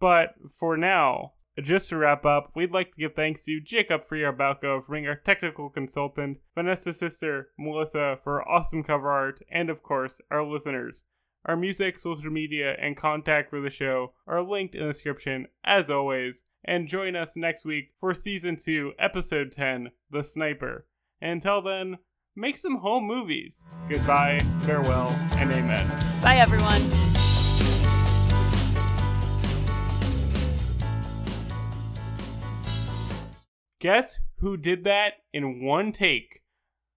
But 0.00 0.34
for 0.58 0.76
now, 0.76 1.34
just 1.60 1.88
to 1.88 1.96
wrap 1.96 2.24
up, 2.24 2.52
we'd 2.54 2.72
like 2.72 2.92
to 2.92 3.00
give 3.00 3.14
thanks 3.14 3.44
to 3.44 3.60
Jacob 3.60 4.02
Friarbalco 4.04 4.82
for 4.82 4.92
being 4.92 5.06
our 5.06 5.16
technical 5.16 5.70
consultant, 5.70 6.38
Vanessa's 6.54 6.98
sister, 6.98 7.48
Melissa, 7.58 8.18
for 8.22 8.46
awesome 8.48 8.82
cover 8.82 9.10
art, 9.10 9.40
and 9.50 9.70
of 9.70 9.82
course, 9.82 10.20
our 10.30 10.44
listeners. 10.44 11.04
Our 11.48 11.56
music, 11.56 11.98
social 11.98 12.30
media, 12.30 12.76
and 12.78 12.94
contact 12.94 13.48
for 13.48 13.58
the 13.58 13.70
show 13.70 14.12
are 14.26 14.42
linked 14.42 14.74
in 14.74 14.86
the 14.86 14.92
description, 14.92 15.46
as 15.64 15.88
always, 15.88 16.42
and 16.62 16.86
join 16.86 17.16
us 17.16 17.38
next 17.38 17.64
week 17.64 17.92
for 17.98 18.12
Season 18.12 18.54
2, 18.54 18.92
Episode 18.98 19.50
10, 19.50 19.92
The 20.10 20.22
Sniper. 20.22 20.86
And 21.22 21.32
until 21.42 21.62
then, 21.62 22.00
make 22.36 22.58
some 22.58 22.80
home 22.80 23.04
movies. 23.04 23.64
Goodbye, 23.88 24.40
farewell, 24.60 25.08
and 25.36 25.50
amen. 25.50 25.88
Bye 26.22 26.36
everyone. 26.36 26.82
Guess 33.78 34.18
who 34.40 34.58
did 34.58 34.84
that 34.84 35.14
in 35.32 35.64
one 35.64 35.92
take? 35.92 36.37